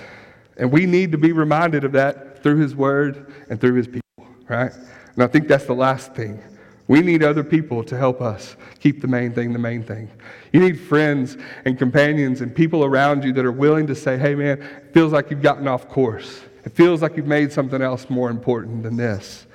And 0.56 0.70
we 0.70 0.86
need 0.86 1.12
to 1.12 1.18
be 1.18 1.32
reminded 1.32 1.84
of 1.84 1.92
that 1.92 2.42
through 2.42 2.58
His 2.58 2.74
Word 2.74 3.32
and 3.50 3.60
through 3.60 3.74
His 3.74 3.86
people, 3.86 4.26
right? 4.48 4.72
And 5.14 5.22
I 5.22 5.26
think 5.26 5.48
that's 5.48 5.66
the 5.66 5.74
last 5.74 6.14
thing. 6.14 6.42
We 6.86 7.00
need 7.00 7.22
other 7.22 7.44
people 7.44 7.82
to 7.84 7.96
help 7.96 8.20
us 8.20 8.56
keep 8.78 9.00
the 9.00 9.08
main 9.08 9.32
thing 9.32 9.52
the 9.52 9.58
main 9.58 9.82
thing. 9.82 10.10
You 10.52 10.60
need 10.60 10.78
friends 10.78 11.38
and 11.64 11.78
companions 11.78 12.42
and 12.42 12.54
people 12.54 12.84
around 12.84 13.24
you 13.24 13.32
that 13.32 13.44
are 13.44 13.52
willing 13.52 13.86
to 13.86 13.94
say, 13.94 14.18
hey, 14.18 14.34
man, 14.34 14.60
it 14.60 14.92
feels 14.92 15.12
like 15.12 15.30
you've 15.30 15.42
gotten 15.42 15.66
off 15.66 15.88
course. 15.88 16.42
It 16.64 16.72
feels 16.72 17.00
like 17.00 17.16
you've 17.16 17.26
made 17.26 17.52
something 17.52 17.80
else 17.80 18.10
more 18.10 18.30
important 18.30 18.82
than 18.82 18.96
this. 18.96 19.46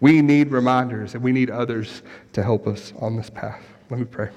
We 0.00 0.22
need 0.22 0.50
reminders 0.50 1.14
and 1.14 1.22
we 1.22 1.32
need 1.32 1.50
others 1.50 2.02
to 2.34 2.42
help 2.42 2.68
us 2.68 2.92
on 3.00 3.16
this 3.16 3.30
path. 3.30 3.62
Let 3.90 3.98
me 3.98 4.06
pray. 4.06 4.30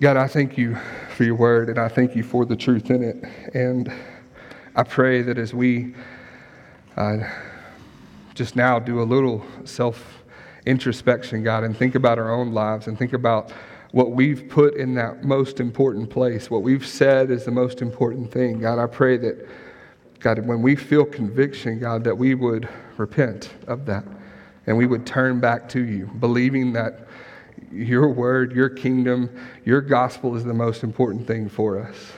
God, 0.00 0.16
I 0.16 0.26
thank 0.26 0.58
you 0.58 0.76
for 1.14 1.22
your 1.22 1.36
word 1.36 1.68
and 1.68 1.78
I 1.78 1.88
thank 1.88 2.16
you 2.16 2.24
for 2.24 2.44
the 2.44 2.56
truth 2.56 2.90
in 2.90 3.04
it. 3.04 3.24
And 3.54 3.92
I 4.74 4.82
pray 4.82 5.22
that 5.22 5.38
as 5.38 5.54
we. 5.54 5.94
Uh, 6.96 7.18
just 8.34 8.56
now 8.56 8.78
do 8.78 9.00
a 9.00 9.04
little 9.04 9.44
self 9.64 10.22
introspection, 10.66 11.42
God, 11.42 11.64
and 11.64 11.76
think 11.76 11.94
about 11.94 12.18
our 12.18 12.32
own 12.32 12.52
lives 12.52 12.86
and 12.86 12.98
think 12.98 13.12
about 13.12 13.52
what 13.92 14.10
we've 14.10 14.48
put 14.48 14.74
in 14.74 14.94
that 14.94 15.22
most 15.22 15.60
important 15.60 16.10
place, 16.10 16.50
what 16.50 16.62
we've 16.62 16.86
said 16.86 17.30
is 17.30 17.44
the 17.44 17.50
most 17.50 17.80
important 17.80 18.32
thing. 18.32 18.58
God, 18.58 18.78
I 18.78 18.86
pray 18.86 19.16
that, 19.18 19.46
God, 20.18 20.44
when 20.46 20.62
we 20.62 20.74
feel 20.74 21.04
conviction, 21.04 21.78
God, 21.78 22.02
that 22.04 22.16
we 22.16 22.34
would 22.34 22.68
repent 22.96 23.50
of 23.68 23.86
that. 23.86 24.04
and 24.66 24.76
we 24.76 24.86
would 24.86 25.04
turn 25.04 25.40
back 25.40 25.68
to 25.68 25.84
you, 25.84 26.06
believing 26.20 26.72
that 26.72 27.06
your 27.70 28.08
word, 28.08 28.52
your 28.52 28.70
kingdom, 28.70 29.28
your 29.64 29.82
gospel 29.82 30.34
is 30.36 30.42
the 30.42 30.54
most 30.54 30.82
important 30.82 31.26
thing 31.26 31.50
for 31.50 31.78
us. 31.78 32.12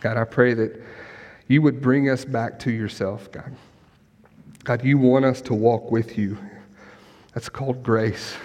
God, 0.00 0.18
I 0.18 0.24
pray 0.24 0.52
that 0.52 0.78
you 1.46 1.62
would 1.62 1.80
bring 1.80 2.10
us 2.10 2.26
back 2.26 2.58
to 2.60 2.70
yourself, 2.70 3.32
God. 3.32 3.56
God, 4.68 4.84
you 4.84 4.98
want 4.98 5.24
us 5.24 5.40
to 5.40 5.54
walk 5.54 5.90
with 5.90 6.18
you. 6.18 6.36
That's 7.32 7.48
called 7.48 7.82
grace. 7.82 8.36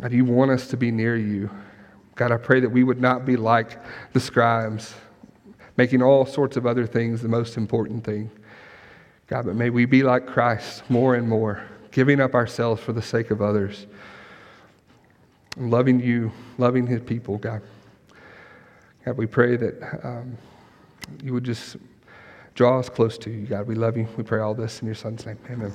God, 0.00 0.10
you 0.10 0.24
want 0.24 0.50
us 0.50 0.66
to 0.70 0.76
be 0.76 0.90
near 0.90 1.14
you. 1.14 1.48
God, 2.16 2.32
I 2.32 2.36
pray 2.36 2.58
that 2.58 2.68
we 2.68 2.82
would 2.82 3.00
not 3.00 3.24
be 3.24 3.36
like 3.36 3.78
the 4.12 4.18
scribes, 4.18 4.92
making 5.76 6.02
all 6.02 6.26
sorts 6.26 6.56
of 6.56 6.66
other 6.66 6.84
things 6.84 7.22
the 7.22 7.28
most 7.28 7.56
important 7.56 8.02
thing. 8.02 8.28
God, 9.28 9.46
but 9.46 9.54
may 9.54 9.70
we 9.70 9.84
be 9.84 10.02
like 10.02 10.26
Christ 10.26 10.82
more 10.90 11.14
and 11.14 11.28
more, 11.28 11.62
giving 11.92 12.20
up 12.20 12.34
ourselves 12.34 12.82
for 12.82 12.92
the 12.92 13.02
sake 13.02 13.30
of 13.30 13.40
others, 13.40 13.86
loving 15.56 16.00
you, 16.00 16.32
loving 16.58 16.88
his 16.88 17.02
people, 17.02 17.38
God. 17.38 17.62
God, 19.04 19.16
we 19.16 19.26
pray 19.26 19.54
that 19.54 20.04
um, 20.04 20.36
you 21.22 21.32
would 21.32 21.44
just 21.44 21.76
draw 22.54 22.78
us 22.78 22.88
close 22.88 23.18
to 23.18 23.30
you, 23.30 23.46
God. 23.46 23.66
We 23.66 23.74
love 23.74 23.96
you. 23.96 24.06
We 24.16 24.22
pray 24.22 24.40
all 24.40 24.54
this 24.54 24.80
in 24.80 24.86
your 24.86 24.94
son's 24.94 25.24
name. 25.26 25.38
Amen. 25.50 25.74